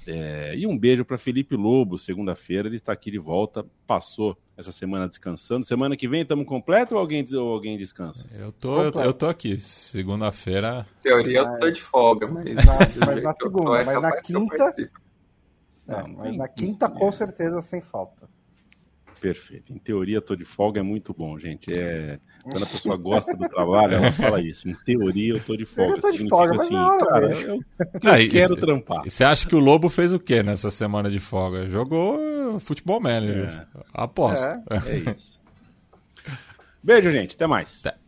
É, 0.07 0.57
e 0.57 0.67
um 0.67 0.77
beijo 0.77 1.05
para 1.05 1.19
Felipe 1.19 1.55
Lobo, 1.55 1.99
segunda-feira 1.99 2.67
ele 2.67 2.77
está 2.77 2.93
aqui 2.93 3.11
de 3.11 3.19
volta. 3.19 3.65
Passou 3.87 4.39
essa 4.57 4.73
semana 4.73 5.07
descansando. 5.07 5.67
Semana 5.67 5.97
que 5.99 6.09
vem 6.09 6.23
estamos 6.23 6.47
completo 6.47 6.95
ou 6.95 7.01
alguém 7.01 7.23
ou 7.35 7.53
alguém 7.53 7.77
descansa? 7.77 8.27
Eu 8.33 8.51
tô 8.51 8.85
eu, 8.85 8.93
eu, 8.93 9.13
tô 9.13 9.27
aqui. 9.27 9.61
Segunda-feira. 9.61 10.87
Teoria 11.03 11.41
eu 11.41 11.57
tô 11.59 11.71
de 11.71 11.83
folga, 11.83 12.27
mas, 12.27 12.55
na, 12.55 13.07
mas 13.07 13.23
na 13.23 13.33
segunda, 13.35 13.85
mas 13.85 14.03
na 14.03 14.17
quinta. 14.17 14.71
É, 15.89 16.03
mas 16.07 16.37
na 16.37 16.49
quinta 16.49 16.89
com 16.89 17.13
certeza 17.13 17.61
sem 17.61 17.83
falta. 17.83 18.38
Perfeito. 19.21 19.73
Em 19.73 19.79
teoria, 19.79 20.21
tô 20.21 20.37
de 20.37 20.45
folga 20.45 20.81
é 20.81 20.83
muito 20.83 21.13
bom, 21.13 21.39
gente. 21.39 21.73
É... 21.73 22.19
Quando 22.45 22.63
a 22.63 22.67
pessoa 22.67 22.97
gosta 22.97 23.37
do 23.37 23.49
trabalho, 23.49 23.95
ela 23.95 24.13
fala 24.13 24.41
isso. 24.41 24.69
Em 24.69 24.75
teoria, 24.75 25.35
eu 25.35 25.41
tô 25.41 25.57
de 25.57 25.67
folga. 25.67 25.97
Eu 25.97 26.01
tô 26.01 26.11
de 26.13 26.29
folga, 26.29 26.55
assim, 26.55 26.75
não, 26.75 26.99
cara, 26.99 27.33
eu, 27.33 27.55
eu 27.55 27.61
ah, 27.97 28.29
quero 28.31 28.55
e, 28.55 28.61
trampar. 28.61 29.03
E 29.07 29.11
você 29.11 29.25
acha 29.25 29.47
que 29.47 29.55
o 29.55 29.59
Lobo 29.59 29.89
fez 29.89 30.13
o 30.13 30.19
quê 30.19 30.43
nessa 30.43 30.71
semana 30.71 31.11
de 31.11 31.19
folga? 31.19 31.69
Jogou 31.69 32.59
futebol 32.59 33.01
manager. 33.01 33.49
É. 33.49 33.67
Aposto. 33.93 34.47
É, 34.47 34.63
é 34.89 35.15
isso. 35.15 35.39
Beijo, 36.83 37.11
gente. 37.11 37.35
Até 37.35 37.47
mais. 37.47 37.81
Até. 37.85 37.99